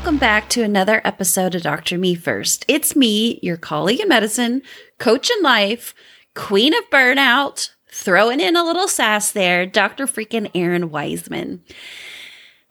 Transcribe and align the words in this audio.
welcome 0.00 0.16
back 0.16 0.48
to 0.48 0.62
another 0.62 1.02
episode 1.04 1.54
of 1.54 1.60
Dr. 1.60 1.98
Me 1.98 2.14
First. 2.14 2.64
It's 2.66 2.96
me, 2.96 3.38
your 3.42 3.58
colleague 3.58 4.00
in 4.00 4.08
medicine, 4.08 4.62
coach 4.96 5.30
in 5.30 5.42
life, 5.42 5.94
queen 6.34 6.72
of 6.72 6.88
burnout, 6.88 7.72
throwing 7.92 8.40
in 8.40 8.56
a 8.56 8.64
little 8.64 8.88
sass 8.88 9.30
there, 9.30 9.66
Dr. 9.66 10.06
freaking 10.06 10.50
Errin 10.54 10.88
Weisman. 10.88 11.60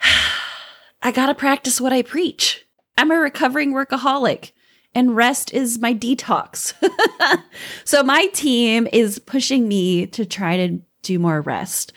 I 1.04 1.12
gotta 1.12 1.36
practice 1.36 1.80
what 1.80 1.94
I 1.94 2.02
preach. 2.02 2.66
I'm 2.98 3.12
a 3.12 3.20
recovering 3.20 3.74
workaholic 3.74 4.52
and 4.96 5.16
rest 5.16 5.54
is 5.54 5.78
my 5.78 5.94
detox. 5.94 6.74
so 7.86 8.02
my 8.02 8.26
team 8.34 8.88
is 8.92 9.20
pushing 9.20 9.68
me 9.68 10.08
to 10.08 10.26
try 10.26 10.58
to 10.58 10.80
do 11.04 11.20
more 11.20 11.42
rest. 11.42 11.94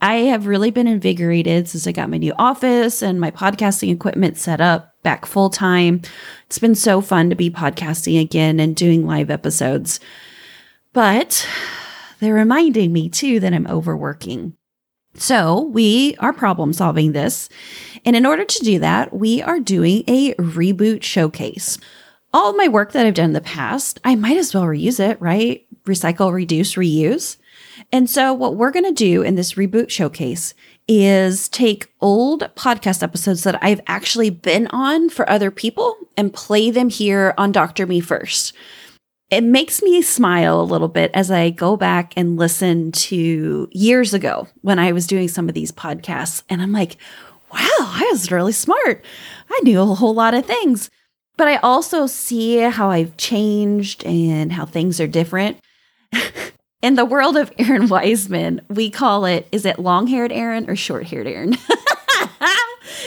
I 0.00 0.14
have 0.14 0.46
really 0.46 0.70
been 0.70 0.86
invigorated 0.86 1.68
since 1.68 1.86
I 1.86 1.92
got 1.92 2.10
my 2.10 2.18
new 2.18 2.34
office 2.38 3.02
and 3.02 3.20
my 3.20 3.30
podcasting 3.30 3.92
equipment 3.92 4.36
set 4.36 4.60
up 4.60 4.94
back 5.02 5.24
full 5.26 5.50
time. 5.50 6.02
It's 6.46 6.58
been 6.58 6.74
so 6.74 7.00
fun 7.00 7.30
to 7.30 7.36
be 7.36 7.50
podcasting 7.50 8.20
again 8.20 8.60
and 8.60 8.76
doing 8.76 9.06
live 9.06 9.30
episodes. 9.30 10.00
But 10.92 11.48
they're 12.20 12.34
reminding 12.34 12.92
me 12.92 13.08
too 13.08 13.40
that 13.40 13.54
I'm 13.54 13.66
overworking. 13.66 14.54
So 15.14 15.62
we 15.62 16.14
are 16.18 16.32
problem 16.32 16.72
solving 16.72 17.12
this. 17.12 17.48
And 18.04 18.14
in 18.14 18.26
order 18.26 18.44
to 18.44 18.64
do 18.64 18.78
that, 18.80 19.14
we 19.14 19.40
are 19.42 19.58
doing 19.58 20.04
a 20.06 20.34
reboot 20.34 21.02
showcase 21.02 21.78
all 22.36 22.52
my 22.52 22.68
work 22.68 22.92
that 22.92 23.06
I've 23.06 23.14
done 23.14 23.26
in 23.26 23.32
the 23.32 23.40
past, 23.40 23.98
I 24.04 24.14
might 24.14 24.36
as 24.36 24.54
well 24.54 24.64
reuse 24.64 25.00
it, 25.00 25.18
right? 25.22 25.66
Recycle, 25.84 26.34
reduce, 26.34 26.74
reuse. 26.74 27.38
And 27.92 28.08
so, 28.08 28.32
what 28.32 28.56
we're 28.56 28.70
going 28.70 28.84
to 28.84 28.92
do 28.92 29.22
in 29.22 29.34
this 29.34 29.54
reboot 29.54 29.90
showcase 29.90 30.54
is 30.88 31.48
take 31.48 31.92
old 32.00 32.42
podcast 32.54 33.02
episodes 33.02 33.42
that 33.44 33.62
I've 33.62 33.80
actually 33.86 34.30
been 34.30 34.66
on 34.68 35.10
for 35.10 35.28
other 35.28 35.50
people 35.50 35.96
and 36.16 36.32
play 36.32 36.70
them 36.70 36.88
here 36.88 37.34
on 37.36 37.52
Dr. 37.52 37.86
Me 37.86 38.00
First. 38.00 38.52
It 39.28 39.42
makes 39.42 39.82
me 39.82 40.02
smile 40.02 40.60
a 40.60 40.62
little 40.62 40.88
bit 40.88 41.10
as 41.12 41.32
I 41.32 41.50
go 41.50 41.76
back 41.76 42.12
and 42.16 42.36
listen 42.36 42.92
to 42.92 43.68
years 43.72 44.14
ago 44.14 44.46
when 44.62 44.78
I 44.78 44.92
was 44.92 45.08
doing 45.08 45.26
some 45.26 45.48
of 45.48 45.54
these 45.54 45.72
podcasts. 45.72 46.44
And 46.48 46.62
I'm 46.62 46.70
like, 46.70 46.96
wow, 47.52 47.58
I 47.80 48.08
was 48.12 48.30
really 48.30 48.52
smart. 48.52 49.04
I 49.50 49.60
knew 49.64 49.80
a 49.80 49.86
whole 49.86 50.14
lot 50.14 50.34
of 50.34 50.46
things. 50.46 50.90
But 51.36 51.48
I 51.48 51.56
also 51.56 52.06
see 52.06 52.58
how 52.58 52.90
I've 52.90 53.16
changed 53.16 54.04
and 54.04 54.52
how 54.52 54.64
things 54.64 55.00
are 55.00 55.08
different. 55.08 55.58
In 56.82 56.94
the 56.94 57.04
world 57.04 57.36
of 57.36 57.50
Errin 57.58 57.88
Weisman, 57.88 58.60
we 58.68 58.90
call 58.90 59.24
it 59.24 59.48
is 59.52 59.64
it 59.64 59.78
long 59.78 60.06
haired 60.06 60.30
Errin 60.30 60.68
or 60.68 60.76
short 60.76 61.06
haired 61.06 61.26
Errin? 61.26 61.56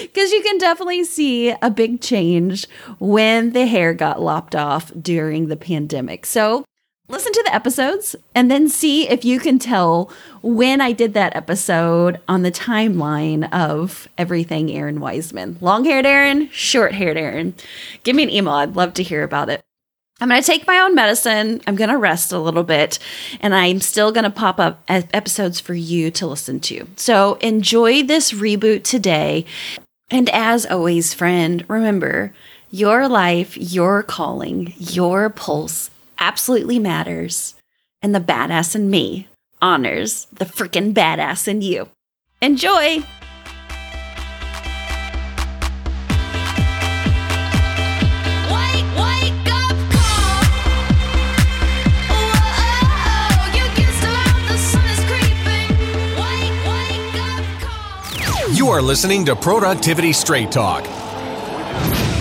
Because 0.02 0.32
you 0.32 0.42
can 0.42 0.58
definitely 0.58 1.04
see 1.04 1.50
a 1.62 1.70
big 1.70 2.00
change 2.02 2.68
when 3.00 3.52
the 3.52 3.66
hair 3.66 3.94
got 3.94 4.22
lopped 4.22 4.56
off 4.56 4.92
during 5.00 5.48
the 5.48 5.56
pandemic. 5.56 6.26
So 6.26 6.64
listen 7.10 7.34
to 7.34 7.44
the 7.44 7.54
episodes 7.54 8.16
and 8.36 8.50
then 8.50 8.70
see 8.70 9.10
if 9.10 9.26
you 9.26 9.40
can 9.40 9.60
tell 9.60 10.12
when 10.42 10.80
I 10.80 10.92
did 10.94 11.14
that 11.16 11.36
episode 11.36 12.20
on 12.28 12.44
the 12.44 12.52
timeline 12.52 13.52
of 13.52 14.08
everything 14.18 14.68
Errin 14.68 15.00
Weisman. 15.00 15.62
Long 15.62 15.86
haired 15.86 16.06
Errin, 16.06 16.50
short 16.52 16.94
haired 16.94 17.18
Errin. 17.18 17.54
Give 18.04 18.16
me 18.16 18.24
an 18.24 18.30
email. 18.30 18.54
I'd 18.54 18.76
love 18.76 18.94
to 18.96 19.04
hear 19.04 19.24
about 19.24 19.50
it. 19.50 19.62
I'm 20.22 20.28
going 20.28 20.42
to 20.42 20.46
take 20.46 20.68
my 20.68 20.80
own 20.80 20.96
medicine. 20.96 21.62
I'm 21.66 21.76
going 21.76 21.90
to 21.90 21.98
rest 21.98 22.32
a 22.32 22.40
little 22.40 22.64
bit, 22.64 23.00
and 23.40 23.56
I'm 23.56 23.80
still 23.80 24.12
going 24.12 24.26
to 24.26 24.30
pop 24.30 24.60
up 24.60 24.84
episodes 24.88 25.60
for 25.60 25.74
you 25.74 26.12
to 26.12 26.28
listen 26.28 26.60
to. 26.62 26.88
So 26.98 27.36
enjoy 27.36 28.04
this 28.04 28.34
reboot 28.34 28.84
today. 28.84 29.46
And 30.12 30.30
as 30.32 30.66
always, 30.66 31.14
friend, 31.14 31.64
remember 31.70 32.34
your 32.72 33.08
life, 33.08 33.56
your 33.58 34.04
calling, 34.04 34.74
your 34.78 35.30
pulse 35.30 35.90
absolutely 36.18 36.80
matters, 36.80 37.56
and 38.02 38.14
the 38.14 38.20
badass 38.20 38.76
in 38.76 38.90
me 38.90 39.28
honors 39.62 40.28
the 40.32 40.46
freaking 40.46 40.94
badass 40.94 41.48
in 41.48 41.62
you. 41.62 41.88
Enjoy! 42.42 43.04
You 58.70 58.76
are 58.76 58.82
listening 58.84 59.26
to 59.26 59.36
Productivity 59.36 60.14
Straight 60.14 60.52
Talk 60.52 60.84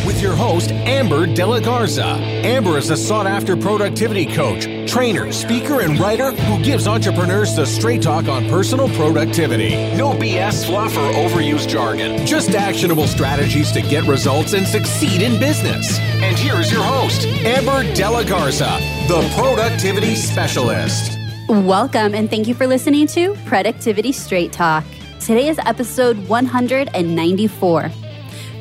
with 0.06 0.22
your 0.22 0.34
host, 0.34 0.70
Amber 0.70 1.26
De 1.26 1.44
La 1.44 1.60
Garza. 1.60 2.06
Amber 2.06 2.78
is 2.78 2.88
a 2.88 2.96
sought 2.96 3.26
after 3.26 3.54
productivity 3.54 4.24
coach, 4.24 4.64
trainer, 4.90 5.30
speaker, 5.30 5.82
and 5.82 6.00
writer 6.00 6.30
who 6.30 6.64
gives 6.64 6.88
entrepreneurs 6.88 7.54
the 7.54 7.66
straight 7.66 8.00
talk 8.00 8.28
on 8.28 8.48
personal 8.48 8.88
productivity. 8.96 9.94
No 9.94 10.12
BS 10.12 10.64
fluff 10.64 10.96
or 10.96 11.12
overused 11.12 11.68
jargon, 11.68 12.26
just 12.26 12.54
actionable 12.54 13.06
strategies 13.06 13.70
to 13.72 13.82
get 13.82 14.04
results 14.04 14.54
and 14.54 14.66
succeed 14.66 15.20
in 15.20 15.38
business. 15.38 15.98
And 15.98 16.34
here's 16.34 16.72
your 16.72 16.82
host, 16.82 17.26
Amber 17.26 17.82
De 17.92 18.08
La 18.08 18.22
Garza, 18.22 18.78
the 19.06 19.20
productivity 19.36 20.14
specialist. 20.14 21.18
Welcome, 21.50 22.14
and 22.14 22.30
thank 22.30 22.48
you 22.48 22.54
for 22.54 22.66
listening 22.66 23.06
to 23.08 23.34
Productivity 23.44 24.12
Straight 24.12 24.50
Talk. 24.50 24.84
Today 25.20 25.48
is 25.48 25.58
episode 25.66 26.16
194 26.28 27.90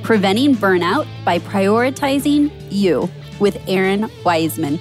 Preventing 0.02 0.56
Burnout 0.56 1.08
by 1.24 1.40
Prioritizing 1.40 2.52
You 2.70 3.10
with 3.40 3.56
Errin 3.68 4.10
Weisman. 4.24 4.80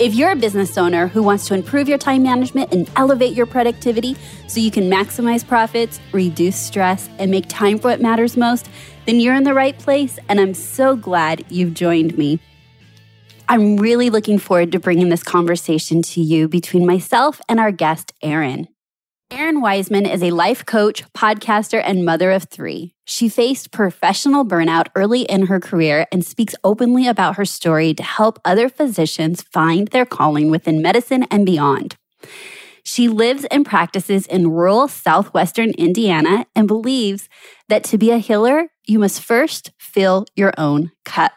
If 0.00 0.14
you're 0.14 0.32
a 0.32 0.36
business 0.36 0.76
owner 0.76 1.06
who 1.06 1.22
wants 1.22 1.46
to 1.46 1.54
improve 1.54 1.88
your 1.88 1.98
time 1.98 2.22
management 2.22 2.72
and 2.72 2.90
elevate 2.96 3.34
your 3.34 3.46
productivity 3.46 4.16
so 4.48 4.58
you 4.58 4.70
can 4.70 4.90
maximize 4.90 5.46
profits, 5.46 6.00
reduce 6.12 6.56
stress, 6.56 7.08
and 7.18 7.30
make 7.30 7.48
time 7.48 7.78
for 7.78 7.88
what 7.88 8.00
matters 8.00 8.36
most, 8.36 8.68
then 9.06 9.20
you're 9.20 9.36
in 9.36 9.44
the 9.44 9.54
right 9.54 9.78
place, 9.78 10.18
and 10.28 10.40
I'm 10.40 10.54
so 10.54 10.96
glad 10.96 11.44
you've 11.50 11.74
joined 11.74 12.18
me. 12.18 12.40
I'm 13.48 13.76
really 13.76 14.08
looking 14.10 14.38
forward 14.38 14.72
to 14.72 14.80
bringing 14.80 15.10
this 15.10 15.22
conversation 15.22 16.02
to 16.02 16.20
you 16.20 16.48
between 16.48 16.86
myself 16.86 17.40
and 17.48 17.60
our 17.60 17.70
guest, 17.70 18.12
Errin. 18.22 18.66
Errin 19.30 19.62
Weisman 19.62 20.10
is 20.10 20.22
a 20.22 20.30
life 20.30 20.64
coach, 20.66 21.02
podcaster, 21.12 21.82
and 21.84 22.04
mother 22.04 22.30
of 22.30 22.44
three. 22.44 22.94
She 23.04 23.28
faced 23.28 23.72
professional 23.72 24.44
burnout 24.44 24.88
early 24.94 25.22
in 25.22 25.46
her 25.46 25.58
career 25.58 26.06
and 26.12 26.24
speaks 26.24 26.54
openly 26.62 27.08
about 27.08 27.36
her 27.36 27.44
story 27.44 27.94
to 27.94 28.02
help 28.02 28.38
other 28.44 28.68
physicians 28.68 29.42
find 29.42 29.88
their 29.88 30.06
calling 30.06 30.50
within 30.50 30.82
medicine 30.82 31.24
and 31.30 31.44
beyond. 31.44 31.96
She 32.84 33.08
lives 33.08 33.46
and 33.46 33.64
practices 33.64 34.26
in 34.26 34.50
rural 34.50 34.88
southwestern 34.88 35.70
Indiana 35.70 36.46
and 36.54 36.68
believes 36.68 37.28
that 37.68 37.82
to 37.84 37.98
be 37.98 38.10
a 38.10 38.18
healer, 38.18 38.68
you 38.86 38.98
must 38.98 39.22
first 39.22 39.72
fill 39.78 40.26
your 40.36 40.52
own 40.58 40.92
cup. 41.06 41.32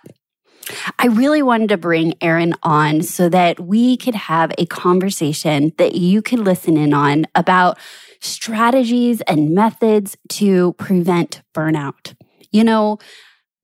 I 0.99 1.07
really 1.07 1.41
wanted 1.41 1.69
to 1.69 1.77
bring 1.77 2.13
Errin 2.21 2.53
on 2.63 3.01
so 3.01 3.29
that 3.29 3.59
we 3.59 3.97
could 3.97 4.15
have 4.15 4.51
a 4.57 4.65
conversation 4.65 5.73
that 5.77 5.95
you 5.95 6.21
could 6.21 6.39
listen 6.39 6.77
in 6.77 6.93
on 6.93 7.25
about 7.35 7.77
strategies 8.19 9.21
and 9.21 9.53
methods 9.53 10.17
to 10.29 10.73
prevent 10.73 11.41
burnout. 11.53 12.15
You 12.51 12.63
know, 12.63 12.97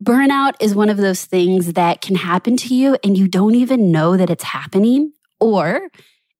burnout 0.03 0.53
is 0.59 0.75
one 0.75 0.89
of 0.89 0.97
those 0.97 1.25
things 1.25 1.73
that 1.73 2.01
can 2.01 2.15
happen 2.15 2.57
to 2.57 2.75
you 2.75 2.97
and 3.03 3.17
you 3.17 3.27
don't 3.27 3.55
even 3.55 3.91
know 3.91 4.17
that 4.17 4.29
it's 4.29 4.43
happening, 4.43 5.13
or 5.39 5.89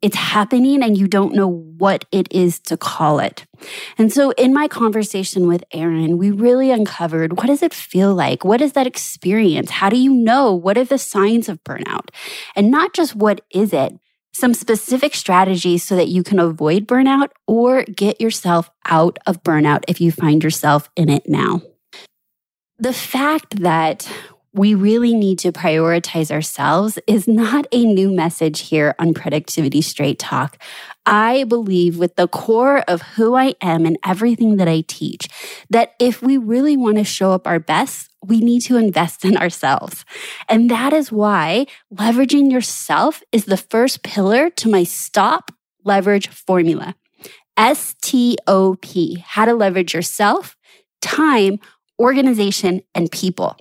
it's 0.04 0.18
happening 0.18 0.84
and 0.84 0.98
you 0.98 1.08
don't 1.08 1.34
know 1.34 1.48
what 1.48 2.04
it 2.12 2.28
is 2.30 2.60
to 2.60 2.76
call 2.76 3.20
it. 3.20 3.46
And 3.98 4.12
so 4.12 4.32
in 4.32 4.54
my 4.54 4.68
conversation 4.68 5.48
with 5.48 5.64
Errin, 5.74 6.18
we 6.18 6.30
really 6.30 6.72
uncovered 6.72 7.38
what 7.38 7.48
does 7.48 7.64
it 7.64 7.74
feel 7.74 8.14
like? 8.14 8.44
What 8.44 8.62
is 8.62 8.74
that 8.74 8.86
experience? 8.86 9.70
How 9.70 9.90
do 9.90 9.98
you 9.98 10.14
know? 10.14 10.54
What 10.54 10.78
are 10.78 10.84
the 10.84 10.98
signs 10.98 11.48
of 11.48 11.64
burnout? 11.64 12.10
And 12.54 12.70
not 12.70 12.94
just 12.94 13.16
what 13.16 13.40
is 13.50 13.72
it, 13.72 13.98
some 14.34 14.54
specific 14.54 15.16
strategies 15.16 15.84
so 15.84 15.96
that 15.96 16.10
you 16.10 16.22
can 16.22 16.38
avoid 16.38 16.86
burnout 16.86 17.30
or 17.48 17.84
get 17.84 18.20
yourself 18.20 18.70
out 18.86 19.18
of 19.26 19.42
burnout 19.42 19.86
if 19.88 20.02
you 20.02 20.12
find 20.12 20.44
yourself 20.44 20.90
in 20.98 21.08
it 21.08 21.30
now. 21.30 21.62
The 22.78 22.94
fact 22.94 23.62
that 23.62 24.12
we 24.54 24.76
really 24.76 25.16
need 25.16 25.40
to 25.40 25.52
prioritize 25.52 26.30
ourselves 26.30 27.00
is 27.08 27.28
not 27.28 27.66
a 27.72 27.86
new 27.86 28.12
message 28.12 28.62
here 28.62 28.94
on 29.00 29.16
Productivity 29.16 29.82
Straight 29.82 30.20
Talk. 30.20 30.62
I 31.08 31.44
believe 31.46 31.98
with 31.98 32.16
the 32.16 32.28
core 32.28 32.80
of 32.88 33.02
who 33.02 33.36
I 33.36 33.56
am 33.62 33.86
and 33.86 33.98
everything 34.06 34.58
that 34.58 34.68
I 34.68 34.84
teach, 34.88 35.28
that 35.72 35.94
if 36.00 36.22
we 36.22 36.38
really 36.38 36.78
want 36.78 36.98
to 36.98 37.04
show 37.04 37.32
up 37.32 37.48
our 37.48 37.60
best, 37.60 38.12
we 38.24 38.42
need 38.42 38.62
to 38.62 38.78
invest 38.78 39.26
in 39.26 39.36
ourselves. 39.38 40.06
And 40.48 40.70
that 40.70 40.94
is 40.94 41.12
why 41.12 41.66
leveraging 41.94 42.52
yourself 42.52 43.24
is 43.32 43.46
the 43.46 43.58
first 43.58 44.04
pillar 44.04 44.52
to 44.52 44.70
my 44.70 44.84
stop 44.84 45.52
leverage 45.84 46.30
formula. 46.30 46.96
S 47.58 47.96
T 48.02 48.38
O 48.48 48.78
P, 48.82 49.24
how 49.26 49.46
to 49.46 49.54
leverage 49.54 49.94
yourself, 49.94 50.56
time, 51.02 51.60
organization, 52.00 52.82
and 52.96 53.12
people. 53.12 53.58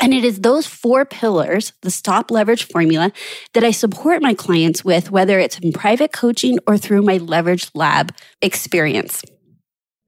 And 0.00 0.12
it 0.12 0.24
is 0.24 0.40
those 0.40 0.66
four 0.66 1.04
pillars, 1.04 1.72
the 1.82 1.90
stop 1.90 2.30
leverage 2.30 2.64
formula, 2.64 3.12
that 3.54 3.64
I 3.64 3.70
support 3.70 4.22
my 4.22 4.34
clients 4.34 4.84
with, 4.84 5.10
whether 5.10 5.38
it's 5.38 5.58
in 5.58 5.72
private 5.72 6.12
coaching 6.12 6.58
or 6.66 6.76
through 6.76 7.02
my 7.02 7.18
leverage 7.18 7.70
lab 7.74 8.14
experience. 8.42 9.22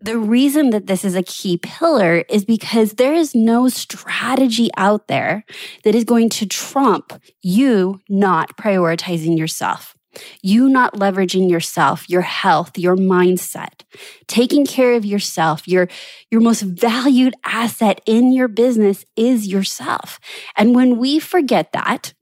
The 0.00 0.18
reason 0.18 0.70
that 0.70 0.86
this 0.86 1.04
is 1.04 1.16
a 1.16 1.24
key 1.24 1.56
pillar 1.56 2.24
is 2.28 2.44
because 2.44 2.92
there 2.92 3.14
is 3.14 3.34
no 3.34 3.68
strategy 3.68 4.70
out 4.76 5.08
there 5.08 5.44
that 5.82 5.94
is 5.94 6.04
going 6.04 6.28
to 6.30 6.46
trump 6.46 7.20
you 7.42 8.00
not 8.08 8.56
prioritizing 8.56 9.36
yourself 9.36 9.97
you 10.42 10.68
not 10.68 10.94
leveraging 10.94 11.50
yourself, 11.50 12.08
your 12.08 12.22
health, 12.22 12.78
your 12.78 12.96
mindset, 12.96 13.82
taking 14.26 14.66
care 14.66 14.94
of 14.94 15.04
yourself, 15.04 15.66
your, 15.66 15.88
your 16.30 16.40
most 16.40 16.62
valued 16.62 17.34
asset 17.44 18.00
in 18.06 18.32
your 18.32 18.48
business 18.48 19.04
is 19.16 19.46
yourself. 19.46 20.18
And 20.56 20.74
when 20.74 20.98
we 20.98 21.18
forget 21.18 21.72
that, 21.72 22.14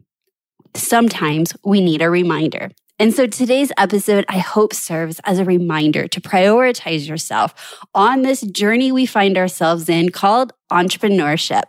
sometimes 0.74 1.56
we 1.64 1.80
need 1.80 2.02
a 2.02 2.10
reminder. 2.10 2.70
And 2.98 3.12
so 3.12 3.26
today's 3.26 3.70
episode, 3.76 4.24
I 4.28 4.38
hope 4.38 4.72
serves 4.72 5.20
as 5.24 5.38
a 5.38 5.44
reminder 5.44 6.08
to 6.08 6.20
prioritize 6.20 7.06
yourself 7.06 7.76
on 7.94 8.22
this 8.22 8.40
journey 8.40 8.90
we 8.90 9.04
find 9.04 9.36
ourselves 9.36 9.88
in 9.90 10.08
called 10.08 10.54
entrepreneurship. 10.72 11.64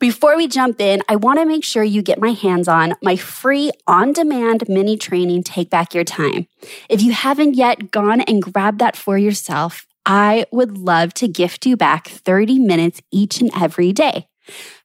Before 0.00 0.36
we 0.36 0.48
jump 0.48 0.80
in, 0.80 1.02
I 1.08 1.16
want 1.16 1.38
to 1.38 1.46
make 1.46 1.62
sure 1.64 1.84
you 1.84 2.02
get 2.02 2.20
my 2.20 2.32
hands 2.32 2.66
on 2.66 2.94
my 3.00 3.14
free 3.14 3.70
on 3.86 4.12
demand 4.12 4.64
mini 4.68 4.96
training, 4.96 5.44
Take 5.44 5.70
Back 5.70 5.94
Your 5.94 6.04
Time. 6.04 6.48
If 6.88 7.00
you 7.00 7.12
haven't 7.12 7.54
yet 7.54 7.92
gone 7.92 8.20
and 8.22 8.42
grabbed 8.42 8.80
that 8.80 8.96
for 8.96 9.16
yourself, 9.16 9.86
I 10.04 10.46
would 10.50 10.76
love 10.76 11.14
to 11.14 11.28
gift 11.28 11.64
you 11.64 11.76
back 11.76 12.08
30 12.08 12.58
minutes 12.58 13.00
each 13.12 13.40
and 13.40 13.50
every 13.56 13.92
day. 13.92 14.26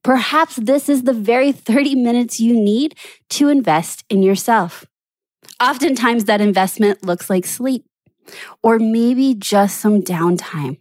Perhaps 0.04 0.58
this 0.58 0.88
is 0.88 1.04
the 1.04 1.14
very 1.14 1.52
30 1.52 1.96
minutes 1.96 2.40
you 2.40 2.54
need 2.54 2.96
to 3.32 3.50
invest 3.50 4.06
in 4.10 4.22
yourself. 4.22 4.86
Oftentimes, 5.62 6.26
that 6.26 6.40
investment 6.40 7.04
looks 7.04 7.30
like 7.30 7.46
sleep 7.46 7.84
or 8.62 8.78
maybe 8.78 9.34
just 9.34 9.80
some 9.82 10.02
downtime. 10.02 10.78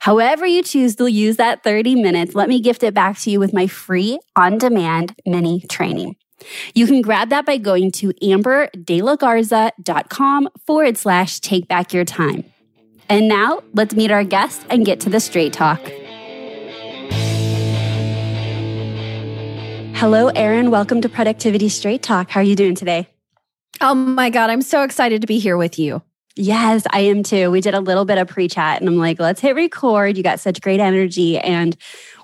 However, 0.00 0.46
you 0.46 0.62
choose 0.62 0.96
to 0.96 1.06
use 1.06 1.36
that 1.36 1.62
30 1.62 1.96
minutes, 1.96 2.34
let 2.34 2.48
me 2.48 2.60
gift 2.60 2.82
it 2.82 2.94
back 2.94 3.18
to 3.20 3.30
you 3.30 3.38
with 3.40 3.52
my 3.52 3.66
free 3.66 4.18
on 4.36 4.56
demand 4.58 5.14
mini 5.26 5.60
training. 5.68 6.16
You 6.74 6.86
can 6.86 7.02
grab 7.02 7.30
that 7.30 7.46
by 7.46 7.56
going 7.56 7.90
to 7.92 8.12
amberdelagarza.com 8.22 10.48
forward 10.66 10.98
slash 10.98 11.40
take 11.40 11.68
back 11.68 11.92
your 11.92 12.04
time. 12.04 12.44
And 13.08 13.28
now 13.28 13.62
let's 13.72 13.94
meet 13.94 14.10
our 14.10 14.24
guest 14.24 14.66
and 14.70 14.84
get 14.84 14.98
to 15.00 15.08
the 15.10 15.20
straight 15.20 15.52
talk. 15.52 15.80
Hello, 19.96 20.30
Errin. 20.32 20.70
Welcome 20.70 21.00
to 21.02 21.08
Productivity 21.08 21.68
Straight 21.68 22.02
Talk. 22.02 22.30
How 22.30 22.40
are 22.40 22.44
you 22.44 22.56
doing 22.56 22.74
today? 22.74 23.08
Oh 23.80 23.94
my 23.94 24.28
God, 24.28 24.50
I'm 24.50 24.62
so 24.62 24.82
excited 24.82 25.20
to 25.20 25.26
be 25.26 25.38
here 25.38 25.56
with 25.56 25.78
you. 25.78 26.02
Yes, 26.36 26.82
I 26.90 27.00
am 27.00 27.22
too. 27.22 27.50
We 27.52 27.60
did 27.60 27.74
a 27.74 27.80
little 27.80 28.04
bit 28.04 28.18
of 28.18 28.26
pre 28.26 28.48
chat 28.48 28.80
and 28.80 28.88
I'm 28.88 28.98
like, 28.98 29.20
let's 29.20 29.40
hit 29.40 29.54
record. 29.54 30.16
You 30.16 30.22
got 30.24 30.40
such 30.40 30.60
great 30.60 30.80
energy. 30.80 31.38
And 31.38 31.76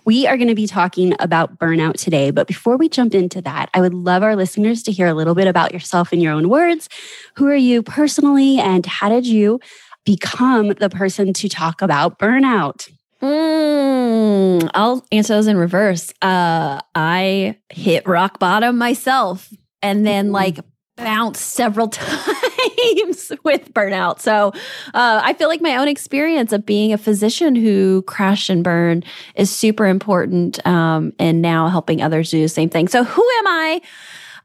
we 0.05 0.27
are 0.27 0.37
going 0.37 0.49
to 0.49 0.55
be 0.57 0.67
talking 0.67 1.15
about 1.21 1.59
burnout 1.59 1.95
today. 1.95 2.33
But 2.33 2.49
before 2.49 2.77
we 2.77 2.89
jump 2.89 3.15
into 3.15 3.41
that, 3.43 3.71
I 3.73 3.81
would 3.81 3.95
love 3.95 4.25
our 4.25 4.35
listeners 4.35 4.83
to 4.85 4.93
hear 4.93 5.07
a 5.07 5.15
little 5.15 5.37
bit 5.37 5.47
about 5.47 5.73
yourself 5.73 6.12
in 6.12 6.21
your 6.21 6.33
own 6.33 6.49
words. 6.49 6.89
Who 7.37 7.47
are 7.47 7.55
you 7.55 7.85
personally? 7.85 8.59
And 8.59 8.85
how 8.85 9.09
did 9.09 9.27
you 9.27 9.61
become 10.05 10.71
the 10.71 10.91
person 10.91 11.33
to 11.35 11.49
talk 11.49 11.81
about 11.81 12.19
burnout? 12.19 12.91
Mm, 13.23 14.71
I'll 14.75 15.07
answer 15.12 15.35
those 15.35 15.47
in 15.47 15.57
reverse. 15.57 16.12
Uh, 16.23 16.81
I 16.95 17.59
hit 17.69 18.09
rock 18.09 18.39
bottom 18.39 18.79
myself 18.79 19.53
and 19.83 20.07
then 20.07 20.33
like 20.33 20.59
bounced 21.00 21.55
several 21.55 21.88
times 21.88 23.32
with 23.44 23.73
burnout. 23.75 24.20
So 24.20 24.52
uh, 24.94 25.20
I 25.23 25.35
feel 25.35 25.49
like 25.49 25.61
my 25.61 25.76
own 25.76 25.88
experience 25.88 26.52
of 26.52 26.64
being 26.64 26.93
a 26.93 26.99
physician 26.99 27.55
who 27.55 28.02
crashed 28.02 28.50
and 28.50 28.62
burned 28.62 29.05
is 29.35 29.50
super 29.50 29.87
important 29.87 30.64
um, 30.67 31.12
and 31.19 31.43
now 31.43 31.69
helping 31.69 32.02
others 32.02 32.31
do 32.31 32.41
the 32.41 32.49
same 32.49 32.69
thing. 32.69 32.88
So 32.88 33.05
who 33.05 33.23
am 33.38 33.47
I? 33.47 33.81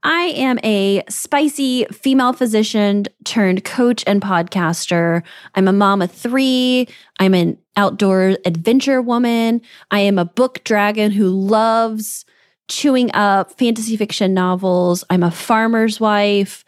I 0.03 0.25
am 0.35 0.59
a 0.63 1.03
spicy 1.09 1.85
female 1.85 2.31
physician 2.31 3.05
turned 3.23 3.63
coach 3.63 4.03
and 4.05 4.21
podcaster. 4.21 5.23
I'm 5.55 5.67
a 5.67 5.73
mom 5.73 6.03
of 6.03 6.11
three. 6.11 6.87
I'm 7.19 7.33
an 7.33 7.57
outdoor 7.75 8.37
adventure 8.45 9.01
woman. 9.01 9.61
I 9.89 10.01
am 10.01 10.19
a 10.19 10.25
book 10.25 10.63
dragon 10.63 11.09
who 11.09 11.27
loves 11.27 12.23
chewing 12.67 13.11
up 13.13 13.57
fantasy 13.57 13.97
fiction 13.97 14.33
novels. 14.33 15.03
I'm 15.09 15.23
a 15.23 15.31
farmer's 15.31 15.99
wife. 15.99 16.65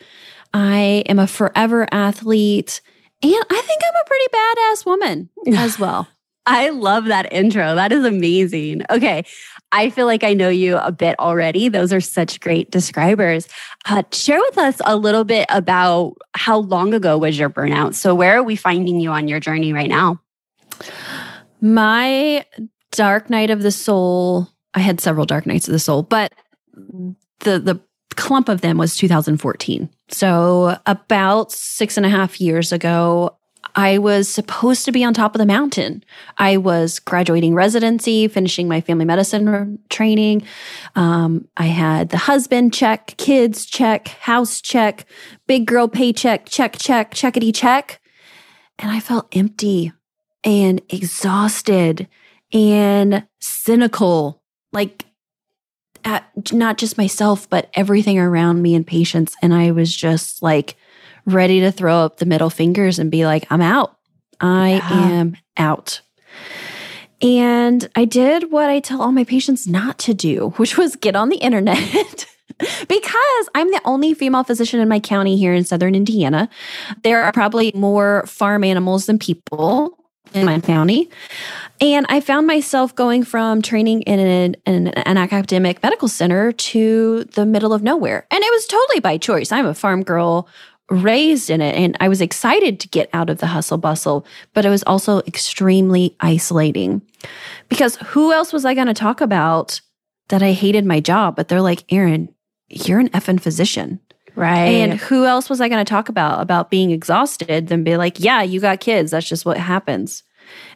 I 0.54 1.04
am 1.08 1.20
a 1.20 1.28
forever 1.28 1.88
athlete. 1.92 2.82
And 3.24 3.34
I 3.34 3.62
think 3.62 3.82
I'm 3.84 3.94
a 3.96 4.08
pretty 4.08 4.28
badass 4.34 4.86
woman 4.86 5.30
as 5.60 5.80
well. 5.80 6.08
I 6.46 6.70
love 6.70 7.06
that 7.06 7.32
intro. 7.34 7.76
That 7.76 7.92
is 7.92 8.06
amazing. 8.06 8.84
Okay. 8.90 9.26
I 9.74 9.90
feel 9.90 10.06
like 10.06 10.24
I 10.24 10.34
know 10.34 10.48
you 10.48 10.78
a 10.78 10.94
bit 10.94 11.20
already. 11.20 11.68
Those 11.68 11.92
are 11.92 12.00
such 12.00 12.40
great 12.40 12.72
describers. 12.72 13.50
Uh, 13.86 14.04
share 14.14 14.40
with 14.40 14.58
us 14.58 14.80
a 14.86 14.96
little 14.96 15.26
bit 15.26 15.46
about 15.50 16.14
how 16.36 16.60
long 16.60 16.94
ago 16.94 17.18
was 17.18 17.38
your 17.38 17.50
burnout? 17.50 17.94
So, 17.96 18.16
where 18.16 18.38
are 18.38 18.44
we 18.44 18.56
finding 18.56 19.02
you 19.02 19.12
on 19.12 19.28
your 19.28 19.42
journey 19.42 19.74
right 19.74 19.90
now? 19.90 20.22
My 21.60 22.46
dark 22.92 23.30
night 23.30 23.50
of 23.50 23.62
the 23.62 23.72
soul 23.72 24.48
I 24.78 24.82
had 24.82 25.02
several 25.02 25.26
dark 25.26 25.48
nights 25.48 25.68
of 25.68 25.72
the 25.72 25.80
soul, 25.80 26.04
but 26.04 26.32
the 27.40 27.58
the 27.58 27.82
clump 28.16 28.48
of 28.48 28.62
them 28.62 28.78
was 28.78 28.96
2014. 28.96 29.90
So 30.10 30.78
about 30.86 31.52
six 31.52 31.98
and 31.98 32.06
a 32.06 32.10
half 32.10 32.40
years 32.40 32.72
ago, 32.72 33.36
I 33.74 33.98
was 33.98 34.30
supposed 34.30 34.86
to 34.86 34.92
be 34.92 35.04
on 35.04 35.16
top 35.16 35.34
of 35.34 35.40
the 35.40 35.48
mountain. 35.48 36.04
I 36.38 36.58
was 36.58 37.00
graduating 37.00 37.56
residency, 37.56 38.28
finishing 38.28 38.68
my 38.68 38.82
family 38.82 39.06
medicine 39.06 39.80
training. 39.90 40.44
Um, 40.96 41.48
I 41.58 41.66
had 41.66 42.10
the 42.10 42.18
husband 42.18 42.72
check, 42.72 43.16
kids 43.18 43.66
check, 43.66 44.10
house 44.10 44.62
check, 44.62 45.06
big 45.48 45.66
girl 45.66 45.88
paycheck, 45.88 46.46
check, 46.46 46.78
check, 46.78 47.16
checkity 47.16 47.54
check. 47.54 48.00
And 48.78 48.92
I 48.92 49.00
felt 49.00 49.28
empty 49.36 49.92
and 50.44 50.84
exhausted 50.90 52.08
and 52.54 53.26
cynical 53.40 54.44
like 54.78 55.06
at 56.06 56.54
not 56.54 56.78
just 56.78 57.00
myself, 57.00 57.50
but 57.50 57.70
everything 57.74 58.20
around 58.20 58.62
me 58.62 58.76
and 58.76 58.86
patients. 58.86 59.36
And 59.42 59.54
I 59.54 59.72
was 59.72 59.94
just 59.94 60.44
like 60.44 60.76
ready 61.26 61.62
to 61.62 61.72
throw 61.72 61.98
up 61.98 62.18
the 62.18 62.28
middle 62.28 62.52
fingers 62.52 63.00
and 63.00 63.10
be 63.10 63.26
like, 63.26 63.48
I'm 63.50 63.62
out. 63.62 63.98
I 64.40 64.74
yeah. 64.74 65.10
am 65.10 65.38
out. 65.58 66.02
And 67.24 67.90
I 67.96 68.06
did 68.06 68.52
what 68.52 68.70
I 68.70 68.80
tell 68.80 69.02
all 69.02 69.12
my 69.12 69.24
patients 69.24 69.66
not 69.68 69.98
to 70.00 70.14
do, 70.14 70.50
which 70.58 70.78
was 70.78 70.96
get 70.96 71.16
on 71.16 71.30
the 71.30 71.38
internet. 71.38 72.28
because 72.88 73.50
I'm 73.56 73.72
the 73.72 73.82
only 73.84 74.14
female 74.14 74.44
physician 74.44 74.80
in 74.80 74.88
my 74.88 75.00
county 75.00 75.38
here 75.38 75.56
in 75.56 75.64
southern 75.64 75.96
Indiana. 75.96 76.50
There 77.04 77.24
are 77.24 77.32
probably 77.32 77.72
more 77.74 78.26
farm 78.28 78.64
animals 78.64 79.08
than 79.08 79.18
people 79.18 79.98
in 80.38 80.46
my 80.46 80.60
county. 80.60 81.10
And 81.80 82.06
I 82.10 82.22
found 82.22 82.48
myself 82.48 82.96
going 82.96 83.24
from 83.24 83.62
training 83.62 84.02
in 84.04 84.20
an, 84.20 84.56
in 84.66 84.88
an, 84.88 85.18
academic 85.18 85.84
medical 85.84 86.08
center 86.08 86.52
to 86.52 87.24
the 87.36 87.46
middle 87.46 87.74
of 87.74 87.84
nowhere. 87.84 88.26
And 88.32 88.44
it 88.44 88.52
was 88.52 88.66
totally 88.66 89.00
by 89.00 89.18
choice. 89.18 89.52
I'm 89.52 89.66
a 89.66 89.76
farm 89.76 90.04
girl 90.04 90.48
raised 90.90 91.50
in 91.50 91.62
it 91.62 91.76
and 91.76 91.98
I 92.00 92.08
was 92.08 92.22
excited 92.22 92.80
to 92.80 92.88
get 92.88 93.10
out 93.14 93.30
of 93.30 93.40
the 93.40 93.48
hustle 93.48 93.78
bustle, 93.78 94.26
but 94.54 94.66
it 94.66 94.70
was 94.70 94.84
also 94.84 95.20
extremely 95.28 96.16
isolating. 96.20 97.02
Because 97.70 97.98
who 97.98 98.32
else 98.32 98.54
was 98.54 98.66
I 98.66 98.74
going 98.74 98.88
to 98.88 98.94
talk 98.94 99.22
about 99.22 99.82
that 100.30 100.42
I 100.42 100.54
hated 100.54 100.86
my 100.86 101.00
job? 101.00 101.36
But 101.36 101.48
they're 101.48 101.62
like, 101.62 101.86
Errin, 101.90 102.30
you're 102.70 103.00
an 103.00 103.10
effing 103.10 103.42
physician. 103.42 104.00
Right. 104.36 104.68
And 104.68 104.94
who 104.94 105.26
else 105.26 105.50
was 105.50 105.62
I 105.62 105.68
going 105.68 105.84
to 105.84 105.90
talk 105.90 106.10
about 106.10 106.42
about 106.42 106.70
being 106.70 106.92
exhausted 106.92 107.68
than 107.68 107.84
be 107.84 107.98
like, 107.98 108.20
yeah, 108.20 108.44
you 108.44 108.60
got 108.60 108.80
kids. 108.80 109.12
That's 109.12 109.28
just 109.28 109.46
what 109.46 109.58
happens. 109.58 110.24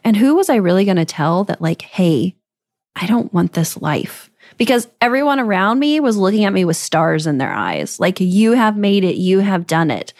And 0.04 0.16
who 0.16 0.34
was 0.34 0.48
I 0.48 0.56
really 0.56 0.84
going 0.84 0.96
to 0.96 1.04
tell 1.04 1.44
that, 1.44 1.62
like, 1.62 1.82
hey, 1.82 2.36
I 2.96 3.06
don't 3.06 3.32
want 3.32 3.52
this 3.52 3.80
life? 3.80 4.30
Because 4.58 4.88
everyone 5.00 5.40
around 5.40 5.78
me 5.78 6.00
was 6.00 6.16
looking 6.16 6.44
at 6.44 6.52
me 6.52 6.64
with 6.64 6.76
stars 6.76 7.26
in 7.26 7.38
their 7.38 7.52
eyes, 7.52 7.98
like, 7.98 8.20
you 8.20 8.52
have 8.52 8.76
made 8.76 9.04
it, 9.04 9.16
you 9.16 9.38
have 9.38 9.66
done 9.66 9.90
it. 9.90 10.12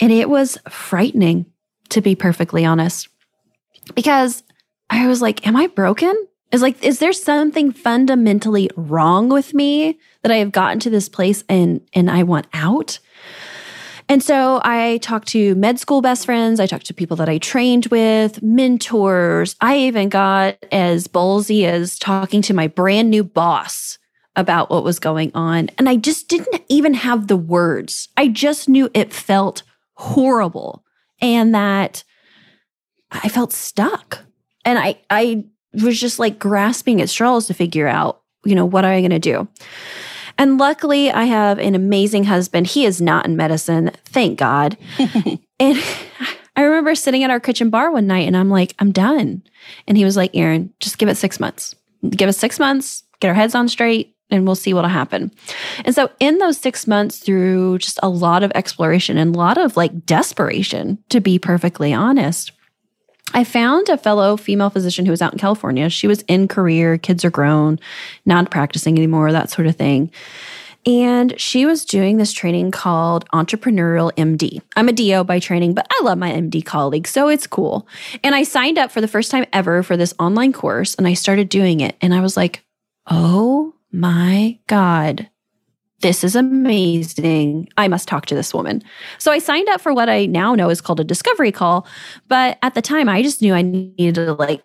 And 0.00 0.10
it 0.10 0.28
was 0.28 0.58
frightening, 0.68 1.46
to 1.90 2.00
be 2.00 2.14
perfectly 2.14 2.64
honest, 2.64 3.08
because 3.94 4.42
I 4.88 5.06
was 5.06 5.20
like, 5.20 5.46
am 5.46 5.56
I 5.56 5.66
broken? 5.66 6.14
Is 6.50 6.60
like, 6.60 6.82
is 6.84 6.98
there 6.98 7.12
something 7.12 7.72
fundamentally 7.72 8.68
wrong 8.76 9.28
with 9.28 9.54
me 9.54 9.98
that 10.22 10.30
I 10.30 10.36
have 10.36 10.52
gotten 10.52 10.80
to 10.80 10.90
this 10.90 11.08
place 11.08 11.44
and 11.48 11.80
and 11.94 12.10
I 12.10 12.24
want 12.24 12.46
out? 12.52 12.98
And 14.08 14.22
so 14.22 14.60
I 14.64 14.98
talked 14.98 15.28
to 15.28 15.54
med 15.54 15.78
school 15.78 16.02
best 16.02 16.26
friends, 16.26 16.60
I 16.60 16.66
talked 16.66 16.86
to 16.86 16.94
people 16.94 17.16
that 17.18 17.28
I 17.28 17.38
trained 17.38 17.86
with, 17.86 18.42
mentors. 18.42 19.56
I 19.60 19.78
even 19.78 20.08
got 20.08 20.56
as 20.70 21.08
ballsy 21.08 21.64
as 21.64 21.98
talking 21.98 22.42
to 22.42 22.54
my 22.54 22.66
brand 22.66 23.10
new 23.10 23.24
boss 23.24 23.98
about 24.36 24.70
what 24.70 24.84
was 24.84 24.98
going 24.98 25.30
on. 25.34 25.70
And 25.78 25.88
I 25.88 25.96
just 25.96 26.28
didn't 26.28 26.62
even 26.68 26.94
have 26.94 27.28
the 27.28 27.36
words. 27.36 28.08
I 28.16 28.28
just 28.28 28.68
knew 28.68 28.90
it 28.94 29.12
felt 29.12 29.62
horrible 29.94 30.84
and 31.20 31.54
that 31.54 32.02
I 33.10 33.28
felt 33.28 33.52
stuck. 33.52 34.24
And 34.64 34.78
I 34.78 34.98
I 35.10 35.44
was 35.72 35.98
just 36.00 36.18
like 36.18 36.38
grasping 36.38 37.00
at 37.00 37.08
straws 37.08 37.46
to 37.46 37.54
figure 37.54 37.88
out, 37.88 38.22
you 38.44 38.54
know, 38.54 38.66
what 38.66 38.84
am 38.84 38.92
I 38.92 39.00
going 39.00 39.10
to 39.10 39.18
do? 39.18 39.48
And 40.38 40.58
luckily, 40.58 41.10
I 41.10 41.24
have 41.24 41.58
an 41.58 41.74
amazing 41.74 42.24
husband. 42.24 42.66
He 42.66 42.84
is 42.84 43.00
not 43.00 43.26
in 43.26 43.36
medicine, 43.36 43.90
thank 44.04 44.38
God. 44.38 44.76
and 45.60 45.82
I 46.56 46.62
remember 46.62 46.94
sitting 46.94 47.24
at 47.24 47.30
our 47.30 47.40
kitchen 47.40 47.70
bar 47.70 47.90
one 47.90 48.06
night 48.06 48.26
and 48.26 48.36
I'm 48.36 48.50
like, 48.50 48.74
I'm 48.78 48.92
done. 48.92 49.42
And 49.86 49.96
he 49.96 50.04
was 50.04 50.16
like, 50.16 50.32
Errin, 50.32 50.70
just 50.80 50.98
give 50.98 51.08
it 51.08 51.16
six 51.16 51.40
months. 51.40 51.74
Give 52.10 52.28
us 52.28 52.36
six 52.36 52.58
months, 52.58 53.04
get 53.20 53.28
our 53.28 53.34
heads 53.34 53.54
on 53.54 53.68
straight, 53.68 54.16
and 54.30 54.46
we'll 54.46 54.56
see 54.56 54.74
what'll 54.74 54.90
happen. 54.90 55.30
And 55.84 55.94
so, 55.94 56.10
in 56.18 56.38
those 56.38 56.58
six 56.58 56.86
months, 56.86 57.18
through 57.18 57.78
just 57.78 58.00
a 58.02 58.08
lot 58.08 58.42
of 58.42 58.50
exploration 58.54 59.18
and 59.18 59.36
a 59.36 59.38
lot 59.38 59.58
of 59.58 59.76
like 59.76 60.04
desperation, 60.04 60.98
to 61.10 61.20
be 61.20 61.38
perfectly 61.38 61.92
honest, 61.92 62.50
I 63.34 63.44
found 63.44 63.88
a 63.88 63.96
fellow 63.96 64.36
female 64.36 64.70
physician 64.70 65.04
who 65.04 65.10
was 65.10 65.22
out 65.22 65.32
in 65.32 65.38
California. 65.38 65.88
She 65.88 66.06
was 66.06 66.22
in 66.28 66.48
career, 66.48 66.98
kids 66.98 67.24
are 67.24 67.30
grown, 67.30 67.78
not 68.26 68.50
practicing 68.50 68.96
anymore, 68.96 69.32
that 69.32 69.50
sort 69.50 69.66
of 69.66 69.76
thing. 69.76 70.10
And 70.84 71.38
she 71.40 71.64
was 71.64 71.84
doing 71.84 72.16
this 72.16 72.32
training 72.32 72.72
called 72.72 73.28
Entrepreneurial 73.30 74.12
MD. 74.14 74.60
I'm 74.74 74.88
a 74.88 74.92
DO 74.92 75.24
by 75.24 75.38
training, 75.38 75.74
but 75.74 75.86
I 75.90 76.02
love 76.02 76.18
my 76.18 76.32
MD 76.32 76.64
colleagues, 76.64 77.10
so 77.10 77.28
it's 77.28 77.46
cool. 77.46 77.86
And 78.24 78.34
I 78.34 78.42
signed 78.42 78.78
up 78.78 78.90
for 78.90 79.00
the 79.00 79.08
first 79.08 79.30
time 79.30 79.46
ever 79.52 79.82
for 79.82 79.96
this 79.96 80.12
online 80.18 80.52
course 80.52 80.94
and 80.96 81.06
I 81.06 81.14
started 81.14 81.48
doing 81.48 81.80
it. 81.80 81.96
And 82.00 82.12
I 82.12 82.20
was 82.20 82.36
like, 82.36 82.64
oh 83.08 83.74
my 83.92 84.58
God, 84.66 85.28
this 86.02 86.22
is 86.22 86.36
amazing. 86.36 87.68
I 87.76 87.88
must 87.88 88.08
talk 88.08 88.26
to 88.26 88.34
this 88.34 88.52
woman. 88.52 88.82
So 89.18 89.32
I 89.32 89.38
signed 89.38 89.68
up 89.70 89.80
for 89.80 89.94
what 89.94 90.08
I 90.08 90.26
now 90.26 90.54
know 90.54 90.68
is 90.68 90.80
called 90.80 91.00
a 91.00 91.04
discovery 91.04 91.52
call. 91.52 91.86
But 92.28 92.58
at 92.62 92.74
the 92.74 92.82
time, 92.82 93.08
I 93.08 93.22
just 93.22 93.40
knew 93.40 93.54
I 93.54 93.62
needed 93.62 94.16
to 94.16 94.34
like 94.34 94.62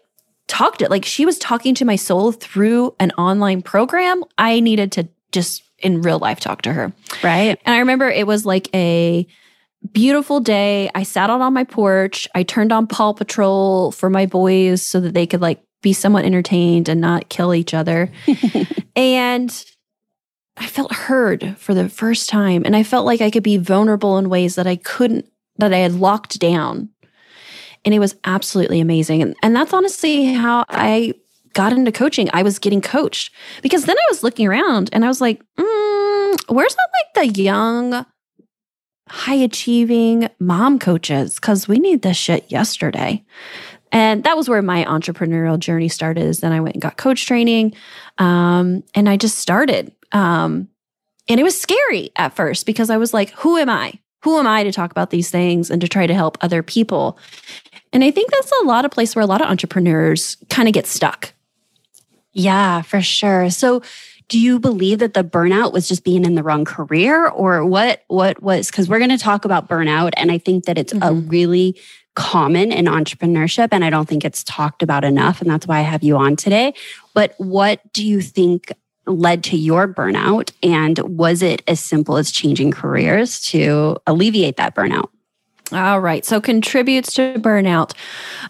talk 0.48 0.78
to 0.78 0.90
like 0.90 1.06
she 1.06 1.26
was 1.26 1.38
talking 1.38 1.76
to 1.76 1.86
my 1.86 1.96
soul 1.96 2.32
through 2.32 2.96
an 3.00 3.12
online 3.12 3.62
program. 3.62 4.24
I 4.38 4.60
needed 4.60 4.92
to 4.94 5.08
just 5.32 5.64
in 5.80 6.02
real 6.02 6.20
life 6.20 6.40
talk 6.40 6.64
to 6.64 6.74
her. 6.74 6.94
Right. 7.24 7.60
And 7.66 7.76
I 7.76 7.80
remember 7.80 8.10
it 8.10 8.28
was 8.28 8.46
like 8.46 8.74
a 8.74 9.28
beautiful 9.92 10.40
day. 10.40 10.90
I 10.96 11.04
sat 11.04 11.30
out 11.30 11.42
on 11.42 11.54
my 11.54 11.64
porch. 11.64 12.28
I 12.34 12.44
turned 12.44 12.72
on 12.72 12.88
Paw 12.88 13.14
Patrol 13.14 13.92
for 13.92 14.10
my 14.10 14.26
boys 14.26 14.82
so 14.82 15.00
that 15.02 15.14
they 15.14 15.28
could 15.28 15.42
like 15.42 15.62
be 15.84 15.94
somewhat 15.94 16.26
entertained 16.26 16.90
and 16.90 17.00
not 17.00 17.30
kill 17.30 17.54
each 17.54 17.74
other. 17.74 18.12
and 18.96 19.66
I 20.58 20.66
felt 20.66 20.94
heard 20.94 21.56
for 21.58 21.74
the 21.74 21.88
first 21.88 22.30
time 22.30 22.64
and 22.66 22.76
I 22.76 22.84
felt 22.84 23.06
like 23.06 23.22
I 23.22 23.30
could 23.30 23.44
be 23.44 23.58
vulnerable 23.58 24.18
in 24.18 24.30
ways 24.30 24.56
that 24.56 24.68
I 24.68 24.76
couldn't 24.76 25.26
that 25.58 25.74
I 25.74 25.78
had 25.78 25.94
locked 25.94 26.40
down. 26.40 26.90
And 27.86 27.94
it 27.94 28.00
was 28.00 28.16
absolutely 28.26 28.80
amazing. 28.80 29.22
And, 29.22 29.36
and 29.42 29.56
that's 29.56 29.74
honestly 29.74 30.34
how 30.34 30.66
I 30.70 31.14
got 31.54 31.74
into 31.74 31.92
coaching. 31.92 32.30
I 32.34 32.44
was 32.44 32.60
getting 32.60 32.82
coached 32.82 33.34
because 33.62 33.86
then 33.86 33.98
I 33.98 34.06
was 34.10 34.24
looking 34.24 34.48
around 34.48 34.90
and 34.94 35.04
I 35.04 35.08
was 35.08 35.22
like, 35.22 35.42
mm, 35.58 36.38
where's 36.48 36.76
that 36.76 36.90
like 36.94 37.34
the 37.34 37.42
young, 37.42 38.06
high 39.10 39.36
achieving 39.36 40.30
mom 40.40 40.80
coaches? 40.80 41.36
Because 41.36 41.68
we 41.68 41.80
need 41.80 42.02
this 42.02 42.18
shit 42.18 42.52
yesterday. 42.52 43.24
And 43.92 44.24
that 44.26 44.38
was 44.38 44.50
where 44.50 44.62
my 44.62 44.84
entrepreneurial 44.86 45.58
journey 45.58 45.88
started. 45.88 46.26
Is 46.26 46.42
then 46.42 46.52
I 46.52 46.60
went 46.60 46.76
and 46.76 46.82
got 46.82 46.98
coach 46.98 47.26
training, 47.26 47.74
um, 48.18 48.84
and 48.94 49.08
I 49.08 49.18
just 49.18 49.38
started. 49.38 49.94
Um, 50.12 50.70
and 51.28 51.40
it 51.40 51.44
was 51.44 51.60
scary 51.60 52.12
at 52.16 52.36
first 52.36 52.66
because 52.66 52.90
I 52.90 52.98
was 52.98 53.14
like, 53.14 53.32
who 53.32 53.58
am 53.58 53.70
I? 53.70 54.00
Who 54.24 54.40
am 54.40 54.48
I 54.48 54.64
to 54.64 54.72
talk 54.72 54.92
about 54.92 55.10
these 55.10 55.30
things 55.30 55.70
and 55.70 55.82
to 55.82 55.88
try 55.88 56.08
to 56.08 56.14
help 56.14 56.38
other 56.42 56.64
people? 56.64 57.18
And 57.94 58.04
I 58.04 58.12
think 58.12 58.32
that's 58.32 58.52
a 58.62 58.66
lot 58.66 58.86
of 58.86 58.92
place 58.92 59.16
where 59.16 59.24
a 59.24 59.28
lot 59.28 59.42
of 59.42 59.48
entrepreneurs 59.48 60.38
kind 60.50 60.68
of 60.68 60.74
get 60.74 60.88
stuck. 60.88 61.34
Yeah, 62.34 62.82
for 62.82 63.02
sure. 63.02 63.50
So 63.50 63.82
do 64.30 64.40
you 64.40 64.60
believe 64.60 65.00
that 65.00 65.14
the 65.14 65.24
burnout 65.24 65.72
was 65.72 65.88
just 65.88 66.04
being 66.04 66.26
in 66.26 66.36
the 66.36 66.44
wrong 66.44 66.66
career 66.66 67.28
or 67.28 67.66
what 67.66 68.04
what 68.08 68.42
was 68.44 68.70
cuz 68.70 68.90
we're 68.90 69.00
going 69.00 69.10
to 69.10 69.18
talk 69.18 69.46
about 69.46 69.70
burnout 69.70 70.12
and 70.18 70.32
I 70.32 70.38
think 70.38 70.66
that 70.66 70.78
it's 70.78 70.94
mm-hmm. 70.94 71.04
a 71.04 71.14
really 71.14 71.80
common 72.16 72.72
in 72.72 72.86
entrepreneurship 72.86 73.70
and 73.72 73.86
I 73.86 73.90
don't 73.90 74.08
think 74.08 74.26
it's 74.26 74.44
talked 74.44 74.84
about 74.84 75.04
enough 75.04 75.42
and 75.42 75.50
that's 75.50 75.66
why 75.66 75.80
I 75.80 75.84
have 75.84 76.04
you 76.04 76.18
on 76.18 76.36
today. 76.36 76.74
But 77.14 77.36
what 77.38 77.82
do 77.94 78.06
you 78.06 78.22
think 78.22 78.74
led 79.08 79.44
to 79.46 79.58
your 79.58 79.88
burnout? 79.88 80.52
And 80.62 81.00
was 81.00 81.42
it 81.42 81.64
as 81.68 81.80
simple 81.80 82.18
as 82.18 82.32
changing 82.32 82.72
careers 82.72 83.40
to 83.48 83.98
alleviate 84.06 84.58
that 84.58 84.76
burnout? 84.76 85.10
All 85.72 86.00
right. 86.00 86.24
So 86.24 86.40
contributes 86.40 87.14
to 87.16 87.36
burnout. 87.40 87.94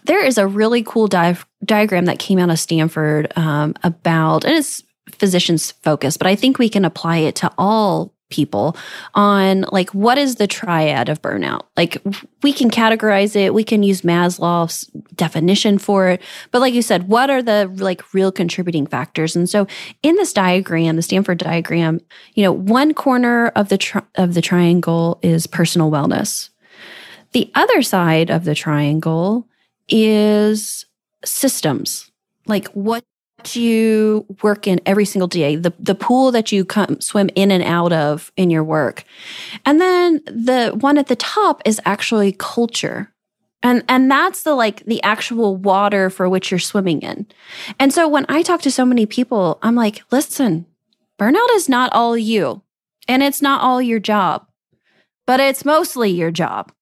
There 0.04 0.24
is 0.24 0.38
a 0.38 0.46
really 0.46 0.82
cool 0.82 1.08
di- 1.08 1.36
diagram 1.64 2.04
that 2.04 2.18
came 2.18 2.38
out 2.38 2.50
of 2.50 2.60
Stanford 2.60 3.32
um, 3.36 3.74
about, 3.82 4.44
and 4.44 4.54
it's 4.54 4.82
physicians 5.10 5.72
focused, 5.72 6.18
but 6.18 6.26
I 6.26 6.36
think 6.36 6.58
we 6.58 6.68
can 6.68 6.84
apply 6.84 7.18
it 7.18 7.34
to 7.36 7.50
all 7.58 8.14
people 8.30 8.76
on 9.14 9.64
like 9.72 9.90
what 9.90 10.18
is 10.18 10.36
the 10.36 10.46
triad 10.46 11.08
of 11.08 11.22
burnout? 11.22 11.62
Like 11.76 12.02
we 12.42 12.52
can 12.52 12.70
categorize 12.70 13.34
it. 13.34 13.54
We 13.54 13.64
can 13.64 13.82
use 13.82 14.02
maslow's 14.02 14.84
definition 15.14 15.78
for 15.78 16.08
it. 16.08 16.22
But 16.50 16.60
like 16.60 16.74
you 16.74 16.82
said 16.82 17.08
what 17.08 17.30
are 17.30 17.42
the 17.42 17.72
like 17.76 18.12
real 18.12 18.30
contributing 18.30 18.86
factors? 18.86 19.34
And 19.34 19.48
so 19.48 19.66
in 20.02 20.14
this 20.16 20.32
diagram 20.32 20.96
the 20.96 21.02
stanford 21.02 21.38
diagram 21.38 22.00
you 22.34 22.42
know 22.42 22.52
one 22.52 22.94
corner 22.94 23.48
of 23.48 23.68
the 23.68 23.78
tri- 23.78 24.02
of 24.16 24.34
the 24.34 24.42
triangle 24.42 25.18
is 25.22 25.46
personal 25.46 25.90
wellness. 25.90 26.50
The 27.32 27.50
other 27.54 27.82
side 27.82 28.30
of 28.30 28.44
the 28.44 28.54
triangle 28.54 29.46
is 29.88 30.86
systems. 31.24 32.10
Like 32.46 32.68
what 32.68 33.04
you 33.54 34.26
work 34.42 34.66
in 34.66 34.80
every 34.84 35.04
single 35.04 35.28
day, 35.28 35.56
the, 35.56 35.72
the 35.78 35.94
pool 35.94 36.32
that 36.32 36.52
you 36.52 36.64
come 36.64 37.00
swim 37.00 37.30
in 37.34 37.50
and 37.50 37.62
out 37.62 37.92
of 37.92 38.32
in 38.36 38.50
your 38.50 38.64
work. 38.64 39.04
And 39.64 39.80
then 39.80 40.20
the 40.26 40.76
one 40.78 40.98
at 40.98 41.06
the 41.06 41.16
top 41.16 41.62
is 41.64 41.80
actually 41.84 42.32
culture. 42.32 43.12
And 43.62 43.84
and 43.88 44.10
that's 44.10 44.42
the 44.42 44.54
like 44.54 44.84
the 44.84 45.02
actual 45.02 45.56
water 45.56 46.10
for 46.10 46.28
which 46.28 46.50
you're 46.50 46.58
swimming 46.58 47.02
in. 47.02 47.26
And 47.78 47.92
so 47.92 48.06
when 48.08 48.24
I 48.28 48.42
talk 48.42 48.62
to 48.62 48.70
so 48.70 48.84
many 48.84 49.06
people, 49.06 49.58
I'm 49.62 49.74
like, 49.74 50.02
listen, 50.12 50.66
burnout 51.18 51.48
is 51.52 51.68
not 51.68 51.92
all 51.92 52.16
you. 52.16 52.62
And 53.08 53.22
it's 53.22 53.42
not 53.42 53.62
all 53.62 53.80
your 53.80 53.98
job, 53.98 54.46
but 55.26 55.40
it's 55.40 55.64
mostly 55.64 56.10
your 56.10 56.30
job. 56.30 56.72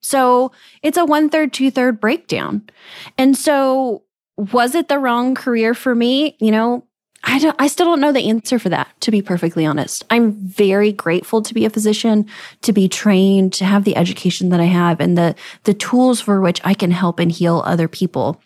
So 0.00 0.52
it's 0.82 0.98
a 0.98 1.04
one 1.04 1.28
third, 1.28 1.52
two 1.52 1.70
third 1.70 2.00
breakdown. 2.00 2.68
And 3.16 3.36
so 3.36 4.03
was 4.36 4.74
it 4.74 4.88
the 4.88 4.98
wrong 4.98 5.34
career 5.34 5.74
for 5.74 5.94
me? 5.94 6.36
You 6.40 6.50
know, 6.50 6.86
I 7.22 7.38
don't 7.38 7.56
I 7.58 7.68
still 7.68 7.86
don't 7.86 8.00
know 8.00 8.12
the 8.12 8.28
answer 8.28 8.58
for 8.58 8.68
that 8.68 8.88
to 9.00 9.10
be 9.10 9.22
perfectly 9.22 9.64
honest. 9.64 10.04
I'm 10.10 10.32
very 10.32 10.92
grateful 10.92 11.42
to 11.42 11.54
be 11.54 11.64
a 11.64 11.70
physician, 11.70 12.26
to 12.62 12.72
be 12.72 12.88
trained, 12.88 13.52
to 13.54 13.64
have 13.64 13.84
the 13.84 13.96
education 13.96 14.50
that 14.50 14.60
I 14.60 14.64
have 14.64 15.00
and 15.00 15.16
the 15.16 15.34
the 15.64 15.74
tools 15.74 16.20
for 16.20 16.40
which 16.40 16.60
I 16.64 16.74
can 16.74 16.90
help 16.90 17.18
and 17.18 17.32
heal 17.32 17.62
other 17.64 17.88
people. 17.88 18.40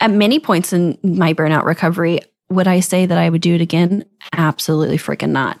At 0.00 0.10
many 0.10 0.40
points 0.40 0.72
in 0.72 0.98
my 1.02 1.32
burnout 1.32 1.64
recovery, 1.64 2.20
would 2.50 2.66
I 2.66 2.80
say 2.80 3.06
that 3.06 3.18
I 3.18 3.28
would 3.28 3.40
do 3.40 3.54
it 3.54 3.60
again? 3.60 4.04
Absolutely 4.32 4.98
freaking 4.98 5.30
not. 5.30 5.60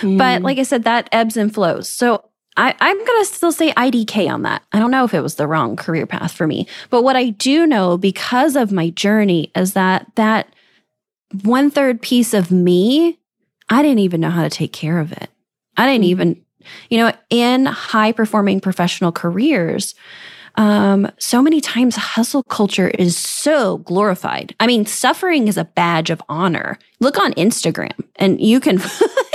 Mm. 0.00 0.18
But 0.18 0.42
like 0.42 0.58
I 0.58 0.62
said, 0.64 0.84
that 0.84 1.08
ebbs 1.10 1.36
and 1.36 1.52
flows. 1.52 1.88
So 1.88 2.28
I, 2.58 2.74
I'm 2.80 2.96
going 2.96 3.22
to 3.22 3.24
still 3.24 3.52
say 3.52 3.72
IDK 3.72 4.28
on 4.28 4.42
that. 4.42 4.64
I 4.72 4.80
don't 4.80 4.90
know 4.90 5.04
if 5.04 5.14
it 5.14 5.20
was 5.20 5.36
the 5.36 5.46
wrong 5.46 5.76
career 5.76 6.06
path 6.06 6.32
for 6.32 6.46
me. 6.46 6.66
But 6.90 7.04
what 7.04 7.14
I 7.14 7.30
do 7.30 7.66
know 7.66 7.96
because 7.96 8.56
of 8.56 8.72
my 8.72 8.90
journey 8.90 9.52
is 9.54 9.74
that 9.74 10.10
that 10.16 10.52
one 11.42 11.70
third 11.70 12.02
piece 12.02 12.34
of 12.34 12.50
me, 12.50 13.16
I 13.68 13.80
didn't 13.82 14.00
even 14.00 14.20
know 14.20 14.30
how 14.30 14.42
to 14.42 14.50
take 14.50 14.72
care 14.72 14.98
of 14.98 15.12
it. 15.12 15.30
I 15.76 15.86
didn't 15.86 16.02
mm-hmm. 16.02 16.10
even, 16.10 16.44
you 16.90 16.98
know, 16.98 17.12
in 17.30 17.66
high 17.66 18.10
performing 18.10 18.60
professional 18.60 19.12
careers, 19.12 19.94
um, 20.56 21.08
so 21.18 21.40
many 21.40 21.60
times 21.60 21.94
hustle 21.94 22.42
culture 22.42 22.88
is 22.88 23.16
so 23.16 23.78
glorified. 23.78 24.56
I 24.58 24.66
mean, 24.66 24.84
suffering 24.84 25.46
is 25.46 25.56
a 25.56 25.64
badge 25.64 26.10
of 26.10 26.20
honor. 26.28 26.76
Look 26.98 27.20
on 27.20 27.32
Instagram 27.34 27.94
and 28.16 28.40
you 28.40 28.58
can 28.58 28.80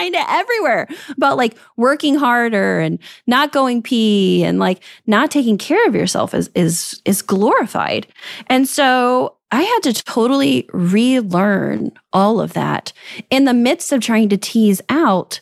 find 0.00 0.14
it 0.14 0.24
everywhere 0.28 0.88
about 1.10 1.36
like 1.36 1.56
working 1.76 2.14
harder 2.14 2.80
and 2.80 2.98
not 3.26 3.52
going 3.52 3.82
pee 3.82 4.42
and 4.42 4.58
like 4.58 4.82
not 5.06 5.30
taking 5.30 5.58
care 5.58 5.86
of 5.86 5.94
yourself 5.94 6.34
is 6.34 6.50
is 6.54 7.00
is 7.04 7.22
glorified. 7.22 8.06
And 8.46 8.68
so 8.68 9.36
I 9.52 9.62
had 9.62 9.80
to 9.82 9.92
totally 9.92 10.68
relearn 10.72 11.92
all 12.12 12.40
of 12.40 12.52
that 12.54 12.92
in 13.30 13.44
the 13.44 13.54
midst 13.54 13.92
of 13.92 14.00
trying 14.00 14.28
to 14.30 14.36
tease 14.36 14.80
out 14.88 15.40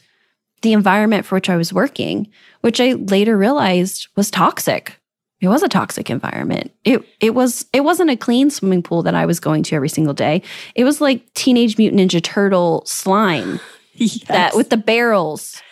the 0.62 0.72
environment 0.72 1.24
for 1.24 1.36
which 1.36 1.50
I 1.50 1.56
was 1.56 1.72
working, 1.72 2.28
which 2.62 2.80
I 2.80 2.94
later 2.94 3.36
realized 3.38 4.08
was 4.16 4.30
toxic. 4.30 4.98
It 5.40 5.46
was 5.46 5.62
a 5.62 5.68
toxic 5.68 6.10
environment. 6.10 6.72
It 6.84 7.04
it 7.20 7.34
was 7.34 7.66
it 7.72 7.84
wasn't 7.84 8.10
a 8.10 8.16
clean 8.16 8.50
swimming 8.50 8.82
pool 8.82 9.04
that 9.04 9.14
I 9.14 9.24
was 9.24 9.38
going 9.38 9.62
to 9.64 9.76
every 9.76 9.88
single 9.88 10.14
day. 10.14 10.42
It 10.74 10.82
was 10.82 11.00
like 11.00 11.32
Teenage 11.34 11.78
Mutant 11.78 12.00
Ninja 12.00 12.20
Turtle 12.20 12.82
slime 12.86 13.60
yes. 13.98 14.24
that 14.28 14.56
with 14.56 14.70
the 14.70 14.76
barrels. 14.76 15.62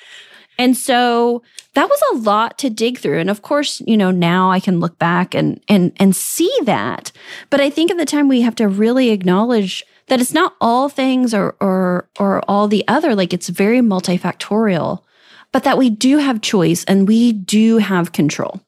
And 0.59 0.77
so 0.77 1.43
that 1.75 1.89
was 1.89 2.03
a 2.13 2.17
lot 2.19 2.57
to 2.59 2.71
dig 2.71 2.99
through. 2.99 3.19
And 3.19 3.29
of 3.29 3.43
course, 3.43 3.83
you 3.87 3.97
know, 3.97 4.11
now 4.11 4.51
I 4.51 4.61
can 4.61 4.81
look 4.81 4.99
back 4.99 5.35
and 5.35 5.61
and 5.69 5.93
and 5.97 6.17
see 6.17 6.53
that. 6.63 7.13
But 7.51 7.61
I 7.61 7.69
think 7.71 7.91
at 7.91 7.99
the 7.99 8.07
time 8.07 8.29
we 8.29 8.41
have 8.41 8.55
to 8.57 8.69
really 8.69 9.11
acknowledge 9.11 9.85
that 10.09 10.21
it's 10.21 10.33
not 10.33 10.55
all 10.61 10.89
things 10.89 11.35
or 11.35 11.57
or 11.61 12.09
or 12.19 12.43
all 12.49 12.69
the 12.69 12.85
other 12.89 13.15
like 13.15 13.33
it's 13.33 13.49
very 13.49 13.81
multifactorial 13.81 15.03
but 15.53 15.65
that 15.65 15.79
we 15.79 15.91
do 15.91 16.19
have 16.19 16.41
choice 16.41 16.85
and 16.85 17.09
we 17.09 17.33
do 17.33 17.79
have 17.79 18.13
control 18.13 18.61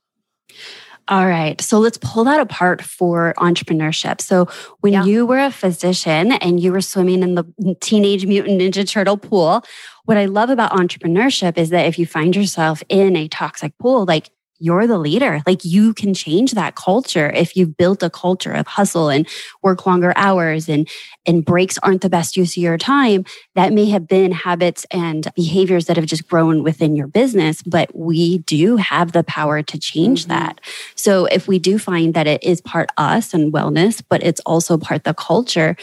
all 1.09 1.27
right. 1.27 1.59
So 1.61 1.79
let's 1.79 1.99
pull 1.99 2.25
that 2.25 2.39
apart 2.39 2.83
for 2.83 3.33
entrepreneurship. 3.39 4.21
So 4.21 4.47
when 4.81 4.93
yeah. 4.93 5.05
you 5.05 5.25
were 5.25 5.39
a 5.39 5.51
physician 5.51 6.33
and 6.33 6.61
you 6.61 6.71
were 6.71 6.83
swimming 6.83 7.23
in 7.23 7.35
the 7.35 7.45
teenage 7.81 8.27
mutant 8.27 8.61
ninja 8.61 8.87
turtle 8.87 9.17
pool, 9.17 9.65
what 10.05 10.19
I 10.19 10.27
love 10.27 10.51
about 10.51 10.73
entrepreneurship 10.73 11.57
is 11.57 11.71
that 11.71 11.87
if 11.87 11.99
you 11.99 12.05
find 12.07 12.37
yourself 12.37 12.83
in 12.91 13.17
a 13.17 13.27
toxic 13.29 13.77
pool, 13.79 14.05
like 14.05 14.31
you're 14.59 14.87
the 14.87 14.99
leader. 14.99 15.41
Like 15.47 15.65
you 15.65 15.95
can 15.95 16.15
change 16.15 16.53
that 16.53 16.75
culture 16.75 17.31
if 17.31 17.57
you've 17.57 17.77
built 17.77 18.03
a 18.03 18.11
culture 18.11 18.53
of 18.53 18.67
hustle 18.67 19.09
and 19.09 19.27
work 19.63 19.87
longer 19.87 20.13
hours 20.17 20.69
and 20.69 20.89
and 21.27 21.45
breaks 21.45 21.79
aren't 21.79 22.01
the 22.01 22.11
best 22.11 22.37
use 22.37 22.57
of 22.57 22.63
your 22.63 22.79
time. 22.79 23.25
That 23.55 23.73
may 23.73 23.87
have 23.87 24.09
been 24.09 24.33
habits 24.33 24.87
and 24.91 25.29
behaviors 25.35 25.87
that 25.87 25.97
have 25.97 26.07
just 26.07 26.29
grown 26.29 26.63
within 26.63 26.97
your 26.97 27.07
business, 27.07 27.63
but 27.63 27.95
we 27.95 28.39
do 28.39 28.77
have 28.77 29.13
the 29.13 29.25
power 29.25 29.63
to 29.63 29.79
change 29.79 30.23
mm-hmm. 30.23 30.33
that. 30.33 30.61
So 30.95 31.27
if 31.27 31.47
we 31.47 31.59
do 31.59 31.79
find 31.79 32.15
that 32.15 32.27
it 32.27 32.43
is 32.43 32.61
part 32.61 32.91
us 32.97 33.35
and 33.35 33.53
wellness, 33.53 34.03
but 34.09 34.23
it's 34.23 34.41
also 34.41 34.79
part 34.79 35.05
the 35.05 35.15
culture, 35.15 35.77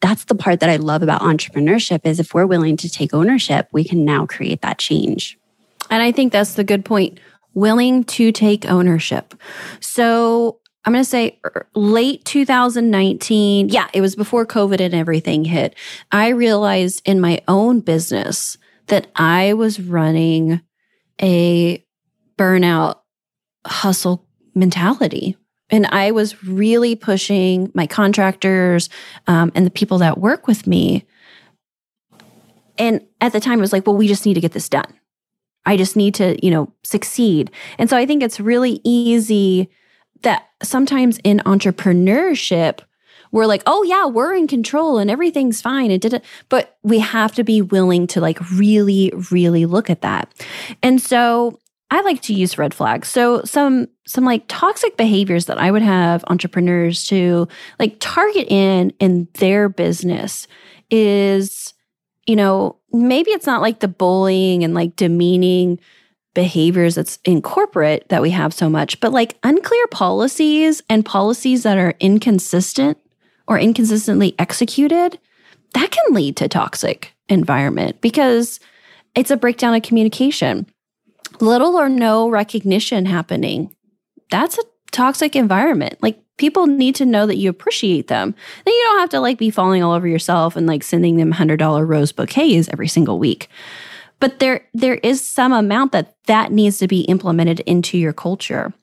that's 0.00 0.24
the 0.24 0.34
part 0.34 0.60
that 0.60 0.70
I 0.70 0.76
love 0.76 1.02
about 1.02 1.20
entrepreneurship 1.20 2.00
is 2.04 2.18
if 2.18 2.34
we're 2.34 2.46
willing 2.46 2.76
to 2.78 2.88
take 2.88 3.14
ownership, 3.14 3.68
we 3.72 3.84
can 3.84 4.04
now 4.04 4.26
create 4.26 4.62
that 4.62 4.78
change. 4.78 5.38
And 5.90 6.02
I 6.02 6.10
think 6.10 6.32
that's 6.32 6.54
the 6.54 6.64
good 6.64 6.84
point 6.84 7.18
willing 7.54 8.04
to 8.04 8.32
take 8.32 8.70
ownership. 8.70 9.34
So 9.80 10.60
I'm 10.84 10.92
going 10.92 11.04
to 11.04 11.08
say 11.08 11.38
er, 11.44 11.68
late 11.74 12.24
2019. 12.24 13.68
Yeah, 13.68 13.88
it 13.92 14.00
was 14.00 14.16
before 14.16 14.46
COVID 14.46 14.80
and 14.80 14.94
everything 14.94 15.44
hit. 15.44 15.74
I 16.10 16.28
realized 16.28 17.02
in 17.04 17.20
my 17.20 17.40
own 17.46 17.80
business 17.80 18.58
that 18.88 19.08
I 19.14 19.54
was 19.54 19.80
running 19.80 20.60
a 21.20 21.84
burnout 22.36 22.98
hustle 23.64 24.26
mentality. 24.54 25.36
And 25.70 25.86
I 25.86 26.10
was 26.10 26.42
really 26.44 26.96
pushing 26.96 27.70
my 27.74 27.86
contractors 27.86 28.90
um, 29.26 29.52
and 29.54 29.64
the 29.64 29.70
people 29.70 29.98
that 29.98 30.18
work 30.18 30.46
with 30.46 30.66
me. 30.66 31.06
And 32.76 33.06
at 33.20 33.32
the 33.32 33.40
time, 33.40 33.58
it 33.58 33.62
was 33.62 33.72
like, 33.72 33.86
well, 33.86 33.96
we 33.96 34.08
just 34.08 34.26
need 34.26 34.34
to 34.34 34.40
get 34.40 34.52
this 34.52 34.68
done. 34.68 34.92
I 35.66 35.76
just 35.76 35.96
need 35.96 36.14
to, 36.16 36.36
you 36.44 36.50
know, 36.50 36.72
succeed. 36.82 37.50
And 37.78 37.88
so 37.88 37.96
I 37.96 38.06
think 38.06 38.22
it's 38.22 38.40
really 38.40 38.80
easy 38.84 39.70
that 40.22 40.48
sometimes 40.62 41.18
in 41.24 41.38
entrepreneurship, 41.40 42.80
we're 43.30 43.46
like, 43.46 43.62
oh 43.66 43.82
yeah, 43.82 44.06
we're 44.06 44.34
in 44.34 44.46
control 44.46 44.98
and 44.98 45.10
everything's 45.10 45.60
fine. 45.60 45.90
It, 45.90 46.22
but 46.48 46.76
we 46.82 46.98
have 46.98 47.34
to 47.36 47.44
be 47.44 47.62
willing 47.62 48.06
to 48.08 48.20
like 48.20 48.38
really, 48.50 49.12
really 49.30 49.66
look 49.66 49.88
at 49.88 50.02
that. 50.02 50.32
And 50.82 51.00
so 51.00 51.58
I 51.90 52.02
like 52.02 52.22
to 52.22 52.34
use 52.34 52.58
red 52.58 52.74
flags. 52.74 53.08
So 53.08 53.42
some 53.44 53.88
some 54.06 54.24
like 54.24 54.44
toxic 54.48 54.96
behaviors 54.96 55.46
that 55.46 55.58
I 55.58 55.70
would 55.70 55.82
have 55.82 56.24
entrepreneurs 56.28 57.06
to 57.06 57.48
like 57.78 57.96
target 58.00 58.48
in 58.48 58.92
in 58.98 59.28
their 59.34 59.68
business 59.68 60.46
is 60.90 61.72
you 62.26 62.36
know, 62.36 62.76
maybe 62.92 63.30
it's 63.30 63.46
not 63.46 63.62
like 63.62 63.80
the 63.80 63.88
bullying 63.88 64.64
and 64.64 64.74
like 64.74 64.96
demeaning 64.96 65.78
behaviors 66.34 66.94
that's 66.94 67.18
in 67.24 67.42
corporate 67.42 68.08
that 68.08 68.22
we 68.22 68.30
have 68.30 68.54
so 68.54 68.68
much, 68.68 69.00
but 69.00 69.12
like 69.12 69.36
unclear 69.42 69.86
policies 69.88 70.82
and 70.88 71.04
policies 71.04 71.62
that 71.62 71.78
are 71.78 71.94
inconsistent 72.00 72.98
or 73.46 73.58
inconsistently 73.58 74.34
executed, 74.38 75.18
that 75.74 75.90
can 75.90 76.14
lead 76.14 76.36
to 76.36 76.48
toxic 76.48 77.14
environment 77.28 78.00
because 78.00 78.60
it's 79.14 79.30
a 79.30 79.36
breakdown 79.36 79.74
of 79.74 79.82
communication. 79.82 80.66
Little 81.40 81.76
or 81.76 81.88
no 81.88 82.28
recognition 82.28 83.06
happening. 83.06 83.74
That's 84.30 84.58
a 84.58 84.62
toxic 84.90 85.34
environment. 85.34 85.96
Like 86.02 86.22
people 86.42 86.66
need 86.66 86.96
to 86.96 87.06
know 87.06 87.24
that 87.24 87.36
you 87.36 87.48
appreciate 87.48 88.08
them. 88.08 88.34
Then 88.64 88.74
you 88.74 88.82
don't 88.86 88.98
have 88.98 89.10
to 89.10 89.20
like 89.20 89.38
be 89.38 89.48
falling 89.48 89.80
all 89.80 89.92
over 89.92 90.08
yourself 90.08 90.56
and 90.56 90.66
like 90.66 90.82
sending 90.82 91.16
them 91.16 91.32
$100 91.32 91.86
rose 91.86 92.10
bouquets 92.10 92.68
every 92.72 92.88
single 92.88 93.20
week. 93.20 93.48
But 94.18 94.40
there 94.40 94.66
there 94.74 94.96
is 94.96 95.24
some 95.24 95.52
amount 95.52 95.92
that 95.92 96.16
that 96.26 96.50
needs 96.50 96.78
to 96.78 96.88
be 96.88 97.02
implemented 97.02 97.60
into 97.60 97.96
your 97.96 98.12
culture. 98.12 98.74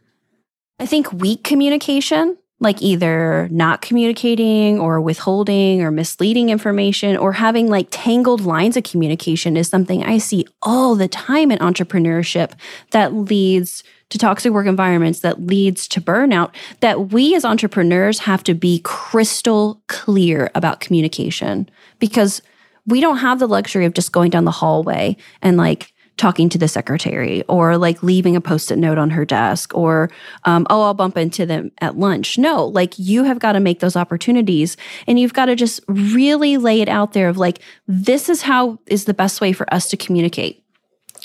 I 0.80 0.86
think 0.86 1.12
weak 1.12 1.44
communication, 1.44 2.38
like 2.60 2.82
either 2.82 3.48
not 3.52 3.82
communicating 3.82 4.80
or 4.80 5.00
withholding 5.00 5.82
or 5.82 5.92
misleading 5.92 6.50
information 6.50 7.16
or 7.16 7.32
having 7.32 7.70
like 7.70 7.88
tangled 7.90 8.42
lines 8.42 8.76
of 8.76 8.84
communication 8.84 9.56
is 9.56 9.70
something 9.70 10.04
I 10.04 10.18
see 10.18 10.46
all 10.62 10.96
the 10.96 11.08
time 11.08 11.52
in 11.52 11.60
entrepreneurship 11.60 12.52
that 12.92 13.14
leads 13.14 13.84
to 14.10 14.18
toxic 14.18 14.52
work 14.52 14.68
environments 14.68 15.20
that 15.20 15.42
leads 15.42 15.88
to 15.88 16.02
burnout 16.02 16.52
that 16.82 17.12
we 17.12 17.36
as 17.36 17.46
entrepreneurs 17.46 18.20
have 18.20 18.44
to 18.44 18.54
be 18.54 18.82
crystal 18.84 19.82
clear 19.88 20.50
about 20.56 20.80
communication. 20.80 21.70
Because 22.00 22.42
we 22.86 23.02
don't 23.02 23.18
have 23.18 23.40
the 23.40 23.48
luxury 23.48 23.86
of 23.86 23.94
just 23.94 24.12
going 24.12 24.32
down 24.32 24.46
the 24.46 24.52
hallway 24.52 25.16
and 25.42 25.58
like 25.58 25.94
talking 26.20 26.50
to 26.50 26.58
the 26.58 26.68
secretary 26.68 27.44
or 27.44 27.78
like 27.78 28.04
leaving 28.04 28.36
a 28.36 28.42
post-it 28.42 28.78
note 28.78 28.98
on 28.98 29.10
her 29.10 29.24
desk 29.24 29.74
or 29.74 30.10
um, 30.44 30.68
oh 30.70 30.84
i'll 30.84 30.94
bump 30.94 31.18
into 31.18 31.46
them 31.46 31.72
at 31.80 31.98
lunch. 31.98 32.38
No 32.38 32.66
like 32.66 33.00
you 33.00 33.24
have 33.24 33.40
got 33.40 33.54
to 33.54 33.60
make 33.60 33.80
those 33.80 33.96
opportunities 33.96 34.76
and 35.08 35.20
you've 35.20 35.34
got 35.34 35.46
to 35.46 35.56
just 35.56 35.80
really 35.88 36.58
lay 36.58 36.82
it 36.82 36.90
out 36.90 37.14
there 37.14 37.30
of 37.30 37.38
like 37.38 37.60
this 37.88 38.30
is 38.30 38.42
how 38.42 38.80
is 38.86 39.06
the 39.06 39.14
best 39.14 39.40
way 39.40 39.54
for 39.54 39.72
us 39.74 39.90
to 39.90 39.98
communicate 39.98 40.64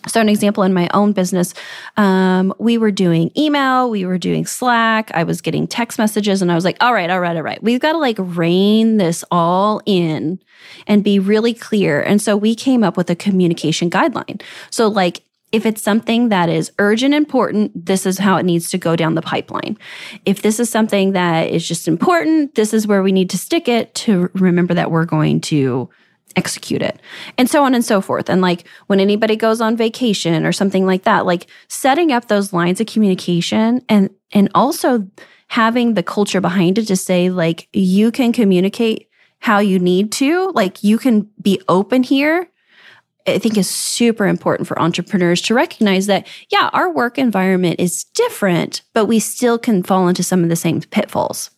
so, 0.09 0.21
an 0.21 0.29
example 0.29 0.63
in 0.63 0.73
my 0.73 0.89
own 0.93 1.13
business, 1.13 1.55
um, 1.97 2.53
we 2.59 2.79
were 2.79 2.91
doing 2.91 3.31
email, 3.37 3.91
we 3.91 4.05
were 4.05 4.19
doing 4.19 4.47
Slack, 4.47 5.11
I 5.15 5.25
was 5.25 5.41
getting 5.41 5.67
text 5.67 5.99
messages, 5.99 6.43
and 6.43 6.53
I 6.53 6.55
was 6.55 6.65
like, 6.65 6.77
all 6.81 6.93
right, 6.93 7.11
all 7.11 7.21
right, 7.21 7.37
all 7.37 7.43
right, 7.43 7.63
we've 7.63 7.81
got 7.81 7.93
to 7.93 7.99
like 7.99 8.17
rein 8.19 8.99
this 8.99 9.25
all 9.31 9.81
in 9.87 10.39
and 10.87 11.03
be 11.03 11.19
really 11.19 11.55
clear. 11.55 12.03
And 12.03 12.21
so, 12.21 12.37
we 12.37 12.55
came 12.55 12.85
up 12.85 12.97
with 12.97 13.09
a 13.11 13.17
communication 13.17 13.91
guideline. 13.91 14.43
So, 14.71 14.89
like, 14.89 15.23
if 15.53 15.65
it's 15.65 15.83
something 15.83 16.31
that 16.31 16.49
is 16.49 16.73
urgent, 16.81 17.15
important, 17.15 17.87
this 17.87 18.07
is 18.07 18.19
how 18.19 18.37
it 18.39 18.43
needs 18.43 18.71
to 18.71 18.79
go 18.79 18.97
down 18.97 19.15
the 19.15 19.23
pipeline. 19.23 19.79
If 20.27 20.43
this 20.43 20.59
is 20.59 20.69
something 20.69 21.13
that 21.13 21.49
is 21.49 21.67
just 21.67 21.87
important, 21.87 22.57
this 22.57 22.75
is 22.75 22.89
where 22.89 23.05
we 23.05 23.13
need 23.13 23.31
to 23.31 23.39
stick 23.39 23.69
it 23.69 23.95
to 23.95 24.31
remember 24.35 24.75
that 24.75 24.91
we're 24.91 25.05
going 25.05 25.41
to 25.43 25.89
execute 26.37 26.83
it 26.83 27.01
and 27.39 27.49
so 27.49 27.65
on 27.65 27.75
and 27.75 27.85
so 27.85 28.01
forth 28.01 28.29
and 28.29 28.41
like 28.41 28.67
when 28.87 29.01
anybody 29.01 29.37
goes 29.37 29.61
on 29.61 29.77
vacation 29.77 30.45
or 30.45 30.53
something 30.53 30.87
like 30.87 31.05
that 31.05 31.27
like 31.27 31.47
setting 31.69 32.13
up 32.13 32.29
those 32.29 32.53
lines 32.53 32.81
of 32.81 32.87
communication 32.87 33.83
and 33.89 34.11
and 34.33 34.49
also 34.55 35.07
having 35.49 35.95
the 35.95 36.03
culture 36.03 36.41
behind 36.41 36.79
it 36.79 36.87
to 36.87 36.97
say 36.97 37.31
like 37.31 37.69
you 37.73 38.11
can 38.11 38.33
communicate 38.33 39.09
how 39.39 39.59
you 39.59 39.79
need 39.79 40.11
to 40.11 40.51
like 40.55 40.83
you 40.83 40.99
can 40.99 41.29
be 41.41 41.61
open 41.69 42.03
here 42.03 42.49
I 43.27 43.39
think 43.39 43.57
is 43.57 43.69
super 43.69 44.27
important 44.27 44.69
for 44.69 44.79
entrepreneurs 44.79 45.41
to 45.43 45.55
recognize 45.55 46.07
that, 46.07 46.27
yeah, 46.51 46.69
our 46.73 46.93
work 46.93 47.19
environment 47.19 47.81
is 47.81 48.05
different, 48.05 48.83
but 48.93 49.07
we 49.07 49.19
still 49.19 49.59
can 49.59 49.83
fall 49.83 50.09
into 50.09 50.23
some 50.23 50.43
of 50.43 50.51
the 50.51 50.57
same 50.57 50.83
pitfalls. 50.83 51.51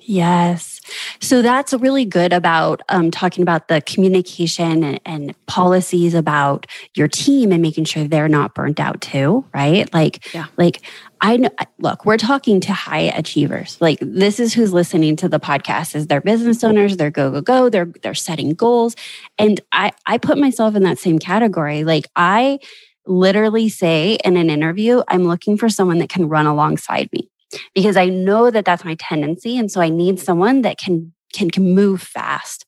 Yes. 0.00 0.71
So 1.20 1.42
that's 1.42 1.72
really 1.72 2.04
good 2.04 2.32
about 2.32 2.82
um, 2.88 3.10
talking 3.10 3.42
about 3.42 3.68
the 3.68 3.80
communication 3.82 4.84
and, 4.84 5.00
and, 5.04 5.34
policies 5.46 6.14
about 6.14 6.66
your 6.94 7.08
team 7.08 7.52
and 7.52 7.60
making 7.60 7.84
sure 7.84 8.04
they're 8.04 8.28
not 8.28 8.54
burnt 8.54 8.80
out 8.80 9.02
too, 9.02 9.44
right? 9.52 9.92
Like, 9.92 10.32
yeah. 10.34 10.46
like 10.56 10.80
I 11.20 11.36
know, 11.36 11.50
look, 11.78 12.06
we're 12.06 12.16
talking 12.16 12.58
to 12.60 12.72
high 12.72 13.12
achievers. 13.14 13.76
Like 13.80 13.98
this 14.00 14.40
is 14.40 14.54
who's 14.54 14.72
listening 14.72 15.16
to 15.16 15.28
the 15.28 15.38
podcast 15.38 15.94
is 15.94 16.06
they're 16.06 16.22
business 16.22 16.64
owners, 16.64 16.96
they're 16.96 17.10
go, 17.10 17.30
go, 17.30 17.40
go, 17.42 17.68
they're, 17.68 17.92
they're 18.02 18.14
setting 18.14 18.54
goals. 18.54 18.96
And 19.38 19.60
I, 19.72 19.92
I 20.06 20.16
put 20.16 20.38
myself 20.38 20.74
in 20.74 20.84
that 20.84 20.98
same 20.98 21.18
category. 21.18 21.84
Like 21.84 22.08
I 22.16 22.58
literally 23.06 23.68
say 23.68 24.18
in 24.24 24.36
an 24.36 24.48
interview, 24.48 25.02
I'm 25.08 25.24
looking 25.24 25.58
for 25.58 25.68
someone 25.68 25.98
that 25.98 26.08
can 26.08 26.28
run 26.28 26.46
alongside 26.46 27.10
me 27.12 27.31
because 27.74 27.96
I 27.96 28.06
know 28.06 28.50
that 28.50 28.64
that's 28.64 28.84
my 28.84 28.96
tendency. 28.98 29.58
And 29.58 29.70
so 29.70 29.80
I 29.80 29.88
need 29.88 30.18
someone 30.18 30.62
that 30.62 30.78
can, 30.78 31.12
can, 31.32 31.50
can 31.50 31.74
move 31.74 32.02
fast. 32.02 32.64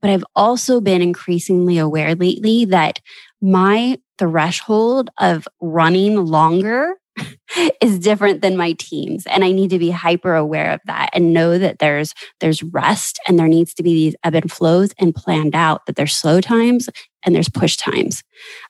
But 0.00 0.10
I've 0.10 0.24
also 0.36 0.80
been 0.80 1.00
increasingly 1.00 1.78
aware 1.78 2.14
lately 2.14 2.66
that 2.66 3.00
my 3.40 3.98
threshold 4.18 5.10
of 5.18 5.48
running 5.60 6.16
longer 6.26 6.94
is 7.80 7.98
different 7.98 8.42
than 8.42 8.56
my 8.56 8.72
teams 8.72 9.26
and 9.26 9.44
i 9.44 9.52
need 9.52 9.70
to 9.70 9.78
be 9.78 9.90
hyper 9.90 10.34
aware 10.34 10.72
of 10.72 10.80
that 10.86 11.10
and 11.12 11.32
know 11.32 11.58
that 11.58 11.78
there's 11.78 12.14
there's 12.40 12.62
rest 12.62 13.18
and 13.26 13.38
there 13.38 13.48
needs 13.48 13.72
to 13.74 13.82
be 13.82 13.92
these 13.92 14.16
ebb 14.24 14.34
and 14.34 14.50
flows 14.50 14.92
and 14.98 15.14
planned 15.14 15.54
out 15.54 15.86
that 15.86 15.96
there's 15.96 16.12
slow 16.12 16.40
times 16.40 16.88
and 17.24 17.34
there's 17.34 17.48
push 17.48 17.76
times. 17.76 18.22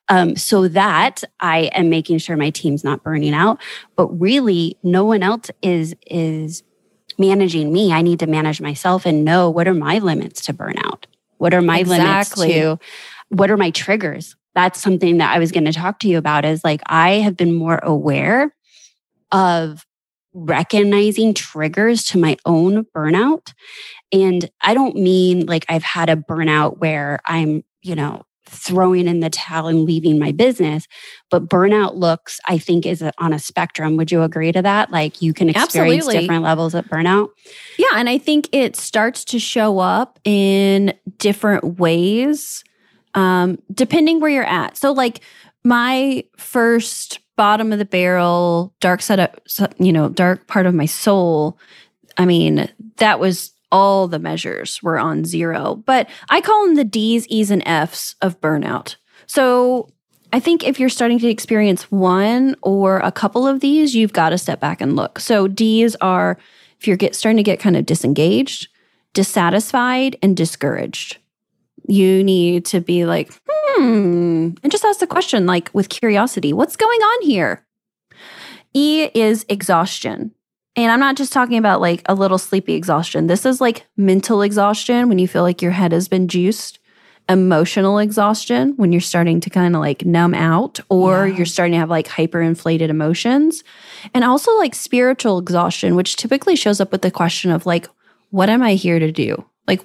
Um, 0.09 0.37
so 0.37 0.69
that 0.69 1.25
i 1.41 1.71
am 1.75 1.89
making 1.89 2.19
sure 2.19 2.37
my 2.37 2.51
team's 2.51 2.85
not 2.85 3.03
burning 3.03 3.35
out 3.35 3.61
but 3.97 4.09
really 4.09 4.77
no 4.83 5.05
one 5.05 5.23
else 5.23 5.51
is 5.63 5.95
is 6.07 6.63
managing 7.17 7.73
me. 7.73 7.93
I 7.93 8.03
need 8.03 8.19
to 8.21 8.27
manage 8.27 8.61
myself 8.61 9.07
and 9.07 9.25
know 9.25 9.49
what 9.49 9.69
are 9.69 9.75
my 9.75 9.99
limits 9.99 10.45
to 10.47 10.53
burnout 10.55 11.05
what 11.39 11.55
are 11.55 11.63
my 11.63 11.81
exactly. 11.81 12.49
limits 12.49 12.81
to 12.81 12.87
what 13.29 13.51
are 13.51 13.57
my 13.57 13.71
triggers 13.71 14.37
that's 14.55 14.81
something 14.81 15.19
that 15.19 15.35
I 15.35 15.39
was 15.39 15.53
going 15.53 15.65
to 15.65 15.73
talk 15.73 15.99
to 16.01 16.09
you 16.09 16.19
about 16.19 16.45
is 16.45 16.65
like 16.65 16.81
I 16.87 17.15
have 17.15 17.37
been 17.37 17.55
more 17.55 17.79
aware 17.83 18.55
of 19.33 19.85
recognizing 20.33 21.35
triggers 21.35 22.05
to 22.05 22.19
my 22.19 22.37
own 22.45 22.85
burnout. 22.97 23.53
And 24.13 24.49
I 24.61 24.75
don't 24.75 24.97
mean 24.97 25.47
like 25.47 25.65
I've 25.69 25.83
had 25.83 26.11
a 26.11 26.17
burnout 26.17 26.79
where 26.79 27.21
I'm, 27.27 27.65
you 27.83 27.95
know, 27.95 28.23
throwing 28.47 29.09
in 29.09 29.21
the 29.21 29.31
towel 29.31 29.69
and 29.69 29.85
leaving 29.85 30.19
my 30.19 30.31
business, 30.31 30.87
but 31.31 31.49
burnout 31.49 31.97
looks, 31.97 32.41
I 32.47 32.59
think, 32.59 32.87
is 32.87 33.03
on 33.19 33.33
a 33.33 33.39
spectrum. 33.39 33.97
Would 33.97 34.13
you 34.13 34.23
agree 34.23 34.53
to 34.53 34.63
that? 34.63 34.91
Like 34.91 35.23
you 35.23 35.33
can 35.33 35.49
experience 35.49 36.05
Absolutely. 36.05 36.21
different 36.21 36.45
levels 36.45 36.75
of 36.75 36.85
burnout. 36.87 37.31
Yeah. 37.79 37.89
And 37.95 38.09
I 38.09 38.19
think 38.19 38.49
it 38.53 38.77
starts 38.77 39.25
to 39.27 39.39
show 39.39 39.79
up 39.79 40.19
in 40.25 40.95
different 41.19 41.79
ways 41.79 42.63
um, 43.15 43.59
depending 43.73 44.21
where 44.21 44.31
you're 44.31 44.45
at. 44.45 44.77
So, 44.77 44.93
like 44.93 45.21
my 45.65 46.25
first 46.37 47.21
bottom 47.37 47.73
of 47.73 47.79
the 47.79 47.85
barrel, 47.85 48.75
dark 48.81 49.03
side 49.03 49.21
of, 49.21 49.31
you 49.79 49.93
know, 49.93 50.09
dark 50.09 50.47
part 50.47 50.67
of 50.67 50.75
my 50.75 50.87
soul. 50.87 51.59
I 52.17 52.27
mean, 52.27 52.69
that 52.99 53.19
was 53.19 53.53
all 53.73 54.07
the 54.07 54.21
measures 54.21 54.81
were 54.83 54.99
on 54.99 55.25
zero, 55.25 55.83
but 55.85 56.09
I 56.29 56.41
call 56.41 56.65
them 56.65 56.77
the 56.77 56.85
D's, 56.85 57.27
E's, 57.29 57.51
and 57.51 57.63
F's 57.67 58.15
of 58.23 58.41
burnout. 58.41 58.97
So 59.27 59.89
I 60.33 60.39
think 60.39 60.63
if 60.63 60.79
you're 60.79 60.89
starting 60.89 61.19
to 61.21 61.29
experience 61.29 61.91
one 61.91 62.55
or 62.63 62.99
a 62.99 63.11
couple 63.11 63.49
of 63.49 63.61
these, 63.61 63.95
you've 63.95 64.13
got 64.13 64.31
to 64.31 64.39
step 64.39 64.61
back 64.61 64.81
and 64.81 64.95
look. 64.95 65.19
So 65.19 65.49
D's 65.49 65.97
are 65.97 66.39
if 66.79 66.87
you're 66.87 66.97
get 66.97 67.17
starting 67.17 67.39
to 67.39 67.43
get 67.43 67.59
kind 67.59 67.77
of 67.77 67.87
disengaged, 67.87 68.69
dissatisfied, 69.13 70.17
and 70.23 70.37
discouraged 70.37 71.19
you 71.87 72.25
need 72.25 72.65
to 72.67 72.81
be 72.81 73.05
like, 73.05 73.33
hmm, 73.47 74.51
and 74.63 74.71
just 74.73 74.85
ask 74.85 75.01
the 75.01 75.07
question, 75.07 75.47
like 75.47 75.71
with 75.73 75.89
curiosity, 75.89 76.53
what's 76.53 76.77
going 76.77 77.01
on 77.01 77.27
here? 77.27 77.65
E 78.73 79.09
is 79.15 79.45
exhaustion. 79.49 80.33
And 80.77 80.91
I'm 80.91 81.01
not 81.01 81.17
just 81.17 81.33
talking 81.33 81.59
about 81.59 81.81
like 81.81 82.03
a 82.07 82.15
little 82.15 82.39
sleepy 82.39 82.75
exhaustion. 82.75 83.29
This 83.29 83.47
is 83.47 83.61
like 83.61 83.87
mental 83.97 84.43
exhaustion 84.43 85.09
when 85.09 85.19
you 85.19 85.29
feel 85.29 85.43
like 85.43 85.63
your 85.63 85.71
head 85.71 85.93
has 85.93 86.09
been 86.09 86.27
juiced, 86.27 86.81
emotional 87.29 87.99
exhaustion 87.99 88.75
when 88.77 88.93
you're 88.93 89.01
starting 89.01 89.41
to 89.41 89.51
kind 89.51 89.75
of 89.75 89.81
like 89.81 90.05
numb 90.05 90.35
out 90.35 90.81
or 90.89 91.27
yeah. 91.27 91.37
you're 91.37 91.47
starting 91.47 91.73
to 91.73 91.79
have 91.79 91.91
like 91.91 92.09
hyperinflated 92.09 92.89
emotions. 92.89 93.63
And 94.13 94.25
also 94.25 94.53
like 94.59 94.75
spiritual 94.75 95.39
exhaustion, 95.39 95.95
which 95.95 96.17
typically 96.17 96.57
shows 96.57 96.81
up 96.81 96.91
with 96.91 97.03
the 97.03 97.11
question 97.11 97.51
of 97.53 97.67
like, 97.67 97.87
what 98.31 98.49
am 98.49 98.63
I 98.63 98.75
here 98.75 98.99
to 98.99 99.13
do? 99.13 99.45
Like, 99.69 99.81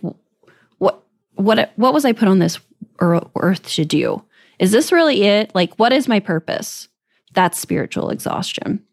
what 1.39 1.71
what 1.75 1.93
was 1.93 2.05
I 2.05 2.11
put 2.11 2.27
on 2.27 2.39
this 2.39 2.59
earth 2.99 3.63
to 3.75 3.85
do? 3.85 4.23
Is 4.59 4.71
this 4.71 4.91
really 4.91 5.23
it? 5.23 5.55
Like, 5.55 5.73
what 5.75 5.93
is 5.93 6.07
my 6.07 6.19
purpose? 6.19 6.89
That's 7.33 7.59
spiritual 7.59 8.09
exhaustion. 8.09 8.85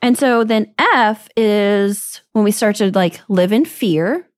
And 0.00 0.16
so 0.16 0.44
then 0.44 0.72
F 0.78 1.28
is 1.36 2.20
when 2.32 2.44
we 2.44 2.52
start 2.52 2.76
to 2.76 2.92
like 2.92 3.20
live 3.28 3.52
in 3.52 3.64
fear, 3.64 4.28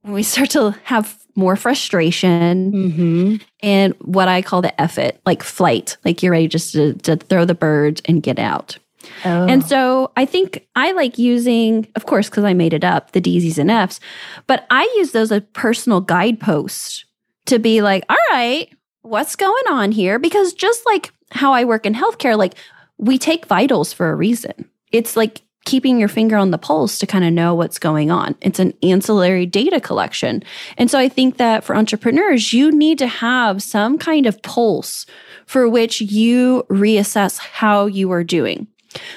when 0.00 0.14
we 0.14 0.22
start 0.22 0.50
to 0.50 0.70
have 0.84 1.18
more 1.34 1.56
frustration 1.56 2.72
mm-hmm. 2.72 3.36
and 3.62 3.94
what 4.00 4.28
I 4.28 4.42
call 4.42 4.62
the 4.62 4.78
F 4.80 4.98
it, 4.98 5.20
like 5.24 5.42
flight, 5.42 5.96
like 6.04 6.22
you're 6.22 6.32
ready 6.32 6.48
just 6.48 6.72
to, 6.72 6.94
to 6.94 7.16
throw 7.16 7.44
the 7.44 7.54
bird 7.54 8.00
and 8.04 8.22
get 8.22 8.38
out. 8.38 8.78
Oh. 9.24 9.46
And 9.46 9.64
so 9.64 10.12
I 10.16 10.24
think 10.24 10.66
I 10.76 10.92
like 10.92 11.18
using, 11.18 11.86
of 11.96 12.06
course, 12.06 12.28
because 12.28 12.44
I 12.44 12.54
made 12.54 12.72
it 12.72 12.84
up, 12.84 13.12
the 13.12 13.20
D's, 13.20 13.58
and 13.58 13.70
F's, 13.70 14.00
but 14.46 14.66
I 14.70 14.82
use 14.96 15.12
those 15.12 15.32
as 15.32 15.42
personal 15.52 16.00
guideposts 16.00 17.04
to 17.46 17.58
be 17.58 17.82
like, 17.82 18.04
all 18.08 18.16
right, 18.30 18.68
what's 19.02 19.36
going 19.36 19.64
on 19.68 19.92
here? 19.92 20.18
Because 20.18 20.52
just 20.52 20.84
like 20.86 21.12
how 21.30 21.52
I 21.52 21.64
work 21.64 21.86
in 21.86 21.94
healthcare, 21.94 22.36
like 22.36 22.54
we 22.98 23.18
take 23.18 23.46
vitals 23.46 23.92
for 23.92 24.10
a 24.10 24.16
reason. 24.16 24.68
It's 24.92 25.16
like 25.16 25.42
keeping 25.64 25.98
your 25.98 26.08
finger 26.08 26.36
on 26.36 26.50
the 26.50 26.58
pulse 26.58 26.98
to 26.98 27.06
kind 27.06 27.24
of 27.24 27.32
know 27.32 27.54
what's 27.54 27.78
going 27.78 28.10
on. 28.10 28.34
It's 28.40 28.58
an 28.58 28.74
ancillary 28.82 29.46
data 29.46 29.80
collection. 29.80 30.42
And 30.76 30.90
so 30.90 30.98
I 30.98 31.08
think 31.08 31.36
that 31.36 31.64
for 31.64 31.76
entrepreneurs, 31.76 32.52
you 32.52 32.72
need 32.72 32.98
to 32.98 33.06
have 33.06 33.62
some 33.62 33.96
kind 33.98 34.26
of 34.26 34.42
pulse 34.42 35.06
for 35.46 35.68
which 35.68 36.00
you 36.00 36.64
reassess 36.68 37.38
how 37.38 37.86
you 37.86 38.10
are 38.10 38.24
doing. 38.24 38.66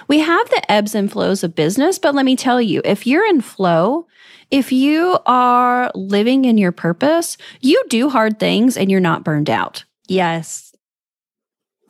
We 0.08 0.20
have 0.20 0.50
the 0.50 0.72
ebbs 0.72 0.96
and 0.96 1.12
flows 1.12 1.44
of 1.44 1.56
business, 1.56 2.00
but 2.00 2.16
let 2.16 2.26
me 2.26 2.36
tell 2.36 2.62
you, 2.62 2.82
if 2.84 3.06
you're 3.06 3.26
in 3.26 3.42
flow, 3.42 4.08
if 4.52 4.72
you 4.72 5.18
are 5.26 5.92
living 5.96 6.46
in 6.46 6.58
your 6.58 6.72
purpose, 6.72 7.38
you 7.62 7.82
do 7.90 8.10
hard 8.10 8.40
things 8.40 8.78
and 8.78 8.92
you're 8.92 9.00
not 9.00 9.24
burned 9.24 9.50
out. 9.50 9.84
Yes. 10.08 10.72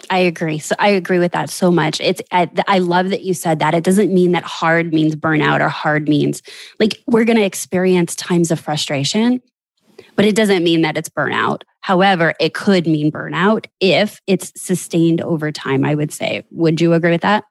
I 0.09 0.19
agree. 0.19 0.59
So 0.59 0.75
I 0.77 0.89
agree 0.89 1.19
with 1.19 1.31
that 1.31 1.49
so 1.49 1.71
much. 1.71 1.99
It's 1.99 2.21
I, 2.31 2.49
I, 2.67 2.79
love 2.79 3.09
that 3.09 3.23
you 3.23 3.33
said 3.33 3.59
that. 3.59 3.73
It 3.73 3.83
doesn't 3.83 4.13
mean 4.13 4.33
that 4.33 4.43
hard 4.43 4.93
means 4.93 5.15
burnout 5.15 5.61
or 5.61 5.69
hard 5.69 6.07
means 6.07 6.41
like 6.79 7.01
we're 7.07 7.23
going 7.23 7.37
to 7.37 7.45
experience 7.45 8.13
times 8.15 8.51
of 8.51 8.59
frustration, 8.59 9.41
but 10.15 10.25
it 10.25 10.35
doesn't 10.35 10.63
mean 10.63 10.81
that 10.81 10.97
it's 10.97 11.09
burnout. 11.09 11.63
However, 11.81 12.33
it 12.39 12.53
could 12.53 12.85
mean 12.85 13.11
burnout 13.11 13.65
if 13.79 14.19
it's 14.27 14.51
sustained 14.59 15.21
over 15.21 15.51
time, 15.51 15.85
I 15.85 15.95
would 15.95 16.11
say. 16.11 16.45
Would 16.51 16.81
you 16.81 16.93
agree 16.93 17.11
with 17.11 17.21
that? 17.21 17.45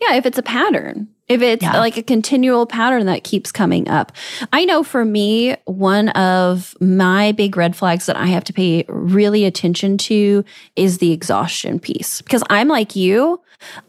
Yeah, 0.00 0.14
if 0.14 0.26
it's 0.26 0.38
a 0.38 0.42
pattern, 0.42 1.08
if 1.28 1.42
it's 1.42 1.62
yeah. 1.62 1.78
like 1.78 1.96
a 1.96 2.02
continual 2.02 2.66
pattern 2.66 3.06
that 3.06 3.24
keeps 3.24 3.52
coming 3.52 3.88
up. 3.88 4.12
I 4.52 4.64
know 4.64 4.82
for 4.82 5.04
me, 5.04 5.56
one 5.66 6.08
of 6.10 6.74
my 6.80 7.32
big 7.32 7.56
red 7.56 7.76
flags 7.76 8.06
that 8.06 8.16
I 8.16 8.26
have 8.26 8.44
to 8.44 8.52
pay 8.52 8.84
really 8.88 9.44
attention 9.44 9.98
to 9.98 10.44
is 10.74 10.98
the 10.98 11.12
exhaustion 11.12 11.78
piece. 11.78 12.22
Because 12.22 12.42
I'm 12.48 12.68
like 12.68 12.96
you, 12.96 13.40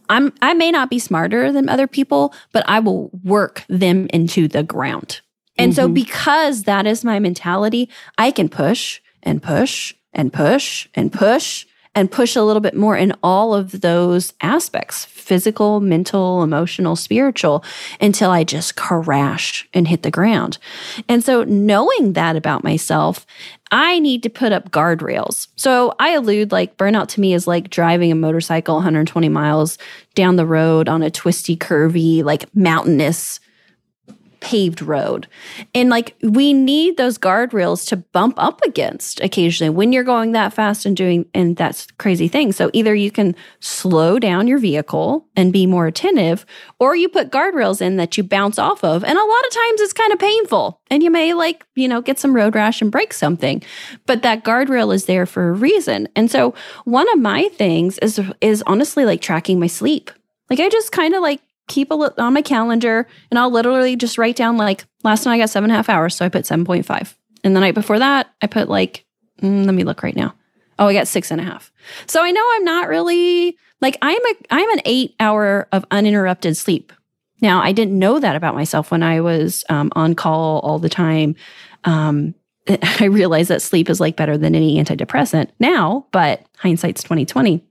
I'm 0.10 0.34
I 0.42 0.54
may 0.54 0.72
not 0.72 0.90
be 0.90 1.00
smarter 1.00 1.52
than 1.52 1.70
other 1.70 1.88
people, 1.88 2.34
but 2.52 2.68
I 2.68 2.80
will 2.80 3.10
work 3.24 3.64
them 3.70 4.08
into 4.14 4.48
the 4.48 4.64
ground. 4.64 5.22
And 5.58 5.72
mm-hmm. 5.72 5.76
so 5.76 5.88
because 5.88 6.64
that 6.64 6.86
is 6.86 7.06
my 7.06 7.20
mentality, 7.20 7.90
I 8.18 8.32
can 8.32 8.50
push 8.50 9.00
and 9.24 9.42
push 9.42 9.94
and 10.14 10.34
push 10.34 10.88
and 10.94 11.12
push 11.12 11.66
and 11.96 12.12
push 12.12 12.36
a 12.36 12.44
little 12.44 12.62
bit 12.62 12.76
more 12.76 12.96
in 12.96 13.14
all 13.24 13.54
of 13.54 13.82
those 13.82 14.34
aspects 14.42 15.06
physical, 15.06 15.80
mental, 15.80 16.42
emotional, 16.42 16.96
spiritual 16.96 17.64
until 18.02 18.32
I 18.32 18.44
just 18.44 18.76
crash 18.76 19.68
and 19.76 19.88
hit 19.88 20.02
the 20.02 20.10
ground. 20.10 20.58
And 21.08 21.24
so, 21.24 21.44
knowing 21.44 22.14
that 22.14 22.36
about 22.36 22.64
myself, 22.64 23.26
I 23.72 24.00
need 24.00 24.24
to 24.24 24.30
put 24.30 24.52
up 24.52 24.72
guardrails. 24.72 25.48
So, 25.56 25.94
I 26.00 26.12
allude 26.12 26.52
like 26.52 26.78
burnout 26.78 27.10
to 27.10 27.22
me 27.22 27.34
is 27.34 27.48
like 27.48 27.70
driving 27.70 28.12
a 28.12 28.16
motorcycle 28.16 28.76
120 28.76 29.30
miles 29.30 29.78
down 30.16 30.36
the 30.36 30.46
road 30.46 30.90
on 30.90 31.04
a 31.04 31.12
twisty, 31.12 31.56
curvy, 31.56 32.24
like 32.24 32.54
mountainous 32.56 33.40
paved 34.42 34.82
road. 34.82 35.28
And 35.74 35.90
like 35.90 36.16
we 36.22 36.54
need 36.54 36.98
those 36.98 37.18
guardrails 37.18 37.88
to 37.90 37.98
bump 37.98 38.36
up 38.38 38.62
against 38.64 39.20
occasionally 39.22 39.70
when 39.70 39.92
you're 39.92 40.04
going 40.04 40.32
that 40.32 40.54
fast 40.54 40.86
and 40.86 40.96
doing 40.96 41.26
and 41.34 41.56
that's 41.56 41.88
crazy 41.98 42.28
thing. 42.28 42.52
So 42.52 42.70
either 42.74 42.96
you 42.96 43.12
can 43.12 43.36
slow 43.60 44.20
down 44.20 44.48
your 44.48 44.60
vehicle 44.60 45.28
and 45.36 45.54
be 45.54 45.66
more 45.66 45.88
attentive 45.88 46.46
or 46.80 46.96
you 46.96 47.10
put 47.10 47.32
guardrails 47.32 47.82
in 47.82 47.98
that 47.98 48.18
you 48.18 48.24
bounce 48.24 48.60
off 48.60 48.84
of. 48.84 49.04
And 49.04 49.18
a 49.18 49.24
lot 49.24 49.46
of 49.46 49.52
times 49.52 49.82
it's 49.82 49.94
kind 49.94 50.14
of 50.14 50.20
painful 50.20 50.82
and 50.90 51.04
you 51.04 51.12
may 51.12 51.34
like, 51.34 51.66
you 51.76 51.88
know, 51.88 52.02
get 52.02 52.20
some 52.20 52.36
road 52.36 52.56
rash 52.56 52.82
and 52.82 52.92
break 52.92 53.14
something. 53.14 53.62
But 54.06 54.24
that 54.24 54.44
guardrail 54.44 54.94
is 54.94 55.06
there 55.06 55.26
for 55.26 55.50
a 55.50 55.54
reason. 55.54 56.08
And 56.16 56.30
so 56.30 56.54
one 56.86 57.12
of 57.14 57.20
my 57.20 57.50
things 57.50 57.98
is 58.00 58.22
is 58.42 58.64
honestly 58.68 59.06
like 59.06 59.22
tracking 59.22 59.60
my 59.60 59.68
sleep. 59.68 60.12
Like 60.50 60.60
I 60.60 60.70
just 60.70 60.92
kind 60.92 61.14
of 61.14 61.22
like 61.22 61.42
keep 61.70 61.92
a 61.92 62.22
on 62.22 62.34
my 62.34 62.42
calendar 62.42 63.08
and 63.32 63.40
I'll 63.40 63.52
literally 63.52 63.96
just 63.96 64.18
write 64.18 64.36
down 64.36 64.58
like 64.58 64.86
last 65.04 65.26
night 65.26 65.36
I 65.36 65.38
got 65.38 65.50
seven 65.50 65.70
and 65.70 65.76
a 65.76 65.78
half 65.78 65.88
hours, 65.88 66.16
so 66.16 66.26
I 66.26 66.30
put 66.30 66.44
7.5. 66.44 67.16
And 67.44 67.56
the 67.56 67.62
night 67.62 67.76
before 67.76 68.00
that, 68.00 68.30
I 68.42 68.48
put 68.48 68.68
like, 68.68 69.06
mm, 69.42 69.66
let 69.66 69.74
me 69.74 69.86
look 69.86 70.04
right 70.04 70.16
now. 70.16 70.36
Oh, 70.78 70.88
I 70.88 70.94
got 70.94 71.08
six 71.08 71.32
and 71.32 71.40
a 71.40 71.44
half. 71.44 71.72
So 72.08 72.22
I 72.24 72.32
know 72.32 72.46
I'm 72.56 72.64
not 72.66 72.90
really 72.90 73.58
like 73.82 73.98
I'm 74.02 74.26
a 74.26 74.34
I'm 74.50 74.70
an 74.72 74.82
eight 74.86 75.16
hour 75.20 75.68
of 75.72 75.86
uninterrupted 75.92 76.58
sleep. 76.58 76.92
Now 77.42 77.62
I 77.62 77.72
didn't 77.72 77.98
know 77.98 78.20
that 78.20 78.36
about 78.36 78.56
myself 78.56 78.92
when 78.92 79.04
I 79.04 79.22
was 79.22 79.64
um, 79.70 79.92
on 79.96 80.16
call 80.16 80.60
all 80.60 80.80
the 80.80 80.90
time. 80.90 81.36
Um, 81.84 82.34
I 83.00 83.06
realized 83.06 83.50
that 83.50 83.62
sleep 83.62 83.90
is 83.90 84.00
like 84.00 84.16
better 84.16 84.38
than 84.38 84.56
any 84.56 84.78
antidepressant 84.78 85.50
now, 85.60 86.08
but 86.12 86.46
hindsight's 86.58 87.04
2020. 87.04 87.64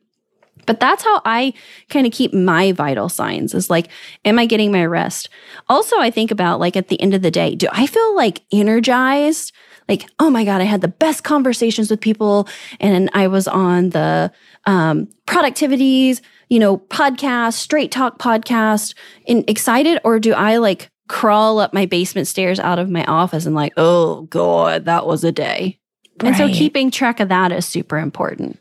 But 0.68 0.80
that's 0.80 1.02
how 1.02 1.22
I 1.24 1.54
kind 1.88 2.06
of 2.06 2.12
keep 2.12 2.34
my 2.34 2.72
vital 2.72 3.08
signs 3.08 3.54
is 3.54 3.70
like, 3.70 3.88
am 4.26 4.38
I 4.38 4.44
getting 4.44 4.70
my 4.70 4.84
rest? 4.84 5.30
Also, 5.70 5.98
I 5.98 6.10
think 6.10 6.30
about 6.30 6.60
like 6.60 6.76
at 6.76 6.88
the 6.88 7.00
end 7.00 7.14
of 7.14 7.22
the 7.22 7.30
day, 7.30 7.54
do 7.54 7.68
I 7.72 7.86
feel 7.86 8.14
like 8.14 8.42
energized? 8.52 9.52
Like, 9.88 10.04
oh 10.20 10.28
my 10.28 10.44
God, 10.44 10.60
I 10.60 10.64
had 10.64 10.82
the 10.82 10.88
best 10.88 11.24
conversations 11.24 11.90
with 11.90 12.02
people 12.02 12.46
and 12.80 13.08
I 13.14 13.28
was 13.28 13.48
on 13.48 13.90
the 13.90 14.30
um, 14.66 15.08
productivities, 15.26 16.20
you 16.50 16.58
know, 16.58 16.76
podcast, 16.76 17.54
straight 17.54 17.90
talk 17.90 18.18
podcast, 18.18 18.94
and 19.26 19.48
excited? 19.48 19.98
Or 20.04 20.20
do 20.20 20.34
I 20.34 20.58
like 20.58 20.90
crawl 21.08 21.60
up 21.60 21.72
my 21.72 21.86
basement 21.86 22.28
stairs 22.28 22.60
out 22.60 22.78
of 22.78 22.90
my 22.90 23.06
office 23.06 23.46
and 23.46 23.54
like, 23.54 23.72
oh 23.78 24.24
God, 24.24 24.84
that 24.84 25.06
was 25.06 25.24
a 25.24 25.32
day. 25.32 25.80
Right. 26.22 26.28
And 26.28 26.36
so 26.36 26.48
keeping 26.48 26.90
track 26.90 27.20
of 27.20 27.30
that 27.30 27.52
is 27.52 27.64
super 27.64 27.96
important. 27.96 28.58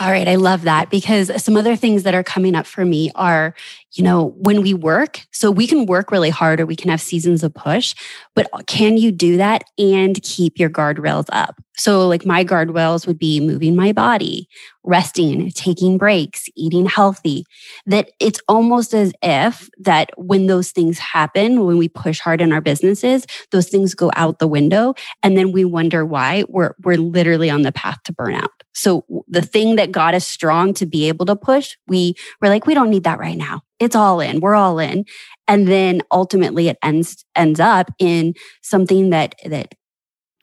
All 0.00 0.12
right, 0.12 0.28
I 0.28 0.36
love 0.36 0.62
that 0.62 0.90
because 0.90 1.42
some 1.42 1.56
other 1.56 1.74
things 1.74 2.04
that 2.04 2.14
are 2.14 2.22
coming 2.22 2.54
up 2.54 2.66
for 2.66 2.84
me 2.84 3.10
are, 3.16 3.54
you 3.92 4.04
know, 4.04 4.34
when 4.36 4.62
we 4.62 4.74
work, 4.74 5.26
so 5.32 5.50
we 5.50 5.66
can 5.66 5.86
work 5.86 6.10
really 6.10 6.30
hard 6.30 6.60
or 6.60 6.66
we 6.66 6.76
can 6.76 6.90
have 6.90 7.00
seasons 7.00 7.42
of 7.42 7.54
push, 7.54 7.94
but 8.34 8.48
can 8.66 8.96
you 8.96 9.10
do 9.10 9.36
that 9.38 9.64
and 9.78 10.22
keep 10.22 10.58
your 10.58 10.70
guardrails 10.70 11.26
up? 11.30 11.60
So, 11.78 12.08
like 12.08 12.26
my 12.26 12.44
guardrails 12.44 13.06
would 13.06 13.18
be 13.18 13.38
moving 13.40 13.76
my 13.76 13.92
body, 13.92 14.48
resting, 14.82 15.52
taking 15.52 15.96
breaks, 15.96 16.46
eating 16.56 16.86
healthy. 16.86 17.44
That 17.86 18.10
it's 18.18 18.40
almost 18.48 18.94
as 18.94 19.12
if 19.22 19.70
that 19.78 20.10
when 20.16 20.46
those 20.46 20.72
things 20.72 20.98
happen, 20.98 21.64
when 21.64 21.78
we 21.78 21.88
push 21.88 22.18
hard 22.18 22.40
in 22.40 22.52
our 22.52 22.60
businesses, 22.60 23.26
those 23.52 23.68
things 23.68 23.94
go 23.94 24.10
out 24.16 24.40
the 24.40 24.48
window. 24.48 24.94
And 25.22 25.38
then 25.38 25.52
we 25.52 25.64
wonder 25.64 26.04
why 26.04 26.44
we're, 26.48 26.74
we're 26.82 26.96
literally 26.96 27.48
on 27.48 27.62
the 27.62 27.72
path 27.72 27.98
to 28.04 28.12
burnout. 28.12 28.48
So 28.74 29.04
the 29.28 29.42
thing 29.42 29.76
that 29.76 29.92
got 29.92 30.14
us 30.14 30.26
strong 30.26 30.74
to 30.74 30.86
be 30.86 31.06
able 31.06 31.26
to 31.26 31.36
push, 31.36 31.76
we 31.86 32.14
were 32.40 32.48
like, 32.48 32.66
we 32.66 32.74
don't 32.74 32.90
need 32.90 33.04
that 33.04 33.20
right 33.20 33.36
now. 33.36 33.62
It's 33.80 33.96
all 33.96 34.20
in. 34.20 34.40
We're 34.40 34.54
all 34.54 34.78
in. 34.78 35.04
And 35.46 35.68
then 35.68 36.02
ultimately 36.10 36.68
it 36.68 36.78
ends 36.82 37.24
ends 37.36 37.60
up 37.60 37.90
in 37.98 38.34
something 38.62 39.10
that 39.10 39.34
that 39.44 39.74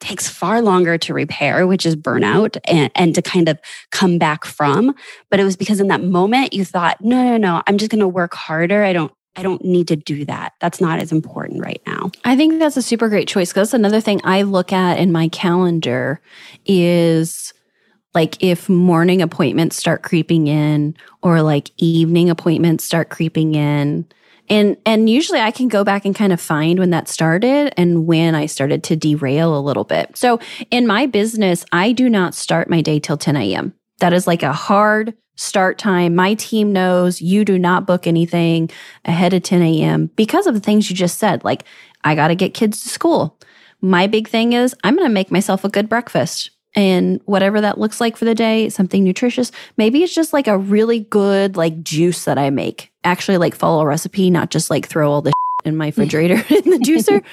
takes 0.00 0.28
far 0.28 0.60
longer 0.60 0.98
to 0.98 1.14
repair, 1.14 1.66
which 1.66 1.86
is 1.86 1.96
burnout 1.96 2.58
and, 2.66 2.90
and 2.94 3.14
to 3.14 3.22
kind 3.22 3.48
of 3.48 3.58
come 3.92 4.18
back 4.18 4.44
from. 4.44 4.94
But 5.30 5.40
it 5.40 5.44
was 5.44 5.56
because 5.56 5.80
in 5.80 5.88
that 5.88 6.02
moment 6.02 6.52
you 6.52 6.64
thought, 6.64 6.98
no, 7.00 7.22
no, 7.22 7.36
no, 7.36 7.62
I'm 7.66 7.78
just 7.78 7.90
gonna 7.90 8.08
work 8.08 8.34
harder. 8.34 8.84
I 8.84 8.92
don't 8.92 9.12
I 9.36 9.42
don't 9.42 9.62
need 9.64 9.88
to 9.88 9.96
do 9.96 10.24
that. 10.24 10.54
That's 10.60 10.80
not 10.80 10.98
as 10.98 11.12
important 11.12 11.62
right 11.62 11.82
now. 11.86 12.10
I 12.24 12.36
think 12.36 12.58
that's 12.58 12.78
a 12.78 12.82
super 12.82 13.08
great 13.08 13.28
choice 13.28 13.52
because 13.52 13.74
another 13.74 14.00
thing 14.00 14.20
I 14.24 14.42
look 14.42 14.72
at 14.72 14.98
in 14.98 15.12
my 15.12 15.28
calendar 15.28 16.20
is 16.64 17.52
like 18.16 18.42
if 18.42 18.70
morning 18.70 19.20
appointments 19.20 19.76
start 19.76 20.02
creeping 20.02 20.46
in 20.46 20.96
or 21.22 21.42
like 21.42 21.70
evening 21.76 22.30
appointments 22.30 22.82
start 22.82 23.10
creeping 23.10 23.54
in 23.54 24.06
and 24.48 24.76
and 24.86 25.10
usually 25.10 25.38
i 25.38 25.50
can 25.50 25.68
go 25.68 25.84
back 25.84 26.06
and 26.06 26.16
kind 26.16 26.32
of 26.32 26.40
find 26.40 26.78
when 26.78 26.90
that 26.90 27.08
started 27.08 27.74
and 27.76 28.06
when 28.06 28.34
i 28.34 28.46
started 28.46 28.82
to 28.82 28.96
derail 28.96 29.56
a 29.56 29.60
little 29.60 29.84
bit. 29.84 30.16
So 30.16 30.40
in 30.70 30.86
my 30.86 31.04
business 31.06 31.64
i 31.72 31.92
do 31.92 32.08
not 32.08 32.34
start 32.34 32.70
my 32.70 32.80
day 32.80 32.98
till 32.98 33.18
10 33.18 33.36
a.m 33.36 33.74
that 33.98 34.14
is 34.14 34.26
like 34.26 34.42
a 34.42 34.52
hard 34.52 35.14
start 35.38 35.76
time. 35.76 36.14
My 36.14 36.32
team 36.32 36.72
knows 36.72 37.20
you 37.20 37.44
do 37.44 37.58
not 37.58 37.86
book 37.86 38.06
anything 38.06 38.70
ahead 39.04 39.34
of 39.34 39.42
10 39.42 39.60
a.m 39.60 40.06
because 40.16 40.46
of 40.46 40.54
the 40.54 40.60
things 40.60 40.88
you 40.88 40.96
just 40.96 41.18
said. 41.18 41.44
Like 41.44 41.64
i 42.02 42.14
got 42.14 42.28
to 42.28 42.34
get 42.34 42.54
kids 42.54 42.82
to 42.82 42.88
school. 42.88 43.38
My 43.82 44.06
big 44.06 44.26
thing 44.26 44.54
is 44.54 44.74
i'm 44.84 44.96
going 44.96 45.06
to 45.06 45.12
make 45.12 45.30
myself 45.30 45.64
a 45.64 45.68
good 45.68 45.90
breakfast 45.90 46.55
and 46.76 47.20
whatever 47.24 47.60
that 47.62 47.78
looks 47.78 48.00
like 48.00 48.16
for 48.16 48.26
the 48.26 48.34
day, 48.34 48.68
something 48.68 49.02
nutritious. 49.02 49.50
Maybe 49.76 50.04
it's 50.04 50.14
just 50.14 50.32
like 50.32 50.46
a 50.46 50.58
really 50.58 51.00
good 51.00 51.56
like 51.56 51.82
juice 51.82 52.24
that 52.26 52.38
I 52.38 52.50
make. 52.50 52.92
Actually 53.02 53.38
like 53.38 53.54
follow 53.54 53.80
a 53.80 53.86
recipe, 53.86 54.30
not 54.30 54.50
just 54.50 54.70
like 54.70 54.86
throw 54.86 55.10
all 55.10 55.22
the 55.22 55.32
in 55.66 55.76
my 55.76 55.86
refrigerator 55.86 56.34
in 56.54 56.70
the 56.70 56.78
juicer. 56.78 57.22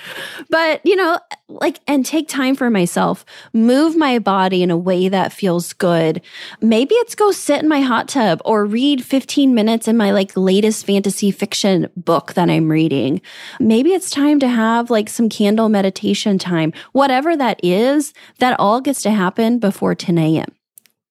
But, 0.50 0.82
you 0.86 0.96
know, 0.96 1.20
like, 1.48 1.80
and 1.88 2.06
take 2.06 2.28
time 2.28 2.56
for 2.56 2.70
myself, 2.70 3.26
move 3.54 3.96
my 3.96 4.20
body 4.20 4.62
in 4.62 4.70
a 4.70 4.78
way 4.78 5.10
that 5.10 5.34
feels 5.34 5.74
good. 5.74 6.22
Maybe 6.62 6.96
it's 6.96 7.16
go 7.16 7.32
sit 7.32 7.64
in 7.64 7.70
my 7.70 7.82
hot 7.82 8.08
tub 8.08 8.42
or 8.46 8.66
read 8.66 9.04
15 9.04 9.56
minutes 9.56 9.88
in 9.88 9.98
my 9.98 10.12
like 10.12 10.36
latest 10.36 10.86
fantasy 10.86 11.32
fiction 11.32 11.90
book 11.96 12.34
that 12.34 12.50
I'm 12.50 12.70
reading. 12.70 13.22
Maybe 13.60 13.94
it's 13.94 14.12
time 14.12 14.40
to 14.40 14.48
have 14.48 14.90
like 14.90 15.10
some 15.10 15.30
candle 15.30 15.70
meditation 15.70 16.38
time. 16.38 16.74
Whatever 16.92 17.36
that 17.36 17.60
is, 17.64 18.14
that 18.40 18.60
all 18.60 18.82
gets 18.82 19.02
to 19.04 19.12
happen 19.12 19.60
before 19.60 19.96
10 19.96 20.18
a.m. 20.18 20.48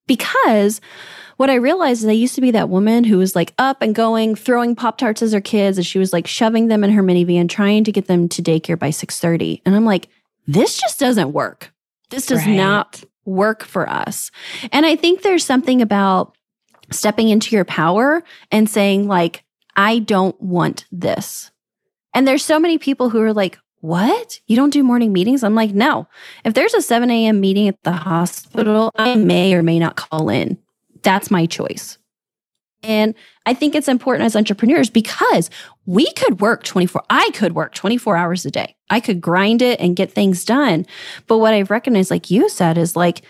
Because 0.07 0.81
what 1.43 1.51
I 1.51 1.55
realized 1.55 2.05
is 2.05 2.09
I 2.09 2.13
used 2.13 2.37
to 2.37 2.41
be 2.41 2.53
that 2.53 2.69
woman 2.69 3.03
who 3.03 3.19
was 3.19 3.35
like 3.35 3.53
up 3.59 3.83
and 3.83 3.97
going, 3.97 4.37
throwing 4.37 4.77
Pop 4.77 4.97
Tarts 4.97 5.23
as 5.23 5.33
her 5.33 5.41
kids, 5.41 5.77
and 5.77 5.85
she 5.85 5.99
was 5.99 6.13
like 6.13 6.29
shoving 6.29 6.69
them 6.69 6.85
in 6.85 6.91
her 6.93 7.03
minivan, 7.03 7.49
trying 7.49 7.83
to 7.83 7.91
get 7.91 8.07
them 8.07 8.29
to 8.29 8.41
daycare 8.41 8.79
by 8.79 8.91
6:30. 8.91 9.61
And 9.67 9.75
I'm 9.75 9.85
like, 9.85 10.09
this 10.47 10.79
just 10.79 11.01
doesn't 11.01 11.33
work. 11.33 11.73
This 12.11 12.27
does 12.27 12.47
right. 12.47 12.55
not 12.55 13.03
work 13.25 13.65
for 13.65 13.89
us. 13.89 14.31
And 14.71 14.87
I 14.87 14.95
think 14.95 15.23
there's 15.23 15.45
something 15.45 15.83
about 15.83 16.37
stepping 16.93 17.29
into 17.29 17.57
your 17.57 17.65
power 17.65 18.23
and 18.53 18.71
saying, 18.71 19.09
like, 19.09 19.43
I 19.75 19.99
don't 19.99 20.41
want 20.41 20.85
this. 20.93 21.51
And 22.15 22.29
there's 22.29 22.45
so 22.45 22.61
many 22.61 22.79
people 22.79 23.11
who 23.11 23.21
are 23.21 23.33
like, 23.33 23.59
what? 23.81 24.39
You 24.47 24.55
don't 24.55 24.73
do 24.73 24.85
morning 24.85 25.13
meetings? 25.13 25.43
I'm 25.43 25.57
like, 25.57 25.73
no. 25.73 26.07
If 26.45 26.55
there's 26.55 26.75
a 26.75 26.81
7 26.81 27.11
a.m. 27.11 27.41
meeting 27.41 27.67
at 27.67 27.83
the 27.83 27.91
hospital, 27.91 28.93
I 28.95 29.17
may 29.17 29.55
or 29.55 29.65
may 29.65 29.81
not 29.81 29.97
call 29.97 30.29
in 30.29 30.57
that's 31.03 31.31
my 31.31 31.47
choice. 31.47 31.99
And 32.83 33.15
I 33.47 33.55
think 33.55 33.75
it's 33.75 33.89
important 33.89 34.27
as 34.27 34.35
entrepreneurs 34.35 34.91
because 34.91 35.51
we 35.87 36.11
could 36.13 36.41
work 36.41 36.65
24, 36.65 37.03
I 37.11 37.31
could 37.33 37.55
work 37.55 37.75
24 37.75 38.17
hours 38.17 38.45
a 38.45 38.51
day. 38.51 38.75
I 38.91 39.01
could 39.01 39.21
grind 39.21 39.63
it 39.63 39.81
and 39.81 39.97
get 39.97 40.11
things 40.11 40.45
done. 40.45 40.87
But 41.27 41.39
what 41.39 41.55
I've 41.55 41.71
recognized, 41.71 42.11
like 42.11 42.31
you 42.31 42.49
said, 42.49 42.79
is 42.79 42.97
like, 42.97 43.23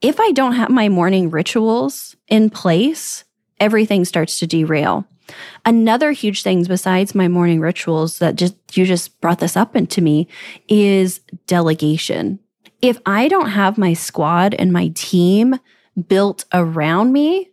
if 0.00 0.18
I 0.18 0.32
don't 0.32 0.54
have 0.54 0.70
my 0.70 0.88
morning 0.88 1.30
rituals 1.30 2.16
in 2.26 2.50
place, 2.50 3.24
everything 3.60 4.04
starts 4.04 4.40
to 4.40 4.46
derail. 4.48 5.06
Another 5.64 6.10
huge 6.10 6.42
thing 6.42 6.64
besides 6.64 7.14
my 7.14 7.28
morning 7.28 7.60
rituals 7.60 8.18
that 8.18 8.34
just 8.34 8.56
you 8.76 8.84
just 8.84 9.20
brought 9.20 9.38
this 9.38 9.56
up 9.56 9.76
into 9.76 10.00
me 10.02 10.26
is 10.68 11.20
delegation. 11.46 12.40
If 12.82 12.98
I 13.06 13.28
don't 13.28 13.50
have 13.50 13.78
my 13.78 13.92
squad 13.92 14.54
and 14.54 14.72
my 14.72 14.90
team 14.94 15.58
built 16.08 16.44
around 16.52 17.12
me, 17.12 17.50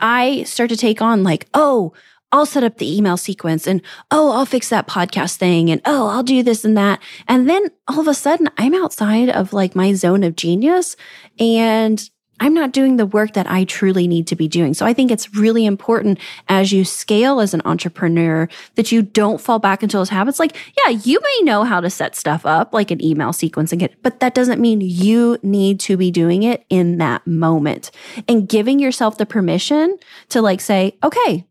I 0.00 0.44
start 0.44 0.70
to 0.70 0.76
take 0.76 1.02
on 1.02 1.22
like, 1.22 1.48
oh, 1.54 1.92
I'll 2.30 2.46
set 2.46 2.64
up 2.64 2.76
the 2.76 2.96
email 2.96 3.16
sequence 3.16 3.66
and 3.66 3.80
oh, 4.10 4.32
I'll 4.32 4.44
fix 4.44 4.68
that 4.68 4.86
podcast 4.86 5.36
thing 5.36 5.70
and 5.70 5.80
oh, 5.86 6.08
I'll 6.08 6.22
do 6.22 6.42
this 6.42 6.64
and 6.64 6.76
that. 6.76 7.00
And 7.26 7.48
then 7.48 7.70
all 7.86 8.00
of 8.00 8.08
a 8.08 8.14
sudden 8.14 8.50
I'm 8.58 8.74
outside 8.74 9.30
of 9.30 9.52
like 9.52 9.74
my 9.74 9.94
zone 9.94 10.22
of 10.22 10.36
genius 10.36 10.94
and 11.38 12.08
I'm 12.40 12.54
not 12.54 12.72
doing 12.72 12.96
the 12.96 13.06
work 13.06 13.32
that 13.34 13.50
I 13.50 13.64
truly 13.64 14.06
need 14.06 14.26
to 14.28 14.36
be 14.36 14.48
doing. 14.48 14.74
So 14.74 14.86
I 14.86 14.92
think 14.92 15.10
it's 15.10 15.34
really 15.34 15.66
important 15.66 16.18
as 16.48 16.72
you 16.72 16.84
scale 16.84 17.40
as 17.40 17.54
an 17.54 17.62
entrepreneur 17.64 18.48
that 18.76 18.92
you 18.92 19.02
don't 19.02 19.40
fall 19.40 19.58
back 19.58 19.82
into 19.82 19.96
those 19.96 20.08
habits. 20.08 20.38
Like, 20.38 20.56
yeah, 20.76 20.92
you 20.92 21.20
may 21.20 21.44
know 21.44 21.64
how 21.64 21.80
to 21.80 21.90
set 21.90 22.16
stuff 22.16 22.46
up 22.46 22.72
like 22.72 22.90
an 22.90 23.04
email 23.04 23.32
sequence 23.32 23.72
and 23.72 23.80
get, 23.80 24.02
but 24.02 24.20
that 24.20 24.34
doesn't 24.34 24.60
mean 24.60 24.80
you 24.80 25.38
need 25.42 25.80
to 25.80 25.96
be 25.96 26.10
doing 26.10 26.42
it 26.42 26.64
in 26.68 26.98
that 26.98 27.26
moment 27.26 27.90
and 28.26 28.48
giving 28.48 28.78
yourself 28.78 29.18
the 29.18 29.26
permission 29.26 29.96
to 30.28 30.40
like 30.40 30.60
say, 30.60 30.96
okay, 31.02 31.46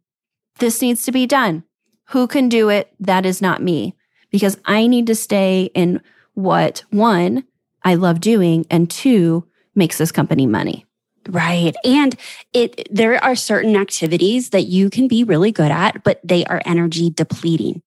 this 0.60 0.82
needs 0.82 1.04
to 1.04 1.12
be 1.12 1.26
done. 1.26 1.64
Who 2.12 2.28
can 2.28 2.50
do 2.50 2.70
it? 2.70 2.94
That 3.00 3.26
is 3.26 3.42
not 3.42 3.62
me 3.62 3.96
because 4.30 4.58
I 4.66 4.88
need 4.88 5.08
to 5.08 5.16
stay 5.16 5.70
in 5.74 6.02
what 6.34 6.84
one, 6.90 7.44
I 7.84 7.96
love 7.96 8.20
doing 8.20 8.66
and 8.70 8.90
two, 8.90 9.48
makes 9.78 9.98
this 9.98 10.12
company 10.12 10.48
money. 10.48 10.86
Right. 11.30 11.76
And 11.84 12.16
it 12.54 12.88
there 12.90 13.22
are 13.24 13.36
certain 13.36 13.76
activities 13.76 14.52
that 14.52 14.64
you 14.64 14.90
can 14.90 15.08
be 15.08 15.24
really 15.24 15.52
good 15.52 15.72
at, 15.72 16.04
but 16.04 16.22
they 16.24 16.46
are 16.46 16.62
energy 16.66 17.10
depleting. 17.10 17.82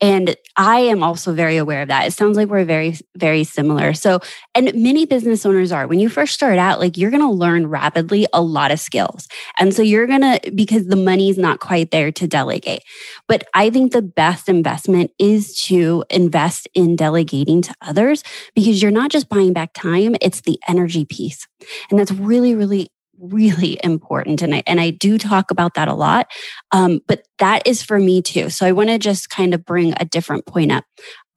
And 0.00 0.36
I 0.56 0.80
am 0.80 1.02
also 1.02 1.32
very 1.32 1.56
aware 1.56 1.82
of 1.82 1.88
that. 1.88 2.06
It 2.06 2.12
sounds 2.12 2.36
like 2.36 2.48
we're 2.48 2.64
very, 2.64 2.96
very 3.16 3.44
similar. 3.44 3.92
So, 3.92 4.20
and 4.54 4.72
many 4.74 5.06
business 5.06 5.44
owners 5.44 5.72
are. 5.72 5.86
When 5.86 6.00
you 6.00 6.08
first 6.08 6.34
start 6.34 6.58
out, 6.58 6.80
like 6.80 6.96
you're 6.96 7.10
going 7.10 7.22
to 7.22 7.30
learn 7.30 7.66
rapidly 7.66 8.26
a 8.32 8.40
lot 8.40 8.70
of 8.70 8.80
skills. 8.80 9.28
And 9.58 9.74
so 9.74 9.82
you're 9.82 10.06
going 10.06 10.22
to, 10.22 10.52
because 10.54 10.86
the 10.86 10.96
money's 10.96 11.38
not 11.38 11.60
quite 11.60 11.90
there 11.90 12.12
to 12.12 12.26
delegate. 12.26 12.82
But 13.28 13.44
I 13.54 13.70
think 13.70 13.92
the 13.92 14.02
best 14.02 14.48
investment 14.48 15.12
is 15.18 15.60
to 15.62 16.04
invest 16.10 16.68
in 16.74 16.96
delegating 16.96 17.62
to 17.62 17.74
others 17.80 18.22
because 18.54 18.82
you're 18.82 18.90
not 18.90 19.10
just 19.10 19.28
buying 19.28 19.52
back 19.52 19.72
time, 19.72 20.16
it's 20.20 20.42
the 20.42 20.58
energy 20.68 21.04
piece. 21.04 21.46
And 21.90 21.98
that's 21.98 22.12
really, 22.12 22.54
really 22.54 22.90
really 23.20 23.78
important. 23.84 24.42
And 24.42 24.54
I, 24.54 24.62
and 24.66 24.80
I 24.80 24.90
do 24.90 25.18
talk 25.18 25.50
about 25.50 25.74
that 25.74 25.88
a 25.88 25.94
lot. 25.94 26.30
Um, 26.72 27.00
but 27.06 27.26
that 27.38 27.66
is 27.66 27.82
for 27.82 27.98
me 27.98 28.22
too. 28.22 28.50
So 28.50 28.66
I 28.66 28.72
want 28.72 28.88
to 28.88 28.98
just 28.98 29.30
kind 29.30 29.54
of 29.54 29.64
bring 29.64 29.94
a 29.98 30.04
different 30.04 30.46
point 30.46 30.72
up. 30.72 30.84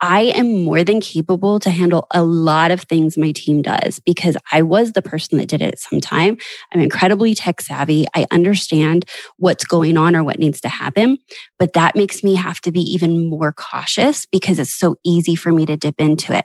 I 0.01 0.33
am 0.35 0.65
more 0.65 0.83
than 0.83 0.99
capable 0.99 1.61
to 1.61 1.69
handle 1.69 2.07
a 2.11 2.23
lot 2.23 2.71
of 2.71 2.81
things 2.81 3.17
my 3.17 3.31
team 3.31 3.61
does 3.61 4.01
because 4.05 4.35
I 4.51 4.61
was 4.61 4.91
the 4.91 5.01
person 5.01 5.37
that 5.37 5.47
did 5.47 5.61
it 5.61 5.73
at 5.73 5.79
some 5.79 6.01
time. 6.01 6.35
I'm 6.73 6.81
incredibly 6.81 7.33
tech 7.33 7.61
savvy. 7.61 8.05
I 8.13 8.25
understand 8.29 9.05
what's 9.37 9.63
going 9.63 9.95
on 9.95 10.13
or 10.13 10.23
what 10.23 10.39
needs 10.39 10.59
to 10.61 10.67
happen, 10.67 11.19
but 11.57 11.71
that 11.73 11.95
makes 11.95 12.21
me 12.21 12.35
have 12.35 12.59
to 12.61 12.71
be 12.71 12.81
even 12.81 13.29
more 13.29 13.53
cautious 13.53 14.25
because 14.25 14.59
it's 14.59 14.75
so 14.75 14.97
easy 15.05 15.35
for 15.35 15.53
me 15.53 15.65
to 15.67 15.77
dip 15.77 15.95
into 15.99 16.35
it. 16.37 16.43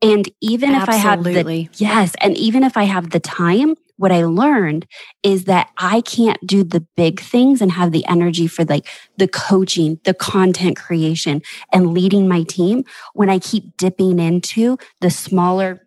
And 0.00 0.28
even 0.40 0.74
Absolutely. 0.74 0.82
if 0.82 0.88
I 0.88 0.96
have 0.96 1.24
the 1.24 1.84
yes, 1.84 2.14
and 2.20 2.36
even 2.36 2.62
if 2.64 2.76
I 2.76 2.84
have 2.84 3.10
the 3.10 3.20
time, 3.20 3.74
what 3.96 4.12
I 4.12 4.24
learned 4.24 4.86
is 5.22 5.44
that 5.44 5.70
I 5.76 6.00
can't 6.02 6.38
do 6.46 6.62
the 6.62 6.86
big 6.96 7.20
things 7.20 7.60
and 7.60 7.72
have 7.72 7.92
the 7.92 8.06
energy 8.06 8.46
for 8.46 8.64
like 8.64 8.86
the 9.16 9.28
coaching, 9.28 10.00
the 10.04 10.14
content 10.14 10.76
creation, 10.76 11.42
and 11.72 11.92
leading 11.92 12.28
my 12.28 12.44
team 12.44 12.84
when 13.12 13.28
I 13.28 13.38
keep 13.38 13.76
dipping 13.76 14.18
into 14.18 14.78
the 15.00 15.10
smaller 15.10 15.84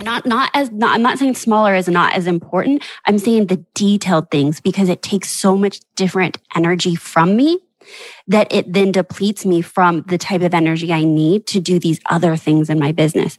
not 0.00 0.26
not 0.26 0.50
as 0.52 0.70
not 0.70 0.94
I'm 0.94 1.02
not 1.02 1.18
saying 1.18 1.36
smaller 1.36 1.74
is 1.74 1.88
not 1.88 2.12
as 2.14 2.26
important. 2.26 2.84
I'm 3.06 3.18
saying 3.18 3.46
the 3.46 3.64
detailed 3.74 4.30
things 4.30 4.60
because 4.60 4.88
it 4.88 5.02
takes 5.02 5.30
so 5.30 5.56
much 5.56 5.80
different 5.94 6.38
energy 6.54 6.94
from 6.94 7.34
me 7.34 7.60
that 8.28 8.52
it 8.52 8.72
then 8.72 8.92
depletes 8.92 9.44
me 9.44 9.62
from 9.62 10.02
the 10.02 10.18
type 10.18 10.42
of 10.42 10.54
energy 10.54 10.92
I 10.92 11.04
need 11.04 11.46
to 11.48 11.60
do 11.60 11.78
these 11.78 12.00
other 12.06 12.36
things 12.36 12.70
in 12.70 12.78
my 12.78 12.92
business. 12.92 13.38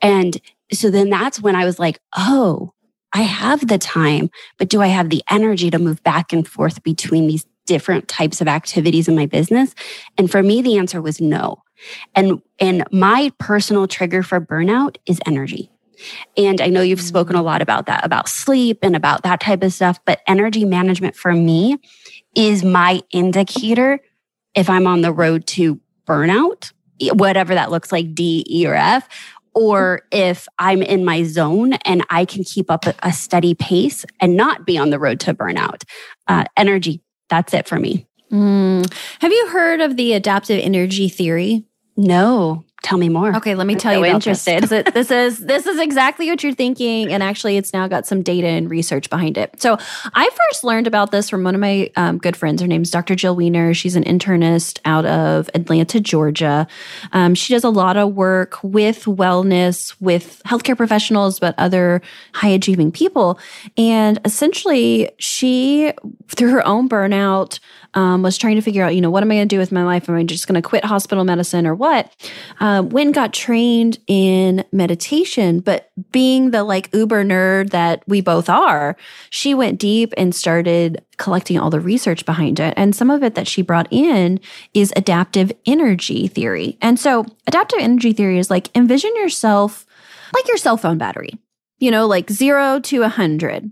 And 0.00 0.40
so 0.72 0.90
then 0.90 1.10
that's 1.10 1.40
when 1.40 1.56
I 1.56 1.64
was 1.64 1.78
like, 1.78 1.98
oh, 2.16 2.72
I 3.12 3.22
have 3.22 3.68
the 3.68 3.78
time, 3.78 4.30
but 4.58 4.68
do 4.68 4.82
I 4.82 4.88
have 4.88 5.08
the 5.08 5.22
energy 5.30 5.70
to 5.70 5.78
move 5.78 6.02
back 6.02 6.32
and 6.32 6.46
forth 6.46 6.82
between 6.82 7.28
these 7.28 7.46
different 7.66 8.08
types 8.08 8.40
of 8.40 8.48
activities 8.48 9.08
in 9.08 9.14
my 9.14 9.26
business? 9.26 9.74
And 10.18 10.30
for 10.30 10.42
me, 10.42 10.62
the 10.62 10.76
answer 10.78 11.00
was 11.00 11.20
no. 11.20 11.62
And, 12.14 12.42
and 12.58 12.84
my 12.90 13.32
personal 13.38 13.86
trigger 13.86 14.22
for 14.22 14.40
burnout 14.40 14.96
is 15.06 15.20
energy. 15.26 15.70
And 16.36 16.60
I 16.60 16.68
know 16.68 16.82
you've 16.82 16.98
mm. 16.98 17.08
spoken 17.08 17.36
a 17.36 17.42
lot 17.42 17.62
about 17.62 17.86
that, 17.86 18.04
about 18.04 18.28
sleep 18.28 18.78
and 18.82 18.96
about 18.96 19.22
that 19.22 19.40
type 19.40 19.62
of 19.62 19.72
stuff, 19.72 20.00
but 20.04 20.20
energy 20.26 20.64
management 20.64 21.16
for 21.16 21.32
me 21.32 21.78
is 22.34 22.64
my 22.64 23.00
indicator 23.10 24.00
if 24.54 24.70
I'm 24.70 24.86
on 24.86 25.00
the 25.00 25.12
road 25.12 25.46
to 25.48 25.80
burnout, 26.06 26.72
whatever 27.12 27.54
that 27.54 27.70
looks 27.70 27.90
like, 27.90 28.14
D, 28.14 28.44
E, 28.48 28.66
or 28.66 28.74
F, 28.74 29.08
or 29.54 30.02
if 30.10 30.48
I'm 30.58 30.82
in 30.82 31.04
my 31.04 31.22
zone 31.22 31.74
and 31.84 32.04
I 32.10 32.24
can 32.24 32.44
keep 32.44 32.70
up 32.70 32.84
a, 32.86 33.12
steady 33.12 33.54
pace 33.54 34.04
and 34.20 34.36
not 34.36 34.66
be 34.66 34.76
on 34.76 34.90
the 34.90 34.98
road 34.98 35.20
to 35.20 35.34
burnout. 35.34 35.84
Uh, 36.26 36.44
energy, 36.56 37.02
that's 37.28 37.54
it 37.54 37.68
for 37.68 37.78
me. 37.78 38.06
Mm. 38.32 38.92
Have 39.20 39.32
you 39.32 39.48
heard 39.48 39.80
of 39.80 39.96
the 39.96 40.12
adaptive 40.14 40.60
energy 40.60 41.08
theory? 41.08 41.64
No. 41.96 42.64
Tell 42.84 42.98
me 42.98 43.08
more. 43.08 43.34
Okay, 43.34 43.54
let 43.54 43.66
me 43.66 43.72
I'm 43.72 43.78
tell 43.80 43.94
so 43.94 44.04
you. 44.04 44.04
interested. 44.04 44.64
This. 44.74 44.92
this 44.92 45.10
is 45.10 45.38
this 45.38 45.66
is 45.66 45.80
exactly 45.80 46.28
what 46.28 46.42
you're 46.42 46.52
thinking, 46.52 47.10
and 47.10 47.22
actually, 47.22 47.56
it's 47.56 47.72
now 47.72 47.88
got 47.88 48.06
some 48.06 48.22
data 48.22 48.46
and 48.46 48.68
research 48.70 49.08
behind 49.08 49.38
it. 49.38 49.60
So, 49.62 49.78
I 50.12 50.28
first 50.50 50.64
learned 50.64 50.86
about 50.86 51.10
this 51.10 51.30
from 51.30 51.44
one 51.44 51.54
of 51.54 51.62
my 51.62 51.90
um, 51.96 52.18
good 52.18 52.36
friends. 52.36 52.60
Her 52.60 52.68
name's 52.68 52.90
Dr. 52.90 53.14
Jill 53.14 53.36
Weiner. 53.36 53.72
She's 53.72 53.96
an 53.96 54.04
internist 54.04 54.80
out 54.84 55.06
of 55.06 55.48
Atlanta, 55.54 55.98
Georgia. 55.98 56.66
Um, 57.12 57.34
she 57.34 57.54
does 57.54 57.64
a 57.64 57.70
lot 57.70 57.96
of 57.96 58.14
work 58.14 58.62
with 58.62 59.04
wellness, 59.04 59.94
with 59.98 60.42
healthcare 60.44 60.76
professionals, 60.76 61.40
but 61.40 61.54
other 61.56 62.02
high 62.34 62.50
achieving 62.50 62.92
people. 62.92 63.38
And 63.78 64.20
essentially, 64.26 65.10
she, 65.18 65.90
through 66.28 66.50
her 66.50 66.66
own 66.66 66.90
burnout, 66.90 67.60
um, 67.94 68.22
was 68.22 68.36
trying 68.36 68.56
to 68.56 68.62
figure 68.62 68.84
out, 68.84 68.94
you 68.94 69.00
know, 69.00 69.10
what 69.10 69.22
am 69.22 69.30
I 69.30 69.36
going 69.36 69.48
to 69.48 69.54
do 69.54 69.58
with 69.58 69.72
my 69.72 69.84
life? 69.84 70.08
Am 70.08 70.16
I 70.16 70.24
just 70.24 70.46
going 70.46 70.60
to 70.60 70.68
quit 70.68 70.84
hospital 70.84 71.24
medicine 71.24 71.66
or 71.66 71.74
what? 71.74 72.12
Um, 72.60 72.88
Wynn 72.90 73.12
got 73.12 73.32
trained 73.32 73.98
in 74.06 74.64
meditation, 74.72 75.60
but 75.60 75.90
being 76.10 76.50
the 76.50 76.64
like 76.64 76.92
uber 76.92 77.24
nerd 77.24 77.70
that 77.70 78.02
we 78.06 78.20
both 78.20 78.48
are, 78.48 78.96
she 79.30 79.54
went 79.54 79.78
deep 79.78 80.12
and 80.16 80.34
started 80.34 81.04
collecting 81.16 81.58
all 81.58 81.70
the 81.70 81.80
research 81.80 82.26
behind 82.26 82.60
it. 82.60 82.74
And 82.76 82.94
some 82.94 83.10
of 83.10 83.22
it 83.22 83.34
that 83.36 83.46
she 83.46 83.62
brought 83.62 83.88
in 83.90 84.40
is 84.74 84.92
adaptive 84.96 85.52
energy 85.64 86.26
theory. 86.26 86.76
And 86.80 86.98
so, 86.98 87.24
adaptive 87.46 87.78
energy 87.80 88.12
theory 88.12 88.38
is 88.38 88.50
like 88.50 88.74
envision 88.76 89.14
yourself 89.16 89.86
like 90.34 90.48
your 90.48 90.56
cell 90.56 90.76
phone 90.76 90.98
battery, 90.98 91.38
you 91.78 91.90
know, 91.90 92.06
like 92.06 92.30
zero 92.30 92.80
to 92.80 92.98
a 92.98 93.00
100. 93.02 93.70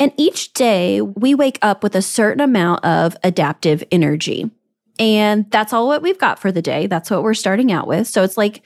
And 0.00 0.12
each 0.16 0.54
day 0.54 1.00
we 1.02 1.34
wake 1.34 1.58
up 1.62 1.82
with 1.82 1.94
a 1.94 2.02
certain 2.02 2.40
amount 2.40 2.84
of 2.84 3.16
adaptive 3.22 3.84
energy. 3.92 4.50
And 4.98 5.48
that's 5.50 5.72
all 5.72 5.86
what 5.86 6.02
we've 6.02 6.18
got 6.18 6.38
for 6.38 6.50
the 6.50 6.62
day. 6.62 6.86
That's 6.86 7.10
what 7.10 7.22
we're 7.22 7.34
starting 7.34 7.70
out 7.70 7.86
with. 7.86 8.08
So 8.08 8.24
it's 8.24 8.36
like, 8.36 8.62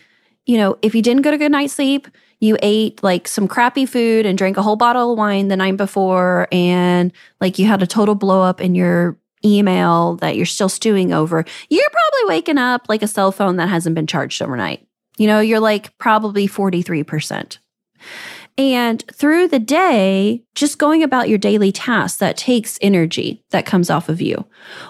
you 0.46 0.56
know, 0.56 0.78
if 0.80 0.94
you 0.94 1.02
didn't 1.02 1.22
get 1.22 1.34
a 1.34 1.38
good 1.38 1.52
night's 1.52 1.74
sleep, 1.74 2.08
you 2.40 2.56
ate 2.62 3.02
like 3.02 3.26
some 3.26 3.48
crappy 3.48 3.86
food 3.86 4.26
and 4.26 4.36
drank 4.36 4.56
a 4.56 4.62
whole 4.62 4.76
bottle 4.76 5.12
of 5.12 5.18
wine 5.18 5.48
the 5.48 5.56
night 5.56 5.76
before, 5.76 6.46
and 6.52 7.12
like 7.40 7.58
you 7.58 7.66
had 7.66 7.82
a 7.82 7.86
total 7.86 8.14
blow 8.14 8.42
up 8.42 8.60
in 8.60 8.74
your 8.74 9.16
email 9.44 10.16
that 10.16 10.36
you're 10.36 10.44
still 10.44 10.68
stewing 10.68 11.12
over, 11.12 11.44
you're 11.70 11.90
probably 11.90 12.34
waking 12.34 12.58
up 12.58 12.86
like 12.88 13.02
a 13.02 13.08
cell 13.08 13.32
phone 13.32 13.56
that 13.56 13.68
hasn't 13.68 13.94
been 13.94 14.06
charged 14.06 14.42
overnight. 14.42 14.86
You 15.16 15.26
know, 15.26 15.40
you're 15.40 15.60
like 15.60 15.96
probably 15.98 16.46
43%. 16.46 17.58
And 18.56 19.02
through 19.12 19.48
the 19.48 19.58
day, 19.58 20.42
just 20.54 20.78
going 20.78 21.02
about 21.02 21.28
your 21.28 21.38
daily 21.38 21.72
tasks, 21.72 22.18
that 22.18 22.36
takes 22.36 22.78
energy 22.80 23.42
that 23.50 23.66
comes 23.66 23.90
off 23.90 24.08
of 24.08 24.20
you. 24.20 24.44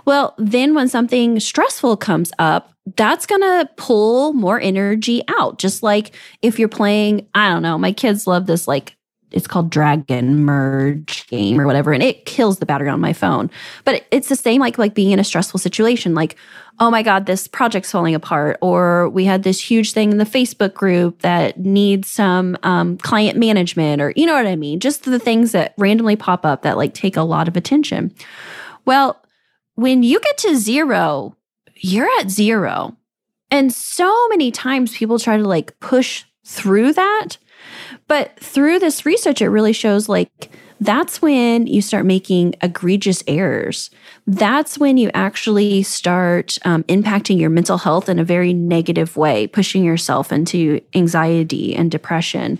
Well, 0.04 0.34
then 0.36 0.74
when 0.74 0.88
something 0.88 1.40
stressful 1.40 1.96
comes 1.96 2.30
up, 2.38 2.74
that's 2.96 3.24
going 3.24 3.40
to 3.40 3.68
pull 3.76 4.34
more 4.34 4.60
energy 4.60 5.22
out. 5.28 5.58
Just 5.58 5.82
like 5.82 6.14
if 6.42 6.58
you're 6.58 6.68
playing, 6.68 7.26
I 7.34 7.48
don't 7.50 7.62
know, 7.62 7.78
my 7.78 7.92
kids 7.92 8.26
love 8.26 8.46
this 8.46 8.68
like 8.68 8.93
it's 9.34 9.46
called 9.46 9.68
Dragon 9.68 10.44
Merge 10.44 11.26
game 11.26 11.60
or 11.60 11.66
whatever, 11.66 11.92
and 11.92 12.02
it 12.02 12.24
kills 12.24 12.58
the 12.58 12.66
battery 12.66 12.88
on 12.88 13.00
my 13.00 13.12
phone. 13.12 13.50
But 13.84 14.06
it's 14.10 14.28
the 14.28 14.36
same 14.36 14.60
like 14.60 14.78
like 14.78 14.94
being 14.94 15.10
in 15.10 15.18
a 15.18 15.24
stressful 15.24 15.58
situation, 15.58 16.14
like 16.14 16.36
oh 16.80 16.90
my 16.90 17.02
god, 17.02 17.26
this 17.26 17.46
project's 17.46 17.90
falling 17.90 18.14
apart, 18.14 18.58
or 18.60 19.08
we 19.10 19.24
had 19.24 19.42
this 19.42 19.60
huge 19.60 19.92
thing 19.92 20.10
in 20.10 20.18
the 20.18 20.24
Facebook 20.24 20.74
group 20.74 21.20
that 21.20 21.58
needs 21.58 22.08
some 22.08 22.56
um, 22.62 22.96
client 22.98 23.38
management, 23.38 24.00
or 24.00 24.12
you 24.16 24.26
know 24.26 24.34
what 24.34 24.46
I 24.46 24.56
mean, 24.56 24.80
just 24.80 25.04
the 25.04 25.18
things 25.18 25.52
that 25.52 25.74
randomly 25.78 26.16
pop 26.16 26.44
up 26.44 26.62
that 26.62 26.76
like 26.76 26.94
take 26.94 27.16
a 27.16 27.22
lot 27.22 27.48
of 27.48 27.56
attention. 27.56 28.12
Well, 28.84 29.20
when 29.74 30.02
you 30.02 30.20
get 30.20 30.38
to 30.38 30.56
zero, 30.56 31.36
you're 31.76 32.08
at 32.20 32.30
zero. 32.30 32.96
And 33.50 33.72
so 33.72 34.28
many 34.28 34.50
times 34.50 34.96
people 34.96 35.18
try 35.18 35.36
to 35.36 35.44
like 35.44 35.78
push 35.80 36.24
through 36.44 36.92
that 36.94 37.38
but 38.08 38.38
through 38.38 38.78
this 38.78 39.06
research, 39.06 39.40
it 39.40 39.48
really 39.48 39.72
shows 39.72 40.08
like 40.08 40.50
that's 40.80 41.22
when 41.22 41.66
you 41.66 41.80
start 41.80 42.04
making 42.04 42.54
egregious 42.60 43.22
errors. 43.26 43.90
That's 44.26 44.76
when 44.76 44.96
you 44.96 45.10
actually 45.14 45.82
start 45.82 46.58
um, 46.64 46.82
impacting 46.84 47.38
your 47.38 47.50
mental 47.50 47.78
health 47.78 48.08
in 48.08 48.18
a 48.18 48.24
very 48.24 48.52
negative 48.52 49.16
way, 49.16 49.46
pushing 49.46 49.84
yourself 49.84 50.32
into 50.32 50.80
anxiety 50.94 51.74
and 51.74 51.90
depression. 51.90 52.58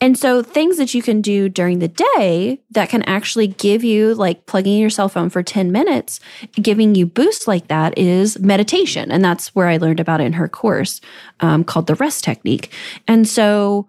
And 0.00 0.18
so, 0.18 0.42
things 0.42 0.78
that 0.78 0.94
you 0.94 1.02
can 1.02 1.20
do 1.20 1.48
during 1.48 1.78
the 1.78 1.86
day 1.86 2.60
that 2.72 2.88
can 2.88 3.02
actually 3.04 3.46
give 3.46 3.84
you, 3.84 4.14
like 4.14 4.46
plugging 4.46 4.80
your 4.80 4.90
cell 4.90 5.08
phone 5.08 5.30
for 5.30 5.44
10 5.44 5.70
minutes, 5.70 6.18
giving 6.54 6.96
you 6.96 7.06
boosts 7.06 7.46
like 7.46 7.68
that 7.68 7.96
is 7.96 8.36
meditation. 8.40 9.12
And 9.12 9.24
that's 9.24 9.54
where 9.54 9.68
I 9.68 9.76
learned 9.76 10.00
about 10.00 10.20
it 10.20 10.24
in 10.24 10.32
her 10.32 10.48
course 10.48 11.00
um, 11.38 11.62
called 11.62 11.86
the 11.86 11.94
rest 11.94 12.24
technique. 12.24 12.72
And 13.06 13.28
so, 13.28 13.86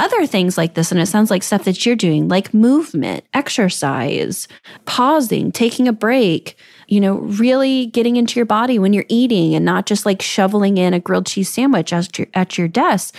other 0.00 0.26
things 0.26 0.56
like 0.58 0.74
this. 0.74 0.90
And 0.90 1.00
it 1.00 1.06
sounds 1.06 1.30
like 1.30 1.42
stuff 1.42 1.64
that 1.64 1.84
you're 1.84 1.96
doing, 1.96 2.28
like 2.28 2.54
movement, 2.54 3.24
exercise, 3.34 4.48
pausing, 4.86 5.52
taking 5.52 5.86
a 5.86 5.92
break, 5.92 6.56
you 6.88 7.00
know, 7.00 7.18
really 7.18 7.86
getting 7.86 8.16
into 8.16 8.38
your 8.38 8.46
body 8.46 8.78
when 8.78 8.92
you're 8.92 9.04
eating 9.08 9.54
and 9.54 9.64
not 9.64 9.86
just 9.86 10.06
like 10.06 10.22
shoveling 10.22 10.78
in 10.78 10.94
a 10.94 11.00
grilled 11.00 11.26
cheese 11.26 11.48
sandwich 11.48 11.92
at 11.92 12.18
your, 12.18 12.26
at 12.34 12.58
your 12.58 12.68
desk. 12.68 13.14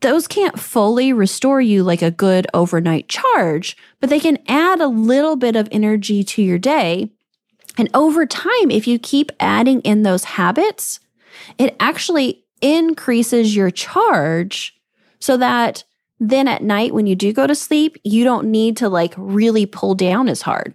Those 0.00 0.28
can't 0.28 0.58
fully 0.58 1.12
restore 1.12 1.60
you 1.60 1.82
like 1.82 2.02
a 2.02 2.10
good 2.10 2.46
overnight 2.54 3.08
charge, 3.08 3.76
but 4.00 4.10
they 4.10 4.20
can 4.20 4.38
add 4.48 4.80
a 4.80 4.86
little 4.86 5.36
bit 5.36 5.56
of 5.56 5.68
energy 5.70 6.22
to 6.24 6.42
your 6.42 6.58
day. 6.58 7.10
And 7.76 7.88
over 7.94 8.26
time, 8.26 8.70
if 8.70 8.86
you 8.86 8.98
keep 8.98 9.30
adding 9.38 9.80
in 9.82 10.02
those 10.02 10.24
habits, 10.24 11.00
it 11.58 11.76
actually 11.78 12.44
increases 12.60 13.54
your 13.54 13.70
charge 13.70 14.74
so 15.20 15.36
that 15.36 15.84
then 16.20 16.48
at 16.48 16.62
night 16.62 16.94
when 16.94 17.06
you 17.06 17.14
do 17.14 17.32
go 17.32 17.46
to 17.46 17.54
sleep 17.54 17.96
you 18.04 18.24
don't 18.24 18.50
need 18.50 18.76
to 18.76 18.88
like 18.88 19.14
really 19.16 19.66
pull 19.66 19.94
down 19.94 20.28
as 20.28 20.42
hard 20.42 20.74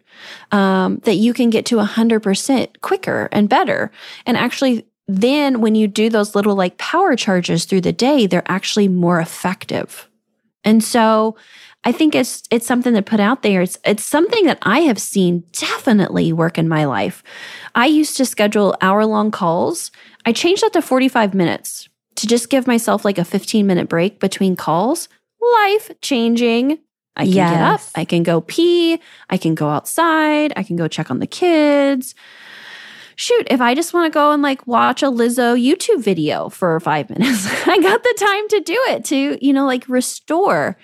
um, 0.52 0.98
that 1.04 1.16
you 1.16 1.34
can 1.34 1.50
get 1.50 1.66
to 1.66 1.78
100% 1.78 2.82
quicker 2.82 3.30
and 3.32 3.50
better 3.50 3.91
and 4.26 4.38
actually 4.38 4.86
then 5.08 5.60
when 5.60 5.76
you 5.76 5.88
do 5.88 6.10
those 6.10 6.36
little 6.36 6.56
like 6.56 6.78
power 6.78 7.16
charges 7.16 7.66
through 7.66 7.82
the 7.82 7.94
day 7.94 8.28
they're 8.28 8.44
actually 8.52 8.88
more 8.88 9.20
effective 9.20 10.10
And 10.64 10.84
so 10.84 11.36
I 11.84 11.91
think 11.91 12.16
it's 12.16 12.44
it's 12.50 12.66
something 12.66 12.94
to 12.94 13.02
put 13.02 13.20
out 13.20 13.41
there. 13.41 13.62
It's 13.62 13.78
it's 13.86 14.06
something 14.06 14.46
that 14.46 14.60
I 14.62 14.82
have 14.82 15.00
seen 15.00 15.44
definitely 15.52 16.32
work 16.32 16.58
in 16.58 16.70
my 16.70 16.86
life. 16.86 17.24
I 17.76 17.88
used 17.88 18.18
to 18.18 18.26
schedule 18.26 18.76
hour-long 18.82 19.32
calls. 19.32 19.91
I 20.26 20.32
changed 20.32 20.64
that 20.64 20.74
to 20.74 20.82
45 20.82 21.34
minutes 21.34 21.89
to 22.16 22.28
just 22.28 22.50
give 22.50 22.68
myself 22.68 23.04
like 23.04 23.18
a 23.18 23.26
15 23.26 23.68
minute 23.68 23.89
break 23.89 24.20
between 24.20 24.56
calls. 24.56 25.10
Life 25.62 25.91
changing. 26.02 26.80
I 27.16 27.26
can 27.26 27.34
get 27.34 27.62
up, 27.62 27.82
I 27.94 28.06
can 28.06 28.24
go 28.24 28.41
pee, 28.41 29.00
I 29.30 29.38
can 29.38 29.54
go 29.54 29.70
outside, 29.70 30.52
I 30.56 30.64
can 30.64 30.76
go 30.76 30.88
check 30.88 31.12
on 31.12 31.20
the 31.20 31.28
kids. 31.28 32.16
Shoot, 33.16 33.48
if 33.52 33.62
I 33.62 33.76
just 33.76 33.94
want 33.94 34.12
to 34.12 34.18
go 34.18 34.32
and 34.32 34.41
like 34.41 34.66
watch 34.66 35.04
a 35.04 35.08
Lizzo 35.08 35.56
YouTube 35.56 36.04
video 36.04 36.50
for 36.50 36.80
five 36.80 37.10
minutes, 37.12 37.48
I 37.68 37.80
got 37.80 38.02
the 38.02 38.16
time 38.20 38.48
to 38.50 38.60
do 38.62 38.78
it 38.89 39.06
to, 39.06 39.46
you 39.46 39.54
know, 39.54 39.68
like 39.68 39.88
restore. 39.88 40.76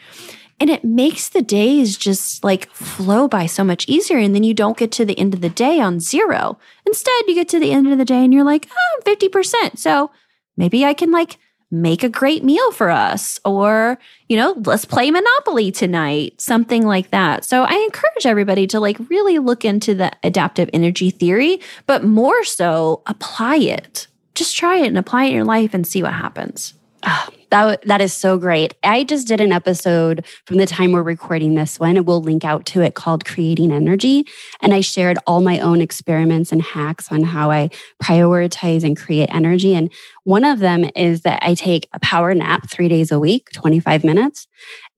And 0.60 0.70
it 0.70 0.84
makes 0.84 1.30
the 1.30 1.42
days 1.42 1.98
just 1.98 2.44
like 2.44 2.70
flow 2.72 3.28
by 3.28 3.46
so 3.46 3.64
much 3.64 3.88
easier. 3.88 4.18
And 4.18 4.36
then 4.36 4.44
you 4.44 4.54
don't 4.54 4.78
get 4.78 4.92
to 4.94 5.06
the 5.06 5.18
end 5.18 5.34
of 5.34 5.42
the 5.42 5.50
day 5.50 5.80
on 5.80 6.00
zero. 6.00 6.60
Instead, 6.86 7.28
you 7.28 7.34
get 7.34 7.48
to 7.50 7.60
the 7.60 7.72
end 7.72 7.92
of 7.92 7.98
the 7.98 8.06
day 8.06 8.24
and 8.24 8.34
you're 8.34 8.44
like, 8.44 8.70
oh, 8.70 9.02
I'm 9.08 9.16
50%. 9.16 9.78
So 9.78 10.12
maybe 10.58 10.86
I 10.86 10.94
can 10.94 11.12
like 11.12 11.38
make 11.72 12.04
a 12.04 12.10
great 12.10 12.44
meal 12.44 12.72
for 12.72 12.90
us 12.90 13.40
or 13.46 14.00
you 14.28 14.36
know 14.36 14.56
let's 14.66 14.86
play 14.86 15.12
monopoly 15.12 15.72
tonight 15.72 16.40
something 16.42 16.86
like 16.86 17.12
that. 17.12 17.46
So 17.46 17.64
i 17.64 17.74
encourage 17.74 18.26
everybody 18.26 18.68
to 18.68 18.80
like 18.80 18.98
really 19.10 19.40
look 19.40 19.64
into 19.64 19.94
the 19.94 20.12
adaptive 20.24 20.70
energy 20.74 21.12
theory 21.12 21.60
but 21.86 22.04
more 22.04 22.44
so 22.44 23.02
apply 23.06 23.58
it. 23.58 24.08
Just 24.36 24.56
try 24.56 24.78
it 24.78 24.88
and 24.88 24.98
apply 24.98 25.26
it 25.26 25.30
in 25.30 25.36
your 25.36 25.46
life 25.46 25.74
and 25.74 25.86
see 25.86 26.02
what 26.02 26.14
happens. 26.14 26.74
Oh, 27.04 27.28
that 27.50 27.82
that 27.84 28.02
is 28.02 28.14
so 28.14 28.38
great. 28.38 28.76
I 28.84 29.04
just 29.04 29.28
did 29.28 29.42
an 29.42 29.52
episode 29.52 30.26
from 30.46 30.58
the 30.58 30.66
time 30.66 30.92
we're 30.92 31.04
recording 31.04 31.56
this 31.56 31.80
one, 31.80 31.98
and 31.98 32.06
we'll 32.06 32.22
link 32.22 32.46
out 32.46 32.66
to 32.68 32.82
it 32.82 32.96
called 32.96 33.26
Creating 33.26 33.72
Energy. 33.72 34.26
And 34.62 34.74
I 34.74 34.82
shared 34.82 35.18
all 35.26 35.42
my 35.42 35.60
own 35.60 35.82
experiments 35.82 36.52
and 36.52 36.62
hacks 36.62 37.12
on 37.12 37.24
how 37.24 37.52
I 37.52 37.70
prioritize 38.02 38.84
and 38.84 38.98
create 38.98 39.30
energy. 39.34 39.74
And 39.74 39.92
one 40.24 40.44
of 40.44 40.60
them 40.60 40.90
is 40.96 41.22
that 41.22 41.40
I 41.42 41.54
take 41.56 41.88
a 41.94 42.00
power 42.00 42.34
nap 42.34 42.70
three 42.70 42.88
days 42.88 43.12
a 43.12 43.20
week, 43.20 43.50
25 43.54 44.04
minutes. 44.04 44.48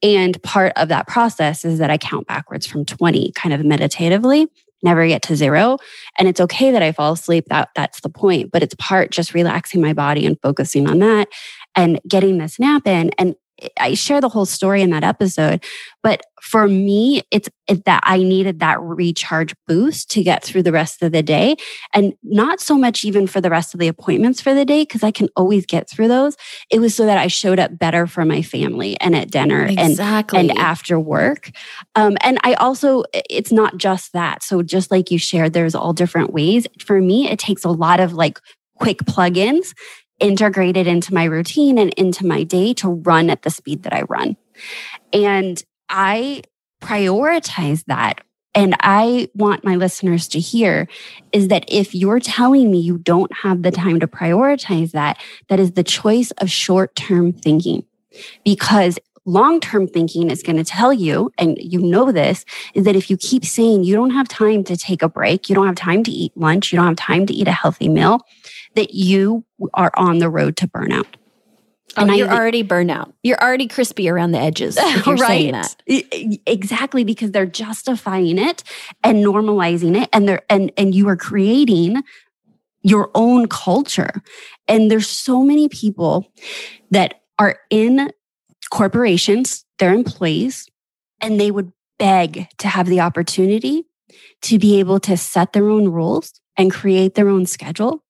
And 0.04 0.41
part 0.43 0.74
of 0.76 0.89
that 0.89 1.08
process 1.08 1.64
is 1.64 1.80
that 1.80 1.89
I 1.89 1.97
count 1.97 2.28
backwards 2.28 2.66
from 2.66 2.86
20 2.86 3.32
kind 3.34 3.54
of 3.54 3.64
meditatively 3.64 4.47
never 4.84 5.08
get 5.08 5.22
to 5.22 5.36
zero 5.36 5.78
and 6.18 6.28
it's 6.28 6.39
okay 6.39 6.72
that 6.72 6.82
i 6.82 6.91
fall 6.91 7.14
asleep 7.14 7.45
that 7.49 7.70
that's 7.76 8.02
the 8.02 8.10
point 8.10 8.52
but 8.52 8.64
it's 8.64 8.76
part 8.76 9.12
just 9.12 9.34
relaxing 9.34 9.82
my 9.82 9.93
body 9.93 10.26
and 10.26 10.39
focusing 10.41 10.88
on 10.88 10.99
that 10.99 11.28
and 11.76 11.99
getting 12.07 12.38
this 12.38 12.59
nap 12.59 12.88
in. 12.88 13.11
And 13.17 13.36
I 13.80 13.93
share 13.93 14.22
the 14.22 14.30
whole 14.30 14.45
story 14.45 14.82
in 14.82 14.89
that 14.89 15.03
episode. 15.03 15.63
But 16.01 16.22
for 16.41 16.67
me, 16.67 17.22
it's, 17.30 17.47
it's 17.67 17.84
that 17.86 18.01
I 18.03 18.17
needed 18.17 18.59
that 18.59 18.82
recharge 18.82 19.53
boost 19.67 20.09
to 20.11 20.24
get 20.24 20.43
through 20.43 20.63
the 20.63 20.72
rest 20.72 21.03
of 21.03 21.11
the 21.11 21.22
day. 21.22 21.57
And 21.93 22.13
not 22.24 22.59
so 22.59 22.76
much 22.76 23.05
even 23.05 23.28
for 23.28 23.39
the 23.39 23.51
rest 23.51 23.76
of 23.76 23.80
the 23.80 23.88
appointments 23.88 24.41
for 24.41 24.55
the 24.55 24.65
day, 24.65 24.82
because 24.82 25.03
I 25.03 25.11
can 25.11 25.30
always 25.36 25.67
get 25.67 25.88
through 25.88 26.07
those. 26.07 26.38
It 26.72 26.80
was 26.80 26.95
so 26.95 27.05
that 27.05 27.19
I 27.19 27.28
showed 27.28 27.59
up 27.59 27.78
better 27.78 28.07
for 28.07 28.26
my 28.26 28.41
family 28.41 28.99
and 28.99 29.15
at 29.15 29.30
dinner 29.30 29.65
and 29.78 29.95
and 30.49 30.57
after 30.57 30.99
work. 30.99 31.51
Um, 31.95 32.17
and 32.22 32.39
I 32.43 32.55
also, 32.55 33.03
it's 33.13 33.51
not 33.51 33.78
just 33.78 34.13
that. 34.13 34.41
So 34.41 34.63
just 34.63 34.89
like 34.89 35.11
you 35.11 35.19
shared, 35.19 35.53
there's 35.53 35.76
all 35.76 35.93
different 35.93 36.34
ways. 36.34 36.65
For 36.80 36.99
me, 36.99 37.30
it 37.30 37.38
takes 37.38 37.63
a 37.63 37.69
lot 37.69 37.99
of 37.99 38.13
like 38.13 38.39
quick 38.80 38.97
plugins 38.99 39.76
integrated 40.22 40.88
into 40.88 41.13
my 41.13 41.26
routine 41.26 41.78
and 41.78 41.93
into 41.93 42.26
my 42.26 42.43
day 42.43 42.74
to 42.76 42.89
run 42.89 43.30
at 43.30 43.41
the 43.41 43.49
speed 43.49 43.84
that 43.84 43.93
I 43.93 44.03
run. 44.03 44.38
And 45.11 45.61
I 45.89 46.43
prioritize 46.82 47.84
that. 47.86 48.22
And 48.53 48.76
I 48.82 49.30
want 49.34 49.63
my 49.63 49.76
listeners 49.76 50.28
to 50.30 50.39
hear 50.39 50.88
is 51.32 51.47
that 51.47 51.63
if 51.69 51.95
you're 51.95 52.19
telling 52.19 52.69
me 52.69 52.80
you 52.80 52.97
don't 52.97 53.32
have 53.34 53.63
the 53.63 53.72
time 53.72 53.99
to 54.01 54.07
prioritize 54.07 54.91
that, 54.91 55.22
that 55.47 55.59
is 55.59 55.72
the 55.72 55.84
choice 55.84 56.32
of 56.32 56.49
short 56.49 56.95
term 56.95 57.32
thinking. 57.32 57.86
Because 58.43 58.99
long 59.26 59.59
term 59.59 59.88
thinking 59.88 60.30
is 60.32 60.43
going 60.43 60.57
to 60.57 60.63
tell 60.63 60.91
you, 60.91 61.32
and 61.38 61.57
you 61.59 61.80
know 61.80 62.11
this, 62.11 62.45
is 62.74 62.86
that 62.86 62.95
if 62.95 63.09
you 63.09 63.17
keep 63.17 63.45
saying 63.45 63.84
you 63.84 63.95
don't 63.95 64.11
have 64.11 64.28
time 64.28 64.63
to 64.65 64.76
take 64.76 65.01
a 65.01 65.09
break, 65.09 65.49
you 65.49 65.55
don't 65.55 65.67
have 65.67 65.76
time 65.76 66.03
to 66.03 66.11
eat 66.11 66.36
lunch, 66.36 66.72
you 66.72 66.78
don't 66.78 66.88
have 66.88 66.95
time 66.95 67.26
to 67.28 67.34
eat 67.34 67.47
a 67.47 67.51
healthy 67.51 67.89
meal, 67.89 68.22
that 68.76 68.93
you 68.93 69.45
are 69.74 69.91
on 69.95 70.19
the 70.19 70.30
road 70.30 70.57
to 70.57 70.67
burnout. 70.67 71.05
oh, 71.97 72.03
and 72.03 72.15
you're 72.15 72.28
think- 72.28 72.39
already 72.39 72.63
burnout 72.63 73.11
you're 73.22 73.41
already 73.41 73.67
crispy 73.67 74.07
around 74.09 74.32
the 74.32 74.39
edges 74.39 74.78
if 74.80 75.05
you're 75.05 75.17
saying 75.17 75.51
that 75.51 75.76
e- 75.88 76.39
Exactly, 76.47 77.03
because 77.03 77.32
they're 77.32 77.45
justifying 77.45 78.38
it 78.38 78.63
and 79.03 79.24
normalizing 79.24 80.01
it, 80.01 80.09
and 80.13 80.28
they're 80.28 80.41
and 80.49 80.72
and 80.78 80.95
you 80.95 81.07
are 81.09 81.17
creating 81.17 82.01
your 82.84 83.11
own 83.13 83.47
culture. 83.47 84.24
And 84.67 84.89
there's 84.89 85.07
so 85.07 85.43
many 85.43 85.69
people 85.69 86.32
that 86.89 87.22
are 87.38 87.59
in 87.69 88.11
corporations, 88.72 89.65
they're 89.78 89.93
employees, 89.93 90.67
and 91.19 91.39
they 91.39 91.51
would 91.51 91.72
beg 91.99 92.47
to 92.57 92.67
have 92.67 92.88
the 92.88 93.01
opportunity 93.01 93.86
to 94.41 94.57
be 94.57 94.80
able 94.80 94.99
to 95.01 95.15
set 95.15 95.53
their 95.53 95.69
own 95.69 95.89
rules 95.89 96.41
and 96.57 96.72
create 96.72 97.13
their 97.15 97.30
own 97.30 97.45
schedule. 97.45 98.03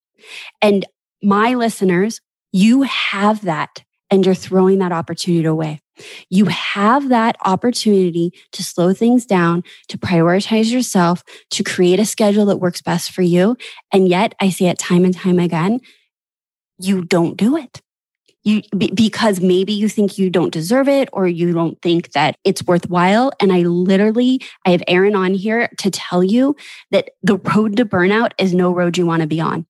And 0.61 0.85
my 1.21 1.55
listeners, 1.55 2.21
you 2.51 2.83
have 2.83 3.41
that 3.41 3.83
and 4.09 4.25
you're 4.25 4.35
throwing 4.35 4.79
that 4.79 4.91
opportunity 4.91 5.45
away. 5.45 5.81
You 6.29 6.45
have 6.45 7.09
that 7.09 7.37
opportunity 7.45 8.33
to 8.53 8.63
slow 8.63 8.93
things 8.93 9.25
down, 9.25 9.63
to 9.87 9.97
prioritize 9.97 10.71
yourself, 10.71 11.23
to 11.51 11.63
create 11.63 11.99
a 11.99 12.05
schedule 12.05 12.45
that 12.47 12.57
works 12.57 12.81
best 12.81 13.11
for 13.11 13.21
you. 13.21 13.55
And 13.91 14.07
yet, 14.07 14.33
I 14.39 14.49
see 14.49 14.67
it 14.67 14.79
time 14.79 15.05
and 15.05 15.13
time 15.13 15.39
again, 15.39 15.79
you 16.79 17.03
don't 17.03 17.37
do 17.37 17.55
it. 17.55 17.81
You 18.43 18.61
be- 18.75 18.91
because 18.91 19.39
maybe 19.39 19.71
you 19.71 19.87
think 19.87 20.17
you 20.17 20.29
don't 20.29 20.51
deserve 20.51 20.87
it 20.87 21.09
or 21.13 21.27
you 21.27 21.53
don't 21.53 21.79
think 21.81 22.13
that 22.13 22.35
it's 22.43 22.63
worthwhile 22.63 23.31
and 23.39 23.53
I 23.53 23.61
literally 23.61 24.41
I 24.65 24.71
have 24.71 24.81
Errin 24.87 25.15
on 25.15 25.35
here 25.35 25.69
to 25.79 25.91
tell 25.91 26.23
you 26.23 26.55
that 26.89 27.11
the 27.21 27.37
road 27.37 27.77
to 27.77 27.85
burnout 27.85 28.31
is 28.39 28.53
no 28.53 28.71
road 28.73 28.97
you 28.97 29.05
want 29.05 29.21
to 29.21 29.27
be 29.27 29.39
on. 29.39 29.67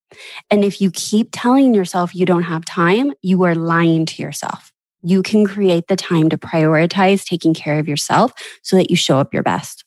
And 0.50 0.64
if 0.64 0.80
you 0.80 0.90
keep 0.92 1.30
telling 1.32 1.74
yourself 1.74 2.16
you 2.16 2.26
don't 2.26 2.44
have 2.44 2.64
time, 2.64 3.12
you 3.22 3.44
are 3.44 3.56
lying 3.56 4.06
to 4.06 4.22
yourself. 4.22 4.72
You 5.04 5.22
can 5.22 5.46
create 5.46 5.88
the 5.88 5.96
time 5.96 6.30
to 6.30 6.38
prioritize 6.38 7.26
taking 7.26 7.54
care 7.54 7.80
of 7.80 7.88
yourself 7.88 8.32
so 8.62 8.76
that 8.78 8.90
you 8.90 8.96
show 8.96 9.18
up 9.18 9.34
your 9.34 9.44
best. 9.44 9.84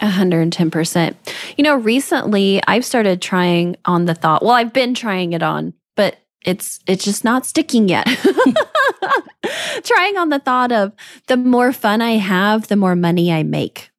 110%. 0.00 1.14
You 1.56 1.64
know, 1.64 1.76
recently 1.76 2.60
I've 2.66 2.84
started 2.84 3.22
trying 3.22 3.76
on 3.84 4.06
the 4.06 4.14
thought. 4.14 4.42
Well, 4.42 4.52
I've 4.52 4.72
been 4.72 4.94
trying 4.94 5.32
it 5.32 5.42
on, 5.42 5.74
but 5.96 6.16
it's 6.44 6.80
it's 6.86 7.04
just 7.04 7.24
not 7.24 7.46
sticking 7.46 7.88
yet. 7.88 8.06
trying 9.84 10.16
on 10.16 10.28
the 10.28 10.38
thought 10.38 10.72
of 10.72 10.92
the 11.26 11.36
more 11.36 11.72
fun 11.72 12.02
I 12.02 12.12
have, 12.12 12.68
the 12.68 12.76
more 12.76 12.96
money 12.96 13.32
I 13.32 13.42
make. 13.42 13.90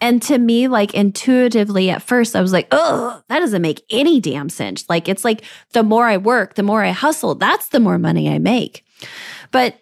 And 0.00 0.20
to 0.22 0.38
me, 0.38 0.68
like 0.68 0.92
intuitively 0.94 1.88
at 1.90 2.02
first, 2.02 2.36
I 2.36 2.42
was 2.42 2.52
like, 2.52 2.68
oh, 2.72 3.22
that 3.28 3.38
doesn't 3.38 3.62
make 3.62 3.82
any 3.90 4.20
damn 4.20 4.48
sense. 4.48 4.84
Like, 4.88 5.08
it's 5.08 5.24
like 5.24 5.42
the 5.72 5.82
more 5.82 6.06
I 6.06 6.18
work, 6.18 6.54
the 6.54 6.62
more 6.62 6.84
I 6.84 6.90
hustle, 6.90 7.34
that's 7.34 7.68
the 7.68 7.80
more 7.80 7.98
money 7.98 8.28
I 8.28 8.38
make. 8.38 8.84
But 9.50 9.78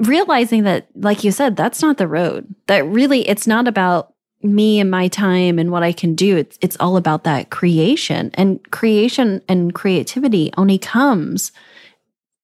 realizing 0.00 0.64
that, 0.64 0.88
like 0.96 1.22
you 1.22 1.30
said, 1.30 1.54
that's 1.54 1.82
not 1.82 1.98
the 1.98 2.08
road. 2.08 2.52
That 2.66 2.84
really, 2.86 3.28
it's 3.28 3.46
not 3.46 3.68
about 3.68 4.11
me 4.42 4.80
and 4.80 4.90
my 4.90 5.08
time 5.08 5.58
and 5.58 5.70
what 5.70 5.82
I 5.82 5.92
can 5.92 6.14
do. 6.14 6.36
It's 6.36 6.58
it's 6.60 6.76
all 6.80 6.96
about 6.96 7.24
that 7.24 7.50
creation. 7.50 8.30
And 8.34 8.70
creation 8.70 9.42
and 9.48 9.74
creativity 9.74 10.52
only 10.56 10.78
comes 10.78 11.52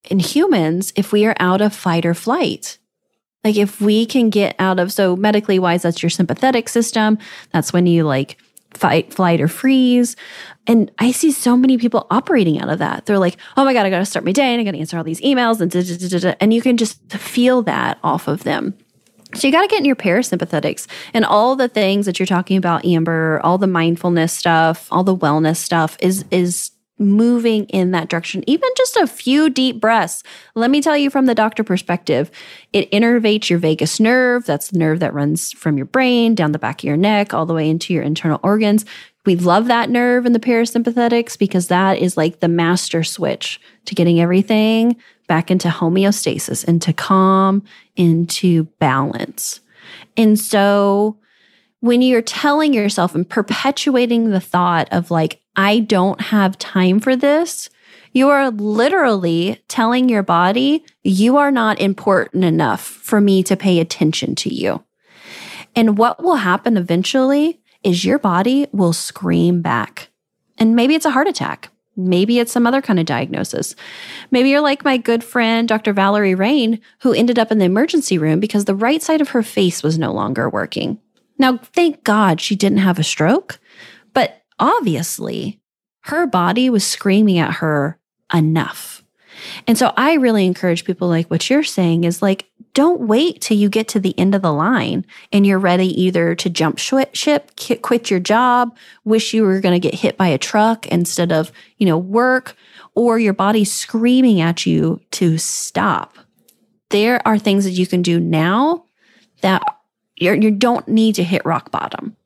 in 0.04 0.18
humans 0.18 0.92
if 0.96 1.12
we 1.12 1.26
are 1.26 1.36
out 1.38 1.60
of 1.60 1.74
fight 1.74 2.06
or 2.06 2.14
flight. 2.14 2.78
Like 3.44 3.56
if 3.56 3.80
we 3.80 4.06
can 4.06 4.30
get 4.30 4.56
out 4.58 4.78
of 4.78 4.92
so 4.92 5.16
medically 5.16 5.58
wise, 5.58 5.82
that's 5.82 6.02
your 6.02 6.10
sympathetic 6.10 6.68
system. 6.68 7.18
That's 7.52 7.72
when 7.72 7.86
you 7.86 8.04
like 8.04 8.36
fight, 8.74 9.12
flight, 9.12 9.40
or 9.40 9.48
freeze. 9.48 10.16
And 10.66 10.90
I 10.98 11.12
see 11.12 11.32
so 11.32 11.56
many 11.56 11.78
people 11.78 12.06
operating 12.10 12.60
out 12.60 12.68
of 12.68 12.78
that. 12.80 13.06
They're 13.06 13.18
like, 13.18 13.38
oh 13.56 13.64
my 13.64 13.72
God, 13.72 13.86
I 13.86 13.90
gotta 13.90 14.04
start 14.04 14.24
my 14.24 14.32
day 14.32 14.52
and 14.52 14.60
I 14.60 14.64
gotta 14.64 14.78
answer 14.78 14.98
all 14.98 15.04
these 15.04 15.20
emails 15.20 15.60
and 15.60 15.70
da, 15.70 15.82
da, 15.82 16.18
da, 16.18 16.36
and 16.40 16.52
you 16.52 16.60
can 16.60 16.76
just 16.76 17.00
feel 17.12 17.62
that 17.62 17.98
off 18.02 18.28
of 18.28 18.44
them. 18.44 18.74
So 19.34 19.46
you 19.46 19.52
got 19.52 19.62
to 19.62 19.68
get 19.68 19.80
in 19.80 19.84
your 19.84 19.96
parasympathetics 19.96 20.86
and 21.12 21.24
all 21.24 21.54
the 21.54 21.68
things 21.68 22.06
that 22.06 22.18
you're 22.18 22.26
talking 22.26 22.56
about, 22.56 22.84
Amber, 22.84 23.40
all 23.44 23.58
the 23.58 23.66
mindfulness 23.66 24.32
stuff, 24.32 24.88
all 24.90 25.04
the 25.04 25.16
wellness 25.16 25.56
stuff 25.56 25.96
is 26.00 26.24
is 26.30 26.70
moving 26.98 27.64
in 27.66 27.92
that 27.92 28.08
direction. 28.08 28.42
Even 28.46 28.68
just 28.76 28.96
a 28.96 29.06
few 29.06 29.48
deep 29.48 29.80
breaths. 29.80 30.22
Let 30.54 30.70
me 30.70 30.80
tell 30.80 30.96
you 30.96 31.10
from 31.10 31.26
the 31.26 31.34
doctor 31.34 31.62
perspective, 31.62 32.30
it 32.72 32.90
innervates 32.90 33.48
your 33.48 33.58
vagus 33.58 34.00
nerve. 34.00 34.44
That's 34.44 34.70
the 34.70 34.78
nerve 34.78 35.00
that 35.00 35.14
runs 35.14 35.52
from 35.52 35.76
your 35.76 35.86
brain 35.86 36.34
down 36.34 36.52
the 36.52 36.58
back 36.58 36.80
of 36.80 36.84
your 36.84 36.96
neck 36.96 37.32
all 37.32 37.46
the 37.46 37.54
way 37.54 37.70
into 37.70 37.94
your 37.94 38.02
internal 38.02 38.40
organs. 38.42 38.84
We 39.28 39.36
love 39.36 39.66
that 39.66 39.90
nerve 39.90 40.24
in 40.24 40.32
the 40.32 40.40
parasympathetics 40.40 41.38
because 41.38 41.68
that 41.68 41.98
is 41.98 42.16
like 42.16 42.40
the 42.40 42.48
master 42.48 43.04
switch 43.04 43.60
to 43.84 43.94
getting 43.94 44.22
everything 44.22 44.96
back 45.26 45.50
into 45.50 45.68
homeostasis, 45.68 46.64
into 46.64 46.94
calm, 46.94 47.62
into 47.94 48.64
balance. 48.78 49.60
And 50.16 50.40
so 50.40 51.18
when 51.80 52.00
you're 52.00 52.22
telling 52.22 52.72
yourself 52.72 53.14
and 53.14 53.28
perpetuating 53.28 54.30
the 54.30 54.40
thought 54.40 54.88
of 54.92 55.10
like, 55.10 55.42
I 55.56 55.80
don't 55.80 56.22
have 56.22 56.56
time 56.56 56.98
for 56.98 57.14
this, 57.14 57.68
you 58.12 58.30
are 58.30 58.50
literally 58.50 59.62
telling 59.68 60.08
your 60.08 60.22
body, 60.22 60.86
you 61.02 61.36
are 61.36 61.50
not 61.50 61.78
important 61.82 62.46
enough 62.46 62.80
for 62.80 63.20
me 63.20 63.42
to 63.42 63.58
pay 63.58 63.78
attention 63.78 64.34
to 64.36 64.54
you. 64.54 64.82
And 65.76 65.98
what 65.98 66.22
will 66.22 66.36
happen 66.36 66.78
eventually 66.78 67.60
is 67.82 68.04
your 68.04 68.18
body 68.18 68.66
will 68.72 68.92
scream 68.92 69.62
back. 69.62 70.10
And 70.58 70.74
maybe 70.74 70.94
it's 70.94 71.06
a 71.06 71.10
heart 71.10 71.28
attack. 71.28 71.70
Maybe 71.96 72.38
it's 72.38 72.52
some 72.52 72.66
other 72.66 72.80
kind 72.80 73.00
of 73.00 73.06
diagnosis. 73.06 73.74
Maybe 74.30 74.50
you're 74.50 74.60
like 74.60 74.84
my 74.84 74.96
good 74.96 75.24
friend, 75.24 75.66
Dr. 75.66 75.92
Valerie 75.92 76.36
Rain, 76.36 76.80
who 77.00 77.12
ended 77.12 77.38
up 77.38 77.50
in 77.50 77.58
the 77.58 77.64
emergency 77.64 78.18
room 78.18 78.38
because 78.38 78.66
the 78.66 78.74
right 78.74 79.02
side 79.02 79.20
of 79.20 79.30
her 79.30 79.42
face 79.42 79.82
was 79.82 79.98
no 79.98 80.12
longer 80.12 80.48
working. 80.48 81.00
Now, 81.38 81.58
thank 81.58 82.04
God 82.04 82.40
she 82.40 82.54
didn't 82.54 82.78
have 82.78 82.98
a 82.98 83.04
stroke, 83.04 83.58
but 84.12 84.42
obviously 84.58 85.60
her 86.02 86.26
body 86.26 86.70
was 86.70 86.86
screaming 86.86 87.38
at 87.38 87.54
her 87.54 87.98
enough. 88.32 88.97
And 89.66 89.78
so 89.78 89.92
I 89.96 90.14
really 90.14 90.46
encourage 90.46 90.84
people 90.84 91.08
like 91.08 91.30
what 91.30 91.48
you're 91.48 91.62
saying 91.62 92.04
is 92.04 92.22
like, 92.22 92.50
don't 92.74 93.00
wait 93.00 93.40
till 93.40 93.56
you 93.56 93.68
get 93.68 93.88
to 93.88 94.00
the 94.00 94.16
end 94.18 94.34
of 94.34 94.42
the 94.42 94.52
line 94.52 95.04
and 95.32 95.46
you're 95.46 95.58
ready 95.58 95.88
either 96.00 96.34
to 96.36 96.50
jump 96.50 96.78
ship, 96.78 97.16
quit 97.82 98.10
your 98.10 98.20
job, 98.20 98.76
wish 99.04 99.34
you 99.34 99.42
were 99.42 99.60
going 99.60 99.80
to 99.80 99.88
get 99.88 99.98
hit 99.98 100.16
by 100.16 100.28
a 100.28 100.38
truck 100.38 100.86
instead 100.86 101.32
of, 101.32 101.50
you 101.78 101.86
know, 101.86 101.98
work, 101.98 102.56
or 102.94 103.18
your 103.18 103.32
body's 103.32 103.72
screaming 103.72 104.40
at 104.40 104.66
you 104.66 105.00
to 105.12 105.38
stop. 105.38 106.18
There 106.90 107.26
are 107.26 107.38
things 107.38 107.64
that 107.64 107.72
you 107.72 107.86
can 107.86 108.02
do 108.02 108.20
now 108.20 108.84
that 109.40 109.62
you're, 110.16 110.34
you 110.34 110.50
don't 110.50 110.86
need 110.88 111.14
to 111.16 111.24
hit 111.24 111.44
rock 111.44 111.70
bottom. 111.70 112.16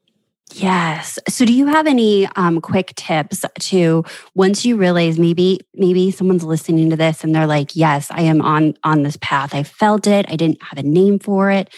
Yes. 0.54 1.18
So 1.28 1.44
do 1.44 1.52
you 1.52 1.66
have 1.66 1.86
any 1.86 2.26
um, 2.36 2.60
quick 2.60 2.94
tips 2.96 3.44
to 3.60 4.04
once 4.34 4.64
you 4.64 4.76
realize 4.76 5.18
maybe 5.18 5.60
maybe 5.74 6.10
someone's 6.10 6.44
listening 6.44 6.90
to 6.90 6.96
this 6.96 7.24
and 7.24 7.34
they're 7.34 7.46
like, 7.46 7.74
"Yes, 7.74 8.08
I 8.10 8.22
am 8.22 8.42
on 8.42 8.74
on 8.84 9.02
this 9.02 9.16
path. 9.20 9.54
I 9.54 9.62
felt 9.62 10.06
it. 10.06 10.26
I 10.28 10.36
didn't 10.36 10.62
have 10.62 10.78
a 10.78 10.82
name 10.82 11.18
for 11.18 11.50
it. 11.50 11.72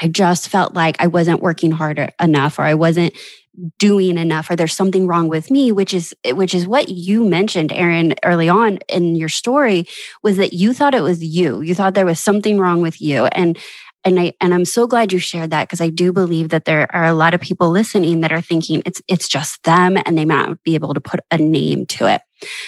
I 0.00 0.08
just 0.08 0.48
felt 0.48 0.74
like 0.74 0.96
I 1.00 1.06
wasn't 1.06 1.42
working 1.42 1.70
hard 1.70 2.12
enough 2.20 2.58
or 2.58 2.62
I 2.62 2.74
wasn't 2.74 3.16
doing 3.78 4.18
enough 4.18 4.48
or 4.50 4.54
there's 4.56 4.74
something 4.74 5.08
wrong 5.08 5.26
with 5.26 5.50
me 5.50 5.72
which 5.72 5.92
is 5.92 6.14
which 6.26 6.54
is 6.54 6.64
what 6.64 6.88
you 6.88 7.24
mentioned 7.24 7.70
Errin 7.70 8.16
early 8.24 8.48
on 8.48 8.78
in 8.88 9.16
your 9.16 9.28
story 9.28 9.84
was 10.22 10.36
that 10.36 10.52
you 10.52 10.72
thought 10.72 10.94
it 10.94 11.02
was 11.02 11.24
you 11.24 11.60
you 11.60 11.74
thought 11.74 11.94
there 11.94 12.06
was 12.06 12.20
something 12.20 12.60
wrong 12.60 12.82
with 12.82 13.00
you 13.00 13.26
and 13.26 13.58
and 14.08 14.18
I 14.18 14.32
and 14.40 14.54
I'm 14.54 14.64
so 14.64 14.86
glad 14.86 15.12
you 15.12 15.18
shared 15.18 15.50
that 15.50 15.68
because 15.68 15.80
I 15.80 15.90
do 15.90 16.12
believe 16.12 16.48
that 16.48 16.64
there 16.64 16.94
are 16.94 17.04
a 17.04 17.14
lot 17.14 17.34
of 17.34 17.40
people 17.40 17.70
listening 17.70 18.22
that 18.22 18.32
are 18.32 18.40
thinking 18.40 18.82
it's 18.86 19.02
it's 19.06 19.28
just 19.28 19.62
them 19.64 19.98
and 20.04 20.16
they 20.16 20.24
might 20.24 20.46
not 20.46 20.62
be 20.62 20.74
able 20.74 20.94
to 20.94 21.00
put 21.00 21.20
a 21.30 21.36
name 21.36 21.84
to 21.86 22.06
it. 22.06 22.22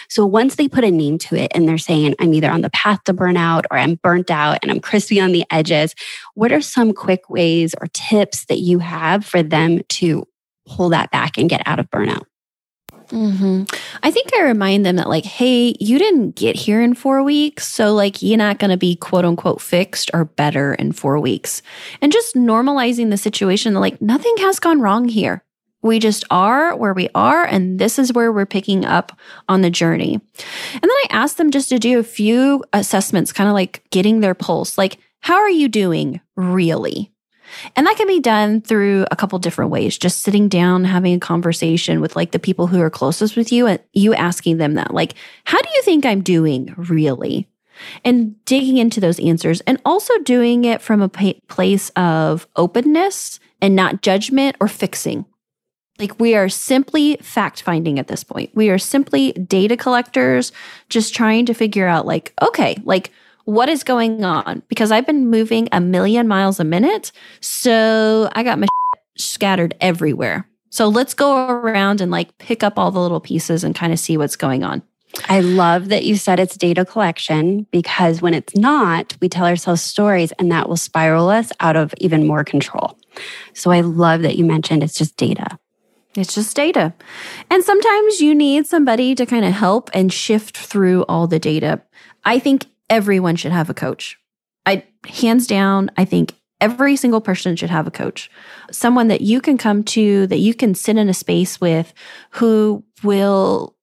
So 0.09 0.27
once 0.27 0.57
they 0.57 0.69
put 0.69 0.85
a 0.85 0.91
name 0.91 1.17
to 1.19 1.37
it 1.37 1.51
and 1.55 1.67
they're 1.67 1.79
saying 1.79 2.15
I'm 2.21 2.35
either 2.35 2.51
on 2.51 2.61
the 2.61 2.71
path 2.71 3.05
to 3.05 3.15
burnout 3.15 3.63
or 3.71 3.79
I'm 3.79 3.95
burnt 4.03 4.31
out 4.31 4.59
and 4.63 4.71
I'm 4.71 4.81
crispy 4.81 5.21
on 5.21 5.33
the 5.33 5.45
edges, 5.51 5.95
what 6.35 6.53
are 6.53 6.61
some 6.61 6.93
quick 6.93 7.31
ways 7.31 7.75
or 7.81 7.87
tips 7.93 8.45
that 8.47 8.59
you 8.59 8.81
have 8.81 9.25
for 9.25 9.43
them 9.43 9.81
to 9.89 10.27
pull 10.67 10.91
that 10.91 11.11
back 11.11 11.39
and 11.39 11.49
get 11.49 11.63
out 11.67 11.79
of 11.79 11.89
burnout? 11.91 12.25
Mm-hmm. 13.11 13.65
I 14.03 14.11
think 14.11 14.35
I 14.35 14.43
remind 14.43 14.87
them 14.87 14.97
that, 14.97 15.09
like, 15.09 15.25
hey, 15.25 15.75
you 15.81 15.99
didn't 15.99 16.37
get 16.37 16.57
here 16.57 16.81
in 16.81 16.95
four 16.95 17.23
weeks. 17.23 17.67
So, 17.67 17.93
like, 17.93 18.23
you're 18.23 18.39
not 18.39 18.59
going 18.59 18.71
to 18.71 18.77
be 18.77 18.97
quote 18.97 19.25
unquote 19.25 19.61
fixed 19.61 20.11
or 20.15 20.25
better 20.25 20.75
in 20.75 20.93
four 20.93 21.19
weeks. 21.19 21.63
And 22.01 22.13
just 22.13 22.35
normalizing 22.35 23.11
the 23.11 23.17
situation 23.17 23.75
like, 23.75 24.01
nothing 24.01 24.35
has 24.39 24.61
gone 24.61 24.81
wrong 24.81 25.09
here. 25.09 25.45
We 25.83 25.99
just 25.99 26.25
are 26.31 26.77
where 26.77 26.93
we 26.93 27.09
are, 27.15 27.45
and 27.45 27.79
this 27.79 27.99
is 27.99 28.13
where 28.13 28.31
we're 28.31 28.45
picking 28.47 28.85
up 28.85 29.19
on 29.49 29.63
the 29.63 29.71
journey. 29.71 30.15
And 30.15 30.83
then 30.83 30.91
I 30.91 31.07
asked 31.09 31.39
them 31.39 31.51
just 31.51 31.71
to 31.71 31.79
do 31.79 31.99
a 31.99 32.05
few 32.05 32.63
assessments, 32.75 33.33
kind 33.33 33.49
of 33.49 33.55
like 33.55 33.83
getting 33.91 34.21
their 34.21 34.35
pulse. 34.35 34.77
Like, 34.77 34.99
how 35.21 35.37
are 35.37 35.51
you 35.51 35.69
doing 35.69 36.21
really? 36.37 37.10
And 37.77 37.87
that 37.87 37.97
can 37.97 38.07
be 38.07 38.21
done 38.21 38.61
through 38.61 39.07
a 39.11 39.17
couple 39.17 39.39
different 39.39 39.71
ways. 39.71 39.99
Just 39.99 40.23
sitting 40.23 40.49
down, 40.49 40.85
having 40.85 41.15
a 41.15 41.21
conversation 41.21 42.01
with 42.01 42.17
like 42.17 42.33
the 42.33 42.39
people 42.39 42.67
who 42.67 42.81
are 42.81 42.91
closest 42.91 43.37
with 43.37 43.53
you 43.53 43.67
and 43.67 43.81
you 43.93 44.15
asking 44.15 44.59
them 44.59 44.75
that, 44.75 44.95
like, 44.95 45.15
how 45.45 45.61
do 45.61 45.69
you 45.75 45.83
think 45.83 46.05
I'm 46.05 46.23
doing 46.23 46.75
really? 46.77 47.49
And 48.05 48.43
digging 48.45 48.77
into 48.77 49.01
those 49.01 49.19
answers 49.21 49.61
and 49.63 49.81
also 49.85 50.19
doing 50.19 50.65
it 50.65 50.83
from 50.83 51.01
a 51.01 51.09
place 51.09 51.91
of 51.97 52.47
openness 52.57 53.41
and 53.63 53.75
not 53.75 54.03
judgment 54.03 54.57
or 54.61 54.69
fixing. 54.69 55.25
Like 55.99 56.19
we 56.19 56.35
are 56.35 56.49
simply 56.49 57.17
fact 57.17 57.63
finding 57.63 57.99
at 57.99 58.09
this 58.09 58.25
point. 58.25 58.51
We 58.55 58.71
are 58.71 58.79
simply 58.79 59.33
data 59.33 59.77
collectors, 59.77 60.51
just 60.89 61.15
trying 61.15 61.47
to 61.47 61.55
figure 61.55 61.87
out, 61.87 62.07
like, 62.07 62.33
okay, 62.41 62.77
like, 62.85 63.13
what 63.51 63.69
is 63.69 63.83
going 63.83 64.25
on 64.25 64.63
because 64.69 64.93
I've 64.93 65.07
been 65.07 65.29
moving 65.29 65.69
a 65.73 65.81
million 65.81 66.29
miles 66.29 66.61
a 66.61 66.65
minute. 66.65 67.11
So 67.41 68.29
I 68.33 68.43
got 68.43 68.59
my 68.59 68.69
scattered 69.19 69.75
everywhere. 69.81 70.47
So 70.71 70.89
let's 70.89 71.15
go 71.15 71.49
around 71.49 72.01
and 72.01 72.13
like 72.13 72.39
pick 72.39 72.63
up 72.63 72.79
all 72.79 72.91
the 72.93 73.01
little 73.01 73.21
pieces 73.21 73.65
and 73.65 73.75
kind 73.75 73.93
of 73.93 73.99
see 73.99 74.17
what's 74.17 74.37
going 74.37 74.63
on. 74.63 74.83
I 75.29 75.41
love 75.41 75.89
that 75.89 76.05
you 76.05 76.17
said 76.17 76.39
it's 76.39 76.57
data 76.57 76.85
collection 76.85 77.67
because 77.73 78.23
when 78.23 78.33
it's 78.33 78.55
not, 78.55 79.17
we 79.21 79.29
tell 79.29 79.47
ourselves 79.47 79.83
stories 79.83 80.31
and 80.39 80.53
that 80.53 80.69
will 80.69 80.77
spiral 80.77 81.29
us 81.29 81.51
out 81.59 81.75
of 81.75 81.93
even 81.99 82.29
more 82.29 82.45
control. 82.45 82.97
So 83.53 83.73
I 83.73 83.81
love 83.81 84.23
that 84.23 84.37
you 84.37 84.45
mentioned 84.45 84.85
it's 84.85 84.95
just 84.95 85.17
data. 85.17 85.59
It's 86.15 86.35
just 86.35 86.55
data. 86.55 86.95
And 87.51 87.65
sometimes 87.65 88.21
you 88.21 88.33
need 88.33 88.69
somebody 88.69 89.17
to 89.17 89.27
kind 89.27 89.45
of 89.45 89.53
help 89.53 89.91
and 89.93 90.13
shift 90.13 90.57
through 90.57 91.05
all 91.05 91.27
the 91.27 91.41
data. 91.41 91.83
I 92.25 92.39
think 92.39 92.67
everyone 92.91 93.37
should 93.37 93.53
have 93.53 93.71
a 93.71 93.75
coach. 93.75 94.19
I 94.67 94.85
hands 95.07 95.47
down, 95.47 95.91
I 95.97 96.05
think 96.05 96.35
every 96.61 96.97
single 96.97 97.21
person 97.21 97.57
should 97.57 97.71
have 97.71 97.87
a 97.87 97.91
coach. 97.91 98.31
Someone 98.71 99.09
that 99.09 99.23
you 99.23 99.41
can 99.41 99.57
come 99.57 99.83
to, 99.85 100.27
that 100.27 100.39
you 100.39 100.53
can 100.53 100.75
sit 100.75 100.99
in 100.99 101.09
a 101.09 101.15
space 101.15 101.61
with 101.61 101.95
who 102.33 102.85
will 103.03 103.77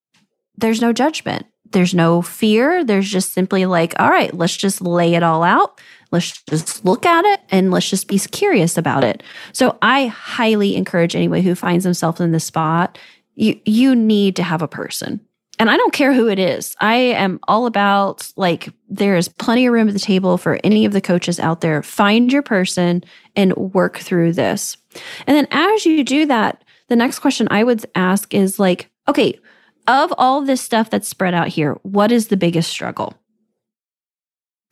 there's 0.57 0.81
no 0.81 0.93
judgment. 0.93 1.45
There's 1.71 1.93
no 1.93 2.21
fear. 2.21 2.83
There's 2.83 3.09
just 3.09 3.33
simply 3.33 3.65
like, 3.65 3.93
all 3.99 4.09
right, 4.09 4.33
let's 4.33 4.55
just 4.55 4.81
lay 4.81 5.15
it 5.15 5.23
all 5.23 5.43
out. 5.43 5.81
Let's 6.11 6.41
just 6.43 6.85
look 6.85 7.05
at 7.05 7.25
it 7.25 7.41
and 7.49 7.71
let's 7.71 7.89
just 7.89 8.07
be 8.07 8.17
curious 8.19 8.77
about 8.77 9.03
it. 9.03 9.21
So 9.51 9.77
I 9.81 10.07
highly 10.07 10.75
encourage 10.75 11.15
anyone 11.15 11.41
who 11.41 11.55
finds 11.55 11.83
themselves 11.83 12.21
in 12.21 12.31
this 12.31 12.45
spot, 12.45 12.97
you 13.35 13.59
you 13.65 13.95
need 13.95 14.35
to 14.37 14.43
have 14.43 14.61
a 14.61 14.67
person 14.67 15.26
and 15.59 15.69
I 15.69 15.77
don't 15.77 15.93
care 15.93 16.13
who 16.13 16.27
it 16.27 16.39
is. 16.39 16.75
I 16.79 16.95
am 16.95 17.39
all 17.47 17.65
about 17.65 18.31
like 18.35 18.69
there 18.89 19.15
is 19.15 19.27
plenty 19.27 19.65
of 19.65 19.73
room 19.73 19.87
at 19.87 19.93
the 19.93 19.99
table 19.99 20.37
for 20.37 20.59
any 20.63 20.85
of 20.85 20.93
the 20.93 21.01
coaches 21.01 21.39
out 21.39 21.61
there. 21.61 21.81
Find 21.81 22.31
your 22.31 22.43
person 22.43 23.03
and 23.35 23.55
work 23.55 23.97
through 23.97 24.33
this. 24.33 24.77
And 25.25 25.35
then 25.35 25.47
as 25.51 25.85
you 25.85 26.03
do 26.03 26.25
that, 26.27 26.63
the 26.89 26.95
next 26.95 27.19
question 27.19 27.47
I 27.49 27.63
would 27.63 27.85
ask 27.95 28.33
is 28.33 28.59
like, 28.59 28.89
okay, 29.07 29.39
of 29.87 30.13
all 30.17 30.41
this 30.41 30.61
stuff 30.61 30.89
that's 30.89 31.07
spread 31.07 31.33
out 31.33 31.47
here, 31.47 31.73
what 31.83 32.11
is 32.11 32.27
the 32.27 32.37
biggest 32.37 32.69
struggle? 32.69 33.15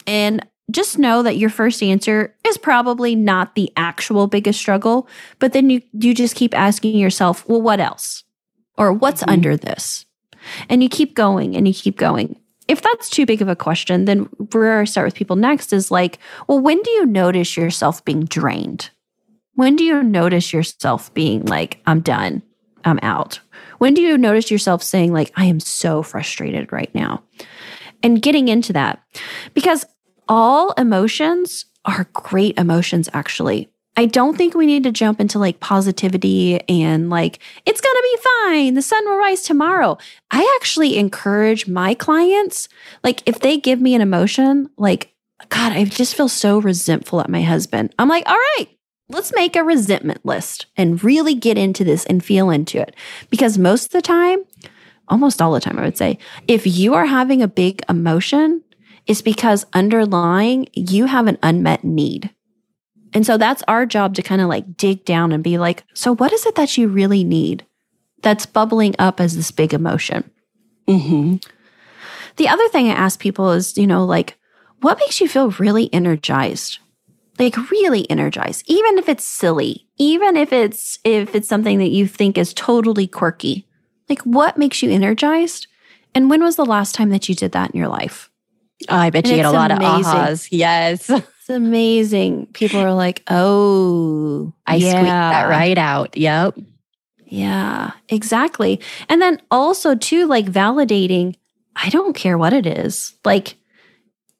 And 0.05 0.45
just 0.71 0.97
know 0.97 1.23
that 1.23 1.37
your 1.37 1.49
first 1.49 1.81
answer 1.83 2.35
is 2.45 2.57
probably 2.57 3.15
not 3.15 3.55
the 3.55 3.71
actual 3.77 4.27
biggest 4.27 4.59
struggle, 4.59 5.07
but 5.39 5.53
then 5.53 5.69
you 5.69 5.81
you 5.93 6.13
just 6.13 6.35
keep 6.35 6.57
asking 6.57 6.97
yourself, 6.97 7.47
well, 7.47 7.61
what 7.61 7.79
else? 7.79 8.23
Or 8.77 8.91
what's 8.91 9.21
mm-hmm. 9.21 9.31
under 9.31 9.57
this? 9.57 10.04
And 10.69 10.83
you 10.83 10.89
keep 10.89 11.15
going 11.15 11.55
and 11.55 11.67
you 11.67 11.73
keep 11.73 11.97
going. 11.97 12.39
If 12.67 12.81
that's 12.81 13.09
too 13.09 13.25
big 13.25 13.41
of 13.41 13.47
a 13.47 13.55
question, 13.55 14.05
then 14.05 14.23
where 14.51 14.79
I 14.79 14.85
start 14.85 15.05
with 15.05 15.15
people 15.15 15.35
next 15.35 15.71
is 15.71 15.91
like, 15.91 16.17
well, 16.47 16.59
when 16.59 16.81
do 16.81 16.89
you 16.91 17.05
notice 17.05 17.55
yourself 17.55 18.03
being 18.05 18.25
drained? 18.25 18.89
When 19.53 19.75
do 19.75 19.83
you 19.83 20.03
notice 20.03 20.51
yourself 20.51 21.13
being 21.13 21.45
like, 21.45 21.81
I'm 21.85 22.01
done, 22.01 22.41
I'm 22.83 22.99
out? 23.01 23.39
When 23.77 23.93
do 23.93 24.01
you 24.01 24.17
notice 24.17 24.49
yourself 24.49 24.81
saying, 24.81 25.13
like, 25.13 25.31
I 25.35 25.45
am 25.45 25.59
so 25.59 26.01
frustrated 26.01 26.71
right 26.71 26.93
now? 26.95 27.23
And 28.03 28.21
getting 28.21 28.47
into 28.47 28.73
that 28.73 29.01
because 29.53 29.85
all 30.27 30.71
emotions 30.73 31.65
are 31.85 32.07
great 32.13 32.57
emotions, 32.57 33.09
actually. 33.13 33.69
I 33.97 34.05
don't 34.05 34.35
think 34.35 34.55
we 34.55 34.65
need 34.65 34.83
to 34.83 34.91
jump 34.91 35.21
into 35.21 35.39
like 35.39 35.59
positivity 35.61 36.59
and 36.67 37.09
like, 37.09 37.39
it's 37.65 37.79
going 37.79 37.95
to 37.95 38.01
be 38.03 38.23
fine. 38.23 38.73
The 38.73 38.81
sun 38.81 39.05
will 39.05 39.17
rise 39.17 39.41
tomorrow. 39.41 39.97
I 40.31 40.57
actually 40.59 40.97
encourage 40.97 41.67
my 41.67 41.93
clients, 41.93 42.67
like, 43.03 43.23
if 43.25 43.39
they 43.39 43.57
give 43.57 43.79
me 43.79 43.95
an 43.95 44.01
emotion, 44.01 44.69
like, 44.77 45.13
God, 45.49 45.71
I 45.71 45.85
just 45.85 46.15
feel 46.15 46.27
so 46.27 46.59
resentful 46.59 47.21
at 47.21 47.29
my 47.29 47.41
husband. 47.41 47.93
I'm 47.97 48.09
like, 48.09 48.27
all 48.27 48.35
right, 48.35 48.67
let's 49.09 49.33
make 49.33 49.55
a 49.55 49.63
resentment 49.63 50.25
list 50.25 50.65
and 50.75 51.03
really 51.03 51.35
get 51.35 51.57
into 51.57 51.83
this 51.83 52.05
and 52.05 52.23
feel 52.23 52.49
into 52.49 52.81
it. 52.81 52.95
Because 53.29 53.57
most 53.57 53.85
of 53.85 53.91
the 53.91 54.01
time, 54.01 54.43
almost 55.07 55.41
all 55.41 55.53
the 55.53 55.59
time, 55.59 55.77
I 55.79 55.83
would 55.83 55.97
say, 55.97 56.17
if 56.47 56.65
you 56.65 56.95
are 56.95 57.05
having 57.05 57.41
a 57.41 57.47
big 57.47 57.81
emotion, 57.87 58.63
it's 59.05 59.21
because 59.21 59.65
underlying 59.73 60.67
you 60.73 61.05
have 61.05 61.27
an 61.27 61.37
unmet 61.43 61.83
need. 61.83 62.31
And 63.15 63.25
so 63.25 63.37
that's 63.37 63.63
our 63.69 63.85
job 63.85 64.13
to 64.15 64.21
kind 64.21 64.41
of 64.41 64.49
like 64.49 64.75
dig 64.75 65.05
down 65.05 65.31
and 65.31 65.41
be 65.41 65.57
like, 65.57 65.85
so 65.93 66.13
what 66.13 66.33
is 66.33 66.45
it 66.45 66.55
that 66.55 66.77
you 66.77 66.89
really 66.89 67.23
need 67.23 67.65
that's 68.21 68.45
bubbling 68.45 68.93
up 68.99 69.21
as 69.21 69.37
this 69.37 69.51
big 69.51 69.73
emotion? 69.73 70.29
Mm-hmm. 70.87 71.37
The 72.35 72.47
other 72.49 72.67
thing 72.67 72.89
I 72.89 72.93
ask 72.93 73.17
people 73.17 73.51
is, 73.51 73.77
you 73.77 73.87
know, 73.87 74.03
like, 74.03 74.37
what 74.81 74.99
makes 74.99 75.21
you 75.21 75.29
feel 75.29 75.51
really 75.51 75.91
energized? 75.93 76.79
Like 77.39 77.71
really 77.71 78.09
energized, 78.09 78.69
even 78.69 78.97
if 78.97 79.07
it's 79.07 79.23
silly, 79.23 79.87
even 79.97 80.35
if 80.35 80.51
it's 80.51 80.99
if 81.05 81.35
it's 81.35 81.47
something 81.47 81.79
that 81.79 81.91
you 81.91 82.07
think 82.07 82.37
is 82.37 82.53
totally 82.53 83.07
quirky. 83.07 83.65
Like 84.09 84.21
what 84.21 84.57
makes 84.57 84.83
you 84.83 84.91
energized? 84.91 85.67
And 86.13 86.29
when 86.29 86.43
was 86.43 86.55
the 86.57 86.65
last 86.65 86.95
time 86.95 87.09
that 87.09 87.27
you 87.27 87.35
did 87.35 87.53
that 87.53 87.71
in 87.71 87.79
your 87.79 87.89
life? 87.89 88.29
Oh, 88.89 88.95
I 88.95 89.09
bet 89.09 89.25
And 89.25 89.31
you 89.31 89.37
get 89.37 89.45
a 89.45 89.51
lot 89.51 89.71
amazing. 89.71 89.95
of 89.95 90.05
ahas. 90.05 90.47
Yes. 90.51 91.09
It's 91.45 91.51
amazing. 91.51 92.47
People 92.53 92.79
are 92.79 92.95
like, 92.95 93.21
"Oh, 93.29 94.51
I 94.65 94.77
yeah. 94.77 94.89
squeaked 94.89 95.05
that 95.09 95.47
right 95.47 95.77
out. 95.77 96.17
Yep. 96.17 96.57
Yeah, 97.27 97.91
exactly. 98.09 98.81
And 99.09 99.21
then 99.21 99.39
also 99.51 99.93
too 99.93 100.25
like 100.25 100.47
validating, 100.47 101.35
I 101.75 101.89
don't 101.89 102.15
care 102.15 102.39
what 102.39 102.53
it 102.53 102.65
is. 102.65 103.13
Like 103.23 103.57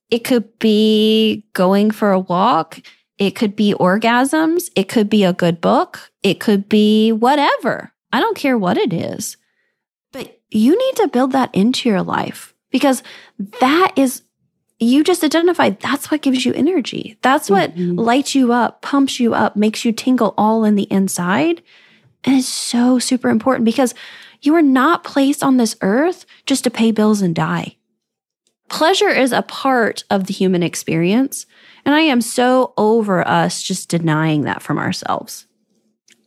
it 0.09 0.23
could 0.23 0.57
be 0.57 1.45
going 1.53 1.91
for 1.91 2.11
a 2.11 2.19
walk, 2.19 2.79
it 3.19 3.35
could 3.35 3.55
be 3.55 3.75
orgasms, 3.75 4.71
it 4.75 4.89
could 4.89 5.07
be 5.07 5.23
a 5.23 5.33
good 5.33 5.61
book, 5.61 6.09
it 6.23 6.39
could 6.39 6.67
be 6.67 7.11
whatever. 7.11 7.91
I 8.13 8.19
don't 8.19 8.35
care 8.35 8.57
what 8.57 8.79
it 8.79 8.91
is. 8.91 9.37
But 10.11 10.39
you 10.49 10.75
need 10.75 10.95
to 10.95 11.07
build 11.09 11.33
that 11.33 11.53
into 11.53 11.87
your 11.87 12.01
life 12.01 12.55
because 12.71 13.03
that 13.61 13.93
is 13.95 14.23
you 14.79 15.03
just 15.03 15.23
identified 15.23 15.79
that's 15.79 16.11
what 16.11 16.21
gives 16.21 16.45
you 16.45 16.53
energy. 16.53 17.17
That's 17.21 17.49
what 17.49 17.75
Mhm. 17.75 17.97
lights 17.99 18.35
you 18.35 18.51
up, 18.51 18.81
pumps 18.81 19.19
you 19.19 19.33
up, 19.33 19.55
makes 19.55 19.85
you 19.85 19.91
tingle 19.91 20.33
all 20.37 20.65
in 20.65 20.75
the 20.75 20.87
inside. 20.91 21.61
And 22.23 22.35
it's 22.35 22.47
so 22.47 22.99
super 22.99 23.29
important 23.29 23.65
because 23.65 23.93
you 24.41 24.53
are 24.55 24.61
not 24.61 25.03
placed 25.03 25.43
on 25.43 25.57
this 25.57 25.75
earth 25.81 26.25
just 26.45 26.63
to 26.65 26.69
pay 26.69 26.91
bills 26.91 27.21
and 27.21 27.33
die. 27.33 27.77
Pleasure 28.67 29.09
is 29.09 29.31
a 29.31 29.43
part 29.43 30.03
of 30.09 30.25
the 30.25 30.33
human 30.33 30.63
experience. 30.63 31.45
And 31.85 31.93
I 31.93 32.01
am 32.01 32.19
so 32.19 32.73
over 32.77 33.25
us 33.27 33.61
just 33.61 33.89
denying 33.89 34.41
that 34.41 34.61
from 34.61 34.77
ourselves. 34.77 35.45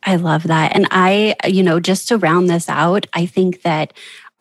I 0.05 0.17
love 0.17 0.45
that. 0.45 0.75
And 0.75 0.87
I, 0.91 1.35
you 1.47 1.63
know, 1.65 1.81
just 1.81 2.09
to 2.09 2.17
round 2.17 2.49
this 2.49 2.69
out, 2.69 3.07
I 3.13 3.27
think 3.27 3.63
that 3.63 3.93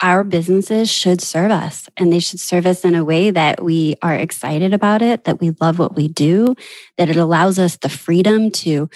our 0.02 0.24
businesses 0.24 0.92
should 0.92 1.22
serve 1.22 1.52
us 1.52 1.90
and 1.98 2.14
they 2.14 2.20
should 2.20 2.40
serve 2.40 2.66
us 2.66 2.86
in 2.86 2.94
a 2.96 3.04
way 3.04 3.32
that 3.32 3.64
we 3.64 3.96
are 4.02 4.14
excited 4.14 4.74
about 4.74 5.02
it, 5.02 5.24
that 5.24 5.40
we 5.40 5.52
love 5.60 5.80
what 5.80 5.96
we 5.96 6.08
do, 6.08 6.56
that 6.98 7.10
it 7.10 7.16
allows 7.18 7.58
us 7.58 7.78
the 7.78 7.90
freedom 7.90 8.52
to, 8.52 8.90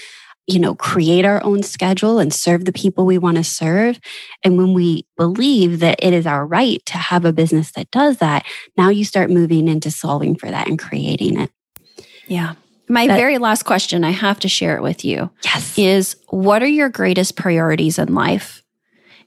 you 0.45 0.59
know, 0.59 0.75
create 0.75 1.25
our 1.25 1.43
own 1.43 1.63
schedule 1.63 2.19
and 2.19 2.31
serve 2.33 2.65
the 2.65 2.71
people 2.71 3.05
we 3.05 3.17
want 3.17 3.37
to 3.37 3.43
serve. 3.43 3.99
And 4.43 4.57
when 4.57 4.73
we 4.73 5.05
believe 5.17 5.79
that 5.79 6.03
it 6.03 6.13
is 6.13 6.27
our 6.27 6.45
right 6.45 6.85
to 6.87 6.97
have 6.97 7.25
a 7.25 7.33
business 7.33 7.71
that 7.71 7.89
does 7.89 8.17
that, 8.17 8.45
now 8.77 8.89
you 8.89 9.03
start 9.03 9.31
moving 9.31 9.67
into 9.67 9.89
solving 9.89 10.35
for 10.35 10.51
that 10.51 10.67
and 10.67 10.77
creating 10.77 11.39
it. 11.39 11.51
Yeah. 12.27 12.53
My 12.87 13.07
very 13.07 13.37
last 13.37 13.63
question, 13.63 14.03
I 14.03 14.11
have 14.11 14.39
to 14.41 14.49
share 14.49 14.75
it 14.75 14.83
with 14.83 15.05
you, 15.05 15.31
Yes. 15.45 15.77
is 15.77 16.15
what 16.29 16.61
are 16.61 16.67
your 16.67 16.89
greatest 16.89 17.37
priorities 17.37 17.97
in 17.97 18.13
life? 18.13 18.60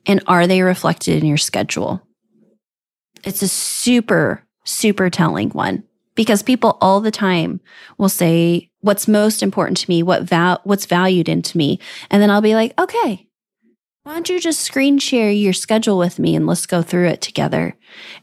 And 0.06 0.22
are 0.26 0.46
they 0.46 0.62
reflected 0.62 1.22
in 1.22 1.28
your 1.28 1.38
schedule? 1.38 2.02
It's 3.24 3.42
a 3.42 3.48
super, 3.48 4.44
super 4.64 5.08
telling 5.10 5.50
one 5.50 5.84
because 6.14 6.42
people 6.42 6.78
all 6.80 7.00
the 7.00 7.10
time 7.10 7.60
will 7.98 8.08
say, 8.08 8.70
What's 8.80 9.08
most 9.08 9.42
important 9.42 9.78
to 9.78 9.90
me? 9.90 10.02
What 10.02 10.24
val- 10.24 10.60
what's 10.64 10.84
valued 10.84 11.28
into 11.28 11.56
me? 11.56 11.78
And 12.10 12.20
then 12.20 12.30
I'll 12.30 12.42
be 12.42 12.54
like, 12.54 12.78
okay, 12.78 13.26
why 14.02 14.12
don't 14.12 14.28
you 14.28 14.38
just 14.38 14.60
screen 14.60 14.98
share 14.98 15.30
your 15.30 15.54
schedule 15.54 15.96
with 15.96 16.18
me 16.18 16.36
and 16.36 16.46
let's 16.46 16.66
go 16.66 16.82
through 16.82 17.08
it 17.08 17.22
together? 17.22 17.74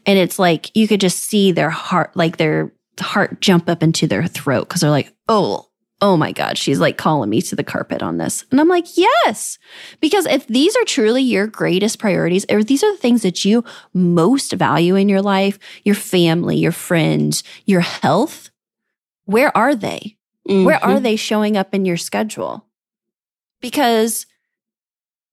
And 0.06 0.20
it's 0.20 0.38
like 0.38 0.70
you 0.76 0.86
could 0.86 1.00
just 1.00 1.18
see 1.18 1.50
their 1.50 1.70
heart, 1.70 2.16
like 2.16 2.36
their 2.36 2.72
heart 3.00 3.40
jump 3.40 3.68
up 3.68 3.82
into 3.82 4.06
their 4.06 4.24
throat 4.28 4.68
because 4.68 4.82
they're 4.82 4.90
like, 4.90 5.12
oh, 5.28 5.66
oh 6.02 6.16
my 6.16 6.32
God, 6.32 6.58
she's 6.58 6.80
like 6.80 6.98
calling 6.98 7.30
me 7.30 7.40
to 7.42 7.56
the 7.56 7.62
carpet 7.64 8.02
on 8.02 8.18
this. 8.18 8.44
And 8.50 8.60
I'm 8.60 8.68
like, 8.68 8.98
yes. 8.98 9.56
Because 10.00 10.26
if 10.26 10.46
these 10.48 10.76
are 10.76 10.84
truly 10.84 11.22
your 11.22 11.46
greatest 11.46 11.98
priorities, 12.00 12.44
or 12.50 12.62
these 12.62 12.82
are 12.82 12.92
the 12.92 12.98
things 12.98 13.22
that 13.22 13.44
you 13.44 13.64
most 13.94 14.52
value 14.52 14.96
in 14.96 15.08
your 15.08 15.22
life, 15.22 15.58
your 15.84 15.94
family, 15.94 16.56
your 16.56 16.72
friends, 16.72 17.44
your 17.64 17.80
health, 17.80 18.50
where 19.26 19.56
are 19.56 19.74
they? 19.76 20.16
Where 20.44 20.84
are 20.84 20.98
Mhm. 20.98 21.02
they 21.04 21.16
showing 21.16 21.56
up 21.56 21.72
in 21.72 21.84
your 21.84 21.96
schedule? 21.96 22.66
Because 23.60 24.26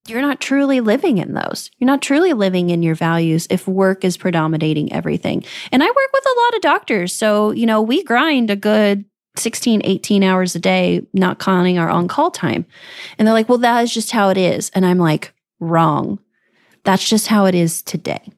you're 0.08 0.22
not 0.22 0.40
truly 0.40 0.82
living 0.82 1.18
in 1.18 1.34
those. 1.34 1.70
You're 1.78 1.88
not 1.88 2.02
truly 2.02 2.34
living 2.34 2.70
in 2.70 2.82
your 2.84 2.96
values 2.96 3.48
if 3.50 3.68
work 3.68 4.04
is 4.06 4.18
predominating 4.18 4.94
everything. 4.94 5.44
And 5.72 5.84
I 5.84 5.88
work 5.88 6.10
with 6.14 6.26
a 6.26 6.40
lot 6.42 6.56
of 6.56 6.62
doctors. 6.62 7.14
So, 7.14 7.52
you 7.52 7.66
know, 7.66 7.82
we 7.82 8.04
grind 8.04 8.50
a 8.50 8.56
good 8.56 9.06
16, 9.40 9.82
18 9.84 10.24
hours 10.24 10.56
a 10.56 10.60
day, 10.60 11.06
not 11.14 11.40
counting 11.40 11.78
our 11.78 11.90
on 11.90 12.08
call 12.08 12.32
time. 12.32 12.66
And 13.18 13.28
they're 13.28 13.34
like, 13.34 13.50
well, 13.50 13.58
that 13.60 13.82
is 13.84 13.94
just 13.94 14.12
how 14.12 14.30
it 14.30 14.38
is. 14.38 14.70
And 14.72 14.86
I'm 14.86 14.98
like, 15.00 15.34
wrong. 15.60 16.20
That's 16.84 17.08
just 17.08 17.28
how 17.28 17.46
it 17.46 17.56
is 17.56 17.82
today. 17.82 18.32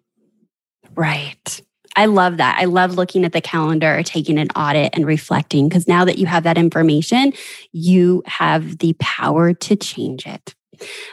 Right. 0.95 1.61
I 1.95 2.05
love 2.05 2.37
that. 2.37 2.57
I 2.59 2.65
love 2.65 2.95
looking 2.95 3.25
at 3.25 3.33
the 3.33 3.41
calendar, 3.41 4.01
taking 4.03 4.39
an 4.39 4.49
audit 4.51 4.91
and 4.93 5.05
reflecting 5.05 5.67
because 5.67 5.87
now 5.87 6.05
that 6.05 6.17
you 6.17 6.25
have 6.25 6.43
that 6.43 6.57
information, 6.57 7.33
you 7.73 8.23
have 8.25 8.77
the 8.77 8.93
power 8.99 9.53
to 9.53 9.75
change 9.75 10.25
it. 10.25 10.55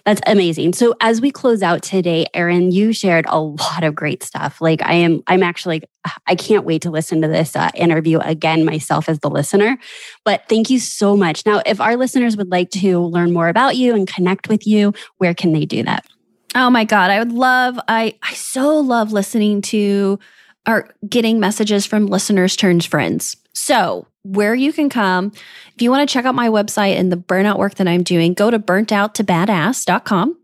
That's 0.05 0.21
amazing. 0.27 0.73
So 0.73 0.95
as 1.01 1.21
we 1.21 1.31
close 1.31 1.63
out 1.63 1.83
today, 1.83 2.27
Errin, 2.35 2.73
you 2.73 2.93
shared 2.93 3.27
a 3.29 3.41
lot 3.41 3.85
of 3.85 3.95
great 3.95 4.23
stuff. 4.23 4.61
Like 4.61 4.83
I 4.83 4.95
am, 4.95 5.23
I'm 5.27 5.43
actually, 5.43 5.83
I 6.27 6.35
can't 6.35 6.65
wait 6.65 6.83
to 6.83 6.91
listen 6.91 7.21
to 7.23 7.29
this 7.29 7.55
uh, 7.55 7.71
interview 7.75 8.19
again 8.19 8.65
myself 8.65 9.09
as 9.09 9.19
the 9.21 9.31
listener. 9.31 9.79
But 10.25 10.49
thank 10.49 10.71
you 10.71 10.79
so 10.79 11.17
much. 11.17 11.45
Now, 11.45 11.63
if 11.67 11.81
our 11.81 11.97
listeners 11.97 12.37
would 12.37 12.51
like 12.51 12.71
to 12.71 13.01
learn 13.01 13.33
more 13.33 13.49
about 13.49 13.77
you 13.77 13.95
and 13.95 14.07
connect 14.07 14.49
with 14.49 14.67
you, 14.67 14.95
where 15.19 15.35
can 15.35 15.53
they 15.53 15.67
do 15.67 15.83
that? 15.83 16.07
Oh 16.55 16.71
my 16.71 16.85
God. 16.85 17.11
I 17.11 17.19
would 17.19 17.33
love, 17.33 17.79
I, 17.89 18.15
I 18.23 18.33
so 18.35 18.79
love 18.79 19.13
listening 19.13 19.61
to 19.63 20.19
or 20.69 20.89
getting 21.09 21.41
messages 21.41 21.87
from 21.87 22.07
listeners 22.07 22.55
turns 22.55 22.85
friends. 22.85 23.37
So, 23.55 24.07
where 24.23 24.55
you 24.55 24.73
can 24.73 24.89
come, 24.91 25.33
if 25.75 25.83
you 25.83 25.91
want 25.91 26.09
to 26.09 26.13
check 26.13 26.27
out 26.27 26.35
my 26.35 26.49
website 26.49 26.97
and 26.97 27.11
the 27.11 27.17
burnout 27.17 27.59
work 27.59 27.77
that 27.77 27.89
I'm 27.89 28.03
doing, 28.03 28.35
go 28.35 28.51
to 28.51 28.59
burnouttobadass.com. 28.59 30.37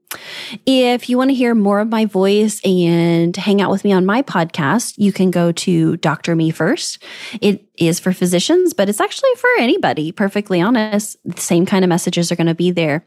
If 0.66 1.08
you 1.08 1.18
want 1.18 1.30
to 1.30 1.34
hear 1.34 1.54
more 1.54 1.80
of 1.80 1.88
my 1.88 2.06
voice 2.06 2.60
and 2.64 3.36
hang 3.36 3.60
out 3.60 3.70
with 3.70 3.84
me 3.84 3.92
on 3.92 4.06
my 4.06 4.22
podcast, 4.22 4.94
you 4.96 5.12
can 5.12 5.30
go 5.30 5.52
to 5.52 5.96
Dr. 5.98 6.36
Me 6.36 6.50
First. 6.50 7.02
It 7.40 7.66
is 7.76 7.98
for 7.98 8.12
physicians, 8.12 8.72
but 8.72 8.88
it's 8.88 9.00
actually 9.00 9.34
for 9.36 9.50
anybody, 9.58 10.12
perfectly 10.12 10.60
honest. 10.60 11.16
The 11.24 11.40
same 11.40 11.66
kind 11.66 11.84
of 11.84 11.88
messages 11.88 12.30
are 12.30 12.36
going 12.36 12.46
to 12.46 12.54
be 12.54 12.70
there. 12.70 13.04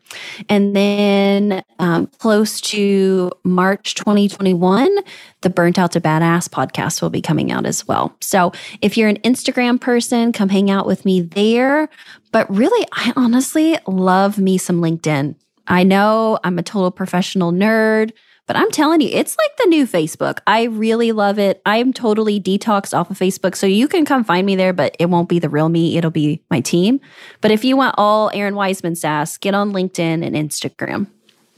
And 0.50 0.76
then 0.76 1.64
um, 1.80 2.08
close 2.18 2.60
to 2.62 3.32
March 3.44 3.96
2021, 3.96 4.98
the 5.42 5.50
Burnt 5.50 5.80
Out 5.80 5.94
to 5.94 6.02
Badass 6.02 6.50
podcast 6.50 7.02
will 7.02 7.10
be 7.10 7.22
coming 7.22 7.52
out 7.52 7.66
as 7.66 7.88
well. 7.88 8.16
So 8.20 8.52
if 8.82 8.98
you're 8.98 9.10
an 9.10 9.20
Instagram 9.22 9.80
person, 9.80 10.34
come 10.34 10.50
hang 10.50 10.70
out 10.70 10.86
with 10.86 11.06
me 11.06 11.22
there. 11.22 11.90
But 12.32 12.54
really, 12.54 12.86
I 12.92 13.14
honestly 13.16 13.78
love 13.88 14.38
me 14.38 14.58
some 14.58 14.82
LinkedIn. 14.82 15.36
I 15.68 15.84
know 15.84 16.40
I'm 16.44 16.58
a 16.58 16.64
total 16.64 16.92
professional 16.92 17.52
nerd, 17.52 18.12
but 18.48 18.56
I'm 18.56 18.72
telling 18.72 19.02
you, 19.02 19.10
it's 19.12 19.38
like 19.38 19.58
the 19.58 19.66
new 19.66 19.86
Facebook. 19.86 20.40
I 20.48 20.64
really 20.64 21.12
love 21.12 21.38
it. 21.38 21.62
I'm 21.66 21.92
totally 21.92 22.40
detoxed 22.40 22.98
off 22.98 23.12
of 23.12 23.20
Facebook. 23.20 23.56
So 23.56 23.68
you 23.68 23.90
can 23.90 24.06
come 24.06 24.24
find 24.24 24.46
me 24.46 24.56
there, 24.56 24.72
but 24.72 24.96
it 25.00 25.08
won't 25.08 25.28
be 25.28 25.40
the 25.40 25.50
real 25.50 25.68
me. 25.68 25.98
It'll 25.98 26.12
be 26.12 26.42
my 26.50 26.62
team. 26.62 27.02
But 27.42 27.52
if 27.52 27.66
you 27.66 27.76
want 27.76 27.96
all 27.98 28.32
Errin 28.32 28.54
Weisman 28.54 28.96
sass, 28.96 29.38
get 29.38 29.54
on 29.54 29.74
LinkedIn 29.74 30.26
and 30.26 30.34
Instagram. 30.36 31.08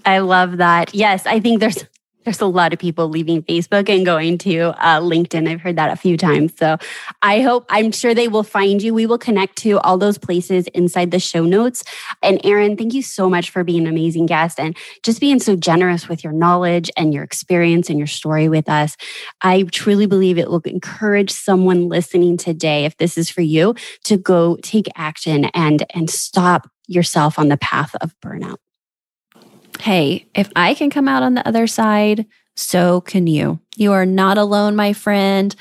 I 0.04 0.20
love 0.20 0.58
that. 0.58 0.96
Yes, 0.96 1.28
I 1.28 1.40
think 1.40 1.60
there's 1.60 1.86
there's 2.26 2.42
a 2.42 2.46
lot 2.46 2.74
of 2.74 2.80
people 2.80 3.08
leaving 3.08 3.42
Facebook 3.44 3.90
and 3.90 4.06
going 4.06 4.38
to 4.40 4.60
uh, 4.84 5.00
LinkedIn. 5.00 5.48
I've 5.48 5.62
heard 5.62 5.78
that 5.78 5.92
a 5.92 5.96
few 5.96 6.18
times. 6.18 6.54
So 6.58 6.78
I 7.22 7.42
hope, 7.42 7.66
I'm 7.70 7.92
sure 7.92 8.14
they 8.14 8.28
will 8.28 8.44
find 8.44 8.82
you. 8.82 8.94
We 8.94 9.06
will 9.06 9.18
connect 9.18 9.56
to 9.60 9.80
all 9.80 9.98
those 9.98 10.18
places 10.18 10.68
inside 10.68 11.12
the 11.12 11.20
show 11.20 11.46
notes. 11.46 11.84
And 12.22 12.40
Errin, 12.44 12.78
thank 12.78 12.94
you 12.94 13.02
so 13.02 13.30
much 13.30 13.50
for 13.50 13.64
being 13.64 13.82
an 13.82 13.88
amazing 13.88 14.26
guest 14.26 14.60
and 14.60 14.76
just 15.02 15.20
being 15.20 15.40
so 15.40 15.56
generous 15.56 16.10
with 16.10 16.24
your 16.24 16.34
knowledge 16.34 16.92
and 16.98 17.14
your 17.14 17.24
experience 17.24 17.90
and 17.90 17.98
your 17.98 18.08
story 18.08 18.50
with 18.50 18.70
us. 18.70 18.98
I 19.42 19.64
truly 19.64 20.06
believe 20.06 20.38
it 20.38 20.50
will 20.50 20.62
encourage 20.66 21.32
someone 21.32 21.88
listening 21.88 22.38
today, 22.38 22.86
if 22.86 22.98
this 22.98 23.18
is 23.18 23.30
for 23.30 23.42
you, 23.42 23.76
to 24.04 24.18
go 24.18 24.58
take 24.62 24.88
action 24.96 25.46
and 25.46 25.86
and 25.96 26.10
stop 26.10 26.70
yourself 26.88 27.40
on 27.40 27.50
the 27.50 27.58
path 27.58 27.96
of 28.02 28.14
burnout. 28.20 28.58
Hey, 29.82 30.28
if 30.36 30.52
I 30.56 30.74
can 30.74 30.90
come 30.90 31.08
out 31.08 31.24
on 31.24 31.36
the 31.36 31.48
other 31.48 31.66
side, 31.66 32.26
so 32.56 33.00
can 33.02 33.28
you. 33.28 33.60
You 33.78 33.94
are 33.94 34.06
not 34.06 34.38
alone, 34.38 34.76
my 34.76 34.92
friend. 34.92 35.56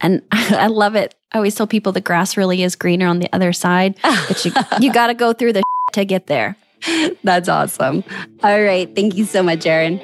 And 0.00 0.22
I 0.32 0.68
love 0.68 0.96
it. 0.96 1.14
I 1.32 1.36
always 1.36 1.54
tell 1.54 1.66
people 1.66 1.92
the 1.92 2.00
grass 2.00 2.36
really 2.36 2.62
is 2.62 2.74
greener 2.74 3.06
on 3.06 3.18
the 3.18 3.28
other 3.34 3.52
side, 3.52 3.98
but 4.02 4.44
you, 4.44 4.52
you 4.80 4.92
got 4.92 5.08
to 5.08 5.14
go 5.14 5.32
through 5.32 5.52
the 5.52 5.62
to 5.92 6.04
get 6.04 6.26
there. 6.26 6.56
That's 7.22 7.48
awesome. 7.48 8.02
All 8.42 8.62
right. 8.62 8.92
Thank 8.94 9.14
you 9.16 9.26
so 9.26 9.42
much, 9.42 9.66
Errin. 9.66 10.00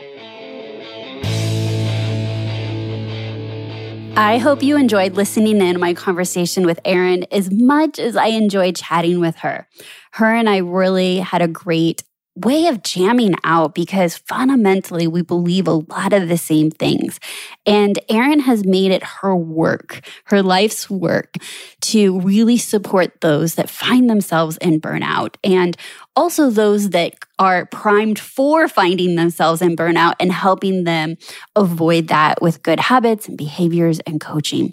I 4.18 4.38
hope 4.38 4.62
you 4.62 4.76
enjoyed 4.76 5.14
listening 5.14 5.61
in 5.61 5.80
my 5.80 5.94
conversation 5.94 6.66
with 6.66 6.80
Errin 6.84 7.26
as 7.30 7.50
much 7.50 7.98
as 7.98 8.16
I 8.16 8.26
enjoyed 8.26 8.76
chatting 8.76 9.20
with 9.20 9.36
her. 9.36 9.66
Her 10.12 10.34
and 10.34 10.48
I 10.48 10.59
really 10.59 11.18
had 11.18 11.42
a 11.42 11.48
great 11.48 12.02
way 12.37 12.66
of 12.66 12.82
jamming 12.82 13.34
out 13.45 13.74
because 13.74 14.16
fundamentally 14.16 15.07
we 15.07 15.22
believe 15.22 15.66
a 15.66 15.72
lot 15.72 16.12
of 16.12 16.28
the 16.28 16.37
same 16.37 16.70
things. 16.70 17.18
And 17.64 17.99
Errin 18.11 18.41
has 18.41 18.64
made 18.64 18.93
it 18.93 19.03
her 19.03 19.34
work, 19.34 20.07
her 20.24 20.43
life's 20.43 20.91
work 20.91 21.34
to 21.82 22.20
really 22.20 22.59
support 22.59 23.20
those 23.22 23.55
that 23.55 23.70
find 23.70 24.09
themselves 24.11 24.59
in 24.59 24.80
burnout 24.80 25.37
and 25.43 25.76
also 26.14 26.51
those 26.51 26.91
that 26.91 27.14
are 27.39 27.66
primed 27.66 28.18
for 28.18 28.68
finding 28.68 29.16
themselves 29.16 29.61
in 29.62 29.76
burnout 29.76 30.14
and 30.20 30.32
helping 30.32 30.84
them 30.84 31.16
avoid 31.55 32.09
that 32.09 32.41
with 32.41 32.62
good 32.62 32.80
habits 32.80 33.28
and 33.28 33.37
behaviors 33.37 33.99
and 34.01 34.20
coaching. 34.20 34.72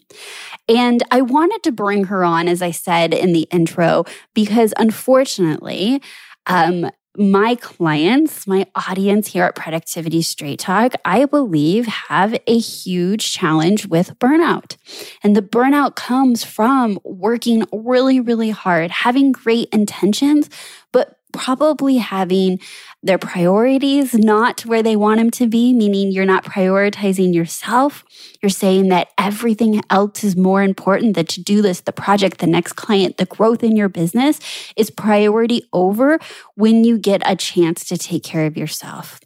And 0.69 1.03
I 1.11 1.21
wanted 1.21 1.63
to 1.63 1.71
bring 1.71 2.05
her 2.05 2.23
on, 2.23 2.47
as 2.47 2.61
I 2.61 2.71
said 2.71 3.13
in 3.13 3.33
the 3.33 3.47
intro, 3.51 4.05
because 4.33 4.73
unfortunately, 4.77 6.01
um, 6.45 6.89
my 7.15 7.55
clients, 7.55 8.47
my 8.47 8.65
audience 8.75 9.27
here 9.27 9.43
at 9.43 9.55
Productivity 9.55 10.21
Straight 10.21 10.59
Talk, 10.59 10.93
I 11.05 11.25
believe 11.25 11.85
have 11.85 12.35
a 12.47 12.57
huge 12.57 13.31
challenge 13.33 13.85
with 13.85 14.17
burnout. 14.19 14.77
And 15.23 15.35
the 15.35 15.41
burnout 15.41 15.95
comes 15.95 16.43
from 16.43 16.99
working 17.03 17.65
really, 17.71 18.19
really 18.19 18.49
hard, 18.49 18.89
having 18.89 19.31
great 19.31 19.69
intentions, 19.71 20.49
but 20.91 21.19
probably 21.33 21.97
having 21.97 22.59
their 23.03 23.17
priorities 23.17 24.13
not 24.13 24.61
where 24.61 24.81
they 24.81 24.95
want 24.95 25.19
them 25.19 25.29
to 25.29 25.47
be, 25.47 25.73
meaning 25.73 26.11
you're 26.11 26.25
not 26.25 26.45
prioritizing 26.45 27.33
yourself. 27.33 28.05
You're 28.41 28.49
saying 28.49 28.87
that 28.89 29.09
everything 29.17 29.81
else 29.89 30.23
is 30.23 30.37
more 30.37 30.63
important 30.63 31.15
the 31.15 31.25
to 31.25 31.43
do 31.43 31.61
list, 31.61 31.85
the 31.85 31.91
project, 31.91 32.37
the 32.37 32.47
next 32.47 32.73
client, 32.73 33.17
the 33.17 33.25
growth 33.25 33.61
in 33.61 33.75
your 33.75 33.89
business 33.89 34.39
is 34.77 34.89
priority 34.89 35.63
over 35.73 36.17
when 36.55 36.85
you 36.85 36.97
get 36.97 37.21
a 37.25 37.35
chance 37.35 37.83
to 37.85 37.97
take 37.97 38.23
care 38.23 38.45
of 38.45 38.55
yourself. 38.55 39.19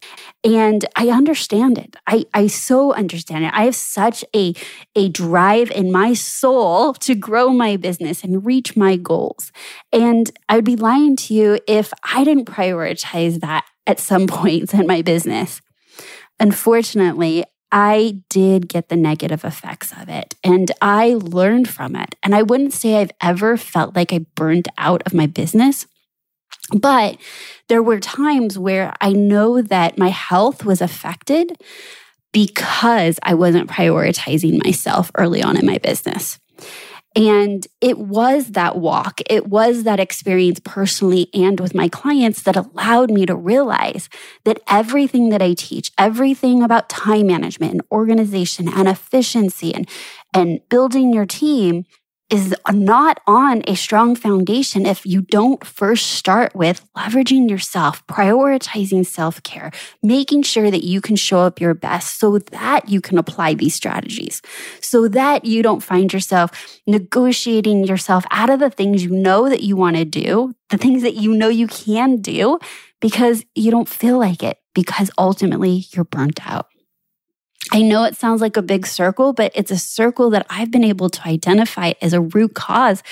And 0.43 0.85
I 0.95 1.09
understand 1.09 1.77
it. 1.77 1.95
I, 2.07 2.25
I 2.33 2.47
so 2.47 2.93
understand 2.93 3.45
it. 3.45 3.53
I 3.53 3.65
have 3.65 3.75
such 3.75 4.25
a, 4.35 4.53
a 4.95 5.09
drive 5.09 5.69
in 5.71 5.91
my 5.91 6.13
soul 6.13 6.93
to 6.95 7.13
grow 7.13 7.49
my 7.49 7.77
business 7.77 8.23
and 8.23 8.45
reach 8.45 8.75
my 8.75 8.95
goals. 8.95 9.51
And 9.93 10.31
I 10.49 10.55
would 10.55 10.65
be 10.65 10.75
lying 10.75 11.15
to 11.17 11.33
you 11.33 11.59
if 11.67 11.93
I 12.03 12.23
didn't 12.23 12.45
prioritize 12.45 13.41
that 13.41 13.66
at 13.87 13.99
some 13.99 14.27
points 14.27 14.73
in 14.73 14.85
my 14.85 15.01
business. 15.01 15.61
Unfortunately, 16.39 17.43
I 17.71 18.21
did 18.29 18.69
get 18.69 18.89
the 18.89 18.95
negative 18.95 19.43
effects 19.43 19.91
of 19.91 20.07
it 20.07 20.35
and 20.43 20.71
I 20.81 21.15
learned 21.19 21.67
from 21.67 21.95
it. 21.95 22.15
And 22.23 22.33
I 22.33 22.43
wouldn't 22.43 22.73
say 22.73 22.95
I've 22.95 23.11
ever 23.21 23.57
felt 23.57 23.95
like 23.95 24.13
I 24.13 24.19
burned 24.35 24.69
out 24.77 25.03
of 25.05 25.13
my 25.13 25.27
business. 25.27 25.85
But 26.71 27.17
there 27.67 27.83
were 27.83 27.99
times 27.99 28.57
where 28.57 28.93
I 29.01 29.13
know 29.13 29.61
that 29.61 29.97
my 29.97 30.09
health 30.09 30.63
was 30.65 30.81
affected 30.81 31.61
because 32.31 33.19
I 33.23 33.33
wasn't 33.33 33.69
prioritizing 33.69 34.63
myself 34.63 35.11
early 35.15 35.41
on 35.41 35.57
in 35.57 35.65
my 35.65 35.77
business. 35.77 36.39
And 37.17 37.65
it 37.81 37.97
was 37.97 38.51
that 38.51 38.77
walk, 38.77 39.21
it 39.27 39.47
was 39.47 39.83
that 39.83 39.99
experience 39.99 40.61
personally 40.63 41.29
and 41.33 41.59
with 41.59 41.73
my 41.73 41.89
clients 41.89 42.43
that 42.43 42.55
allowed 42.55 43.09
me 43.09 43.25
to 43.25 43.35
realize 43.35 44.07
that 44.45 44.61
everything 44.67 45.29
that 45.29 45.41
I 45.41 45.55
teach, 45.55 45.91
everything 45.97 46.61
about 46.61 46.89
time 46.89 47.25
management 47.25 47.71
and 47.71 47.81
organization 47.91 48.69
and 48.71 48.87
efficiency 48.87 49.73
and, 49.73 49.89
and 50.31 50.61
building 50.69 51.11
your 51.11 51.25
team 51.25 51.85
is 52.29 52.53
not 52.71 53.21
on 53.25 53.61
a 53.67 53.75
strong 53.75 54.15
foundation 54.15 54.85
if 54.85 55.05
you 55.05 55.21
don't 55.21 55.65
first 55.65 56.07
start 56.11 56.53
with 56.53 56.85
leveraging 56.93 57.49
yourself, 57.49 58.05
prioritizing 58.07 59.05
self 59.05 59.41
care, 59.43 59.71
making 60.03 60.43
sure 60.43 60.69
that 60.69 60.83
you 60.83 60.99
can 60.99 61.15
show 61.15 61.39
up 61.39 61.61
your 61.61 61.73
best 61.73 62.19
so 62.19 62.37
that 62.37 62.89
you 62.89 62.99
can 62.99 63.17
apply 63.17 63.53
these 63.53 63.75
strategies, 63.75 64.41
so 64.81 65.07
that 65.07 65.45
you 65.45 65.63
don't 65.63 65.81
find 65.83 66.11
yourself 66.11 66.51
negotiating 66.85 67.85
yourself 67.85 68.25
out 68.31 68.49
of 68.49 68.59
the 68.59 68.69
things 68.69 69.03
you 69.03 69.11
know 69.11 69.47
that 69.47 69.63
you 69.63 69.77
want 69.77 69.95
to 69.95 70.05
do, 70.05 70.53
the 70.69 70.77
things 70.77 71.03
that 71.03 71.15
you 71.15 71.33
know 71.33 71.49
you 71.49 71.67
can 71.67 72.17
do 72.17 72.59
because 72.99 73.45
you 73.55 73.71
don't 73.71 73.87
feel 73.87 74.17
like 74.17 74.43
it, 74.43 74.57
because 74.73 75.09
ultimately 75.17 75.85
you're 75.91 76.03
burnt 76.03 76.45
out. 76.45 76.67
I 77.71 77.81
know 77.81 78.03
it 78.05 78.15
sounds 78.15 78.39
like 78.39 78.55
a 78.55 78.61
big 78.61 78.87
circle, 78.87 79.33
but 79.33 79.51
it's 79.53 79.71
a 79.71 79.77
circle 79.77 80.29
that 80.29 80.45
I've 80.49 80.71
been 80.71 80.83
able 80.83 81.09
to 81.09 81.27
identify 81.27 81.93
as 82.01 82.13
a 82.13 82.21
root 82.21 82.53
cause 82.53 83.03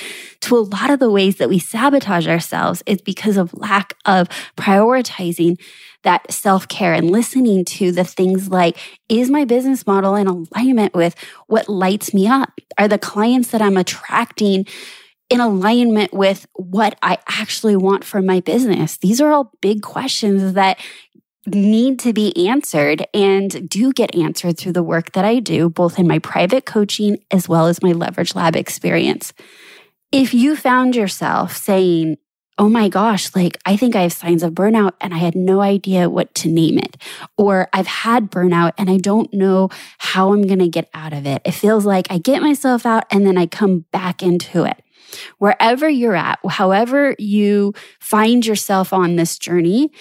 to 0.42 0.56
a 0.56 0.60
lot 0.60 0.90
of 0.90 1.00
the 1.00 1.10
ways 1.10 1.38
that 1.38 1.50
we 1.50 1.60
sabotage 1.60 2.28
ourselves 2.28 2.82
is 2.86 3.02
because 3.02 3.38
of 3.38 3.54
lack 3.54 3.96
of 4.06 4.30
prioritizing 4.56 5.60
that 6.04 6.32
self 6.32 6.68
care 6.68 6.94
and 6.94 7.12
listening 7.12 7.66
to 7.66 7.92
the 7.92 8.04
things 8.04 8.50
like, 8.50 8.78
is 9.10 9.30
my 9.30 9.44
business 9.44 9.86
model 9.86 10.16
in 10.16 10.28
alignment 10.28 10.94
with 10.94 11.16
what 11.48 11.68
lights 11.68 12.14
me 12.14 12.28
up? 12.28 12.62
Are 12.78 12.88
the 12.88 13.00
clients 13.00 13.50
that 13.50 13.62
I'm 13.62 13.78
attracting 13.78 14.66
in 15.30 15.40
alignment 15.40 16.14
with 16.14 16.46
what 16.54 16.98
I 17.02 17.18
actually 17.28 17.76
want 17.76 18.04
for 18.04 18.22
my 18.22 18.40
business? 18.40 18.98
These 18.98 19.20
are 19.20 19.32
all 19.32 19.52
big 19.62 19.82
questions 19.82 20.54
that 20.54 20.80
need 21.48 22.00
to 22.00 22.14
be 22.14 22.48
answered 22.48 23.06
and 23.14 23.70
do 23.70 23.94
get 23.94 24.16
answered 24.16 24.58
through 24.58 24.74
the 24.74 24.84
work 24.84 25.12
that 25.12 25.26
I 25.26 25.40
do, 25.40 25.70
both 25.70 26.00
in 26.00 26.08
my 26.08 26.20
private 26.20 26.66
coaching 26.66 27.18
as 27.32 27.48
well 27.48 27.68
as 27.68 27.84
my 27.84 27.92
Leverage 27.92 28.36
Lab 28.36 28.56
experience. 28.56 29.34
If 30.12 30.34
you 30.34 30.56
found 30.56 30.96
yourself 30.96 31.56
saying, 31.56 32.18
Oh 32.58 32.70
my 32.70 32.88
gosh, 32.88 33.36
like 33.36 33.58
I 33.66 33.76
think 33.76 33.98
I 33.98 34.04
have 34.04 34.14
signs 34.14 34.42
of 34.42 34.54
burnout 34.54 34.94
and 35.02 35.14
I 35.14 35.18
had 35.18 35.36
no 35.36 35.60
idea 35.60 36.10
what 36.10 36.34
to 36.36 36.48
name 36.48 36.78
it. 36.78 36.96
Or 37.38 37.68
I've 37.74 37.88
had 37.88 38.32
burnout 38.32 38.72
and 38.78 38.90
I 38.90 38.96
don't 38.96 39.34
know 39.34 39.68
how 39.98 40.32
I'm 40.32 40.44
going 40.48 40.60
to 40.60 40.70
get 40.70 40.90
out 40.94 41.12
of 41.12 41.26
it. 41.26 41.42
It 41.44 41.52
feels 41.52 41.86
like 41.86 42.08
I 42.10 42.18
get 42.18 42.42
myself 42.42 42.86
out 42.86 43.04
and 43.12 43.28
then 43.28 43.38
I 43.38 43.46
come 43.46 43.80
back 43.92 44.24
into 44.24 44.64
it. 44.64 44.82
Wherever 45.38 45.90
you're 45.90 46.16
at, 46.16 46.40
however 46.48 47.14
you 47.20 47.74
find 48.00 48.46
yourself 48.46 48.94
on 48.94 49.18
this 49.18 49.38
journey, 49.38 49.92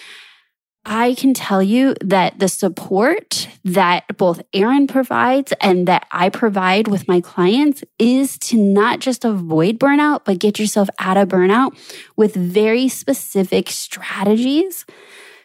I 0.87 1.15
can 1.15 1.33
tell 1.33 1.63
you 1.63 1.95
that 2.03 2.39
the 2.39 2.49
support 2.49 3.49
that 3.65 4.05
both 4.19 4.43
Errin 4.53 4.87
provides 4.87 5.53
and 5.61 5.89
that 5.89 6.07
I 6.13 6.29
provide 6.29 6.89
with 6.89 7.09
my 7.09 7.23
clients 7.23 7.83
is 7.99 8.39
to 8.41 8.59
not 8.59 9.01
just 9.01 9.25
avoid 9.25 9.79
burnout, 9.79 10.21
but 10.25 10.39
get 10.39 10.59
yourself 10.59 10.89
out 10.99 11.17
of 11.17 11.29
burnout 11.29 11.77
with 12.17 12.35
very 12.35 12.89
specific 12.89 13.71
strategies 13.71 14.85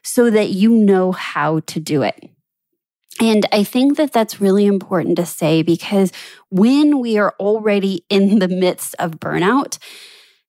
so 0.03 0.29
that 0.29 0.49
you 0.49 0.75
know 0.75 1.13
how 1.13 1.61
to 1.61 1.79
do 1.79 2.01
it. 2.01 2.29
And 3.21 3.45
I 3.51 3.63
think 3.63 3.97
that 3.97 4.13
that's 4.13 4.41
really 4.41 4.65
important 4.65 5.17
to 5.17 5.25
say 5.25 5.61
because 5.61 6.11
when 6.49 6.99
we 6.99 7.17
are 7.17 7.33
already 7.39 8.05
in 8.09 8.39
the 8.39 8.47
midst 8.47 8.95
of 8.97 9.19
burnout, 9.19 9.77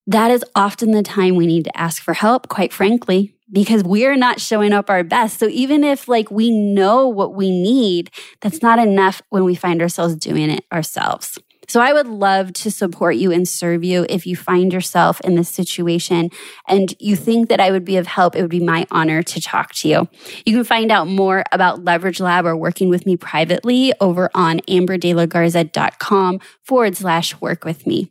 that 0.07 0.31
is 0.31 0.45
often 0.55 0.93
the 0.93 1.03
time 1.03 1.37
we 1.37 1.47
need 1.47 1.65
to 1.65 1.77
ask 1.77 2.03
for 2.03 2.15
help, 2.15 2.49
quite 2.49 2.73
frankly, 2.73 3.35
because 3.53 3.83
we're 3.85 4.17
not 4.17 4.41
showing 4.41 4.73
up 4.73 4.91
our 4.91 5.05
best. 5.05 5.39
So 5.39 5.49
even 5.49 5.85
if 5.85 6.09
like 6.09 6.31
we 6.31 6.51
know 6.51 7.09
what 7.09 7.35
we 7.35 7.51
need, 7.51 8.11
that's 8.41 8.63
not 8.63 8.79
enough 8.79 9.23
when 9.31 9.45
we 9.45 9.55
find 9.55 9.83
ourselves 9.83 10.17
doing 10.17 10.51
it 10.51 10.65
ourselves. 10.73 11.39
So 11.71 11.81
I 11.81 11.93
would 11.93 12.09
love 12.09 12.53
to 12.55 12.71
support 12.71 13.15
you 13.15 13.31
and 13.31 13.47
serve 13.47 13.85
you 13.85 14.05
if 14.09 14.27
you 14.27 14.35
find 14.35 14.73
yourself 14.73 15.21
in 15.21 15.37
this 15.37 15.49
situation 15.49 16.31
and 16.67 16.93
you 16.99 17.15
think 17.15 17.49
that 17.49 17.61
I 17.61 17.71
would 17.71 17.85
be 17.85 17.97
of 17.97 18.09
help. 18.09 18.35
It 18.35 18.43
would 18.43 18.51
be 18.51 18.59
my 18.59 18.89
honor 18.91 19.23
to 19.23 19.41
talk 19.41 19.73
to 19.75 19.89
you. 19.89 20.09
You 20.45 20.57
can 20.57 20.65
find 20.65 20.91
out 20.91 21.07
more 21.07 21.45
about 21.53 21.85
Leverage 21.85 22.19
Lab 22.19 22.45
or 22.45 22.57
working 22.57 22.89
with 22.89 23.07
me 23.07 23.17
privately 23.17 23.93
over 24.01 24.31
on 24.35 24.59
amberdelagarza.com 24.63 26.41
forward 26.65 26.97
slash 26.97 27.41
work 27.41 27.65
with 27.65 27.87
me. 27.87 28.11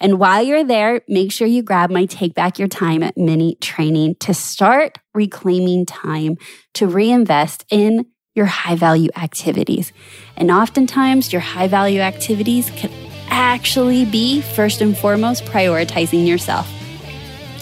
And 0.00 0.18
while 0.18 0.42
you're 0.42 0.64
there, 0.64 1.02
make 1.08 1.32
sure 1.32 1.46
you 1.46 1.62
grab 1.62 1.90
my 1.90 2.06
Take 2.06 2.34
Back 2.34 2.58
Your 2.58 2.68
Time 2.68 3.10
mini 3.16 3.56
training 3.60 4.16
to 4.20 4.34
start 4.34 4.98
reclaiming 5.14 5.86
time 5.86 6.36
to 6.74 6.86
reinvest 6.86 7.64
in 7.70 8.06
your 8.34 8.46
high 8.46 8.76
value 8.76 9.08
activities. 9.16 9.92
And 10.36 10.50
oftentimes, 10.50 11.32
your 11.32 11.40
high 11.40 11.68
value 11.68 12.00
activities 12.00 12.70
can 12.70 12.92
actually 13.28 14.04
be 14.04 14.42
first 14.42 14.80
and 14.80 14.96
foremost 14.96 15.44
prioritizing 15.44 16.26
yourself. 16.26 16.70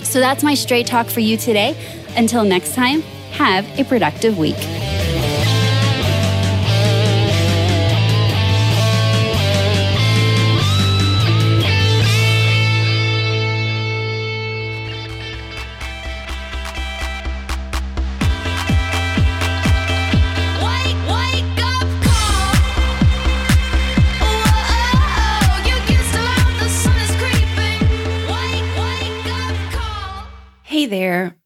So 0.02 0.20
that's 0.20 0.42
my 0.42 0.55
straight 0.55 0.86
talk 0.86 1.07
for 1.07 1.20
you 1.20 1.36
today. 1.36 1.76
Until 2.16 2.44
next 2.44 2.74
time, 2.74 3.00
have 3.32 3.66
a 3.78 3.84
productive 3.84 4.38
week. 4.38 4.57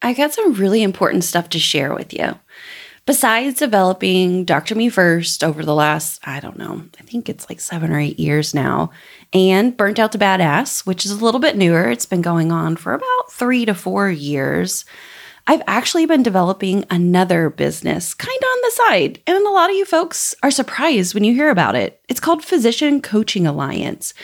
I 0.08 0.14
got 0.14 0.32
some 0.32 0.54
really 0.54 0.82
important 0.82 1.22
stuff 1.22 1.50
to 1.50 1.58
share 1.58 1.92
with 1.92 2.14
you. 2.14 2.34
Besides 3.04 3.58
developing 3.58 4.46
Dr. 4.46 4.74
Me 4.74 4.88
First 4.88 5.44
over 5.44 5.62
the 5.62 5.74
last, 5.74 6.18
I 6.24 6.40
don't 6.40 6.56
know, 6.56 6.82
I 6.98 7.02
think 7.02 7.28
it's 7.28 7.50
like 7.50 7.60
seven 7.60 7.92
or 7.92 8.00
eight 8.00 8.18
years 8.18 8.54
now, 8.54 8.90
and 9.34 9.76
Burnt 9.76 9.98
Out 9.98 10.12
to 10.12 10.18
Badass, 10.18 10.86
which 10.86 11.04
is 11.04 11.10
a 11.10 11.22
little 11.22 11.40
bit 11.40 11.58
newer, 11.58 11.90
it's 11.90 12.06
been 12.06 12.22
going 12.22 12.50
on 12.50 12.76
for 12.76 12.94
about 12.94 13.30
three 13.30 13.66
to 13.66 13.74
four 13.74 14.08
years. 14.08 14.86
I've 15.46 15.62
actually 15.66 16.06
been 16.06 16.22
developing 16.22 16.86
another 16.88 17.50
business 17.50 18.14
kind 18.14 18.38
of 18.38 18.46
on 18.46 18.58
the 18.62 18.70
side, 18.70 19.22
and 19.26 19.46
a 19.46 19.50
lot 19.50 19.68
of 19.68 19.76
you 19.76 19.84
folks 19.84 20.34
are 20.42 20.50
surprised 20.50 21.12
when 21.12 21.24
you 21.24 21.34
hear 21.34 21.50
about 21.50 21.76
it. 21.76 22.00
It's 22.08 22.18
called 22.18 22.42
Physician 22.42 23.02
Coaching 23.02 23.46
Alliance, 23.46 24.14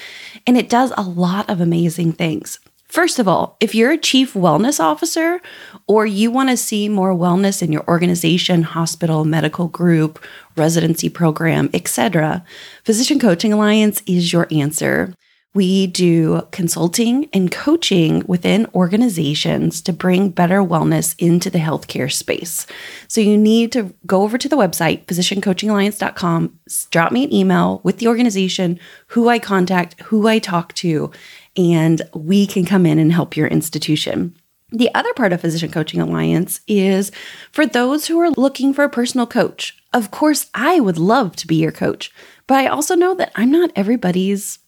and 0.47 0.57
it 0.57 0.71
does 0.71 0.95
a 0.97 1.03
lot 1.03 1.51
of 1.51 1.61
amazing 1.61 2.13
things. 2.13 2.59
First 2.95 3.19
of 3.19 3.27
all, 3.27 3.57
if 3.59 3.75
you're 3.75 3.91
a 3.91 3.99
chief 3.99 4.35
wellness 4.35 4.79
officer 4.79 5.41
or 5.87 6.07
you 6.07 6.31
want 6.31 6.49
to 6.49 6.57
see 6.57 6.89
more 6.89 7.15
wellness 7.15 7.63
in 7.63 7.73
your 7.73 7.87
organization, 7.89 8.63
hospital, 8.63 9.25
medical 9.25 9.69
group, 9.69 10.25
residency 10.57 11.09
program, 11.09 11.69
etc., 11.75 12.45
Physician 12.85 13.19
Coaching 13.19 13.53
Alliance 13.53 14.03
is 14.07 14.33
your 14.33 14.47
answer. 14.51 15.15
We 15.55 15.87
do 15.87 16.43
consulting 16.51 17.29
and 17.33 17.51
coaching 17.51 18.25
within 18.27 18.67
organizations 18.75 19.81
to 19.83 19.93
bring 19.93 20.31
better 20.31 20.61
wellness 20.61 21.15
into 21.19 21.49
the 21.49 21.61
healthcare 21.61 22.13
space. 22.13 22.67
So 23.07 23.21
you 23.21 23.39
need 23.39 23.71
to 23.73 23.95
go 24.05 24.23
over 24.23 24.37
to 24.37 24.49
the 24.49 24.57
website, 24.57 25.05
physiciancoachingalliance.com, 25.05 26.59
drop 26.91 27.13
me 27.13 27.25
an 27.25 27.33
email 27.33 27.81
with 27.85 27.99
the 27.99 28.09
organization, 28.09 28.81
who 29.09 29.29
I 29.29 29.39
contact, 29.39 30.01
who 30.01 30.27
I 30.27 30.41
talk 30.41 30.75
to, 30.75 31.13
and 31.57 32.03
we 32.15 32.49
can 32.49 32.65
come 32.65 32.85
in 32.85 32.99
and 32.99 33.13
help 33.13 33.37
your 33.37 33.47
institution. 33.47 34.35
The 34.75 34.93
other 34.93 35.13
part 35.15 35.33
of 35.33 35.41
Physician 35.41 35.71
Coaching 35.71 36.01
Alliance 36.01 36.61
is 36.67 37.13
for 37.53 37.65
those 37.65 38.09
who 38.09 38.19
are 38.19 38.31
looking 38.31 38.75
for 38.75 38.83
a 38.83 38.91
personal 38.91 39.25
coach. 39.25 39.77
Of 39.93 40.11
course, 40.11 40.51
I 40.53 40.81
would 40.81 40.99
love 40.99 41.37
to 41.37 41.47
be 41.47 41.55
your 41.55 41.71
coach, 41.71 42.13
but 42.49 42.57
I 42.57 42.67
also 42.67 42.97
know 42.97 43.15
that 43.15 43.31
I'm 43.37 43.53
not 43.53 43.71
everybody's, 43.77 44.59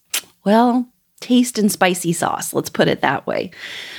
well, 0.45 0.89
taste 1.19 1.59
and 1.59 1.73
spicy 1.73 2.13
sauce. 2.13 2.55
Let's 2.55 2.71
put 2.71 2.87
it 2.87 3.01
that 3.01 3.27
way. 3.27 3.51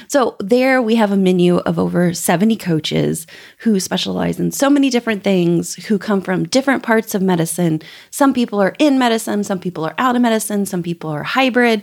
So, 0.08 0.38
there 0.40 0.82
we 0.82 0.96
have 0.96 1.12
a 1.12 1.18
menu 1.18 1.58
of 1.58 1.78
over 1.78 2.14
70 2.14 2.56
coaches 2.56 3.28
who 3.58 3.78
specialize 3.82 4.40
in 4.40 4.54
so 4.54 4.70
many 4.70 4.90
different 4.90 5.26
things, 5.26 5.76
who 5.88 6.00
come 6.00 6.22
from 6.22 6.46
different 6.48 6.84
parts 6.84 7.16
of 7.16 7.22
medicine. 7.22 7.82
Some 8.12 8.34
people 8.34 8.62
are 8.62 8.76
in 8.80 8.98
medicine, 8.98 9.44
some 9.44 9.60
people 9.60 9.86
are 9.86 9.96
out 9.98 10.16
of 10.16 10.22
medicine, 10.22 10.66
some 10.66 10.84
people 10.84 11.10
are 11.10 11.24
hybrid. 11.24 11.82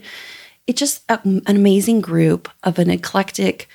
It's 0.67 0.81
just 0.81 1.03
a- 1.11 1.21
an 1.25 1.43
amazing 1.47 2.01
group 2.01 2.49
of 2.63 2.79
an 2.79 2.89
eclectic 2.89 3.69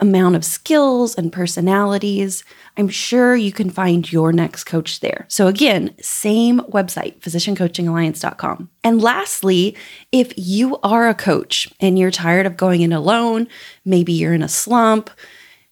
amount 0.00 0.36
of 0.36 0.44
skills 0.44 1.14
and 1.14 1.32
personalities. 1.32 2.44
I'm 2.76 2.88
sure 2.88 3.34
you 3.34 3.52
can 3.52 3.70
find 3.70 4.10
your 4.10 4.32
next 4.32 4.64
coach 4.64 5.00
there. 5.00 5.24
So, 5.28 5.46
again, 5.46 5.94
same 6.00 6.60
website, 6.60 7.18
physiciancoachingalliance.com. 7.20 8.70
And 8.84 9.02
lastly, 9.02 9.76
if 10.12 10.32
you 10.36 10.78
are 10.82 11.08
a 11.08 11.14
coach 11.14 11.68
and 11.80 11.98
you're 11.98 12.10
tired 12.10 12.46
of 12.46 12.56
going 12.56 12.82
in 12.82 12.92
alone, 12.92 13.48
maybe 13.84 14.12
you're 14.12 14.34
in 14.34 14.42
a 14.42 14.48
slump, 14.48 15.10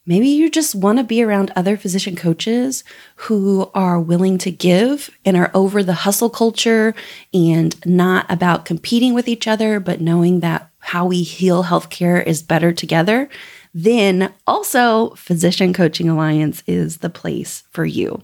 Maybe 0.06 0.28
you 0.28 0.50
just 0.50 0.74
want 0.74 0.98
to 0.98 1.04
be 1.04 1.22
around 1.22 1.50
other 1.56 1.78
physician 1.78 2.14
coaches 2.14 2.84
who 3.16 3.70
are 3.74 3.98
willing 3.98 4.36
to 4.38 4.50
give 4.50 5.08
and 5.24 5.34
are 5.34 5.50
over 5.54 5.82
the 5.82 5.94
hustle 5.94 6.28
culture 6.28 6.94
and 7.32 7.74
not 7.86 8.30
about 8.30 8.66
competing 8.66 9.14
with 9.14 9.28
each 9.28 9.48
other, 9.48 9.80
but 9.80 10.02
knowing 10.02 10.40
that 10.40 10.70
how 10.80 11.06
we 11.06 11.22
heal 11.22 11.64
healthcare 11.64 12.24
is 12.24 12.42
better 12.42 12.70
together. 12.70 13.30
Then 13.76 14.32
also, 14.46 15.10
Physician 15.16 15.72
Coaching 15.72 16.08
Alliance 16.08 16.62
is 16.68 16.98
the 16.98 17.10
place 17.10 17.64
for 17.72 17.84
you. 17.84 18.22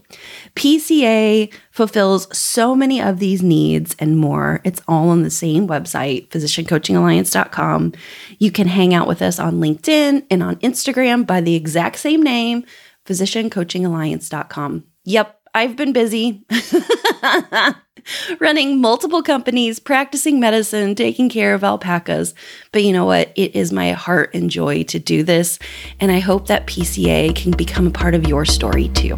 PCA 0.55 1.53
fulfills 1.71 2.35
so 2.35 2.73
many 2.73 3.01
of 3.01 3.19
these 3.19 3.43
needs 3.43 3.93
and 3.99 4.17
more. 4.17 4.61
It's 4.63 4.81
all 4.87 5.09
on 5.09 5.23
the 5.23 5.29
same 5.29 5.67
website, 5.67 6.29
physiciancoachingalliance.com. 6.29 7.93
You 8.39 8.51
can 8.51 8.67
hang 8.67 8.93
out 8.93 9.09
with 9.09 9.21
us 9.21 9.39
on 9.39 9.55
LinkedIn 9.55 10.25
and 10.31 10.41
on 10.41 10.55
Instagram 10.57 11.27
by 11.27 11.41
the 11.41 11.55
exact 11.55 11.97
same 11.97 12.23
name, 12.23 12.63
physiciancoachingalliance.com. 13.05 14.85
Yep, 15.03 15.41
I've 15.53 15.75
been 15.75 15.91
busy 15.91 16.45
running 18.39 18.79
multiple 18.79 19.21
companies, 19.23 19.79
practicing 19.79 20.39
medicine, 20.39 20.95
taking 20.95 21.29
care 21.29 21.53
of 21.53 21.63
alpacas. 21.63 22.33
But 22.71 22.83
you 22.83 22.93
know 22.93 23.05
what? 23.05 23.31
It 23.35 23.55
is 23.55 23.71
my 23.71 23.91
heart 23.91 24.33
and 24.33 24.49
joy 24.49 24.83
to 24.83 24.99
do 24.99 25.23
this. 25.23 25.59
And 25.99 26.11
I 26.11 26.19
hope 26.19 26.47
that 26.47 26.67
PCA 26.67 27.35
can 27.35 27.51
become 27.51 27.87
a 27.87 27.91
part 27.91 28.15
of 28.15 28.27
your 28.27 28.45
story 28.45 28.89
too. 28.89 29.17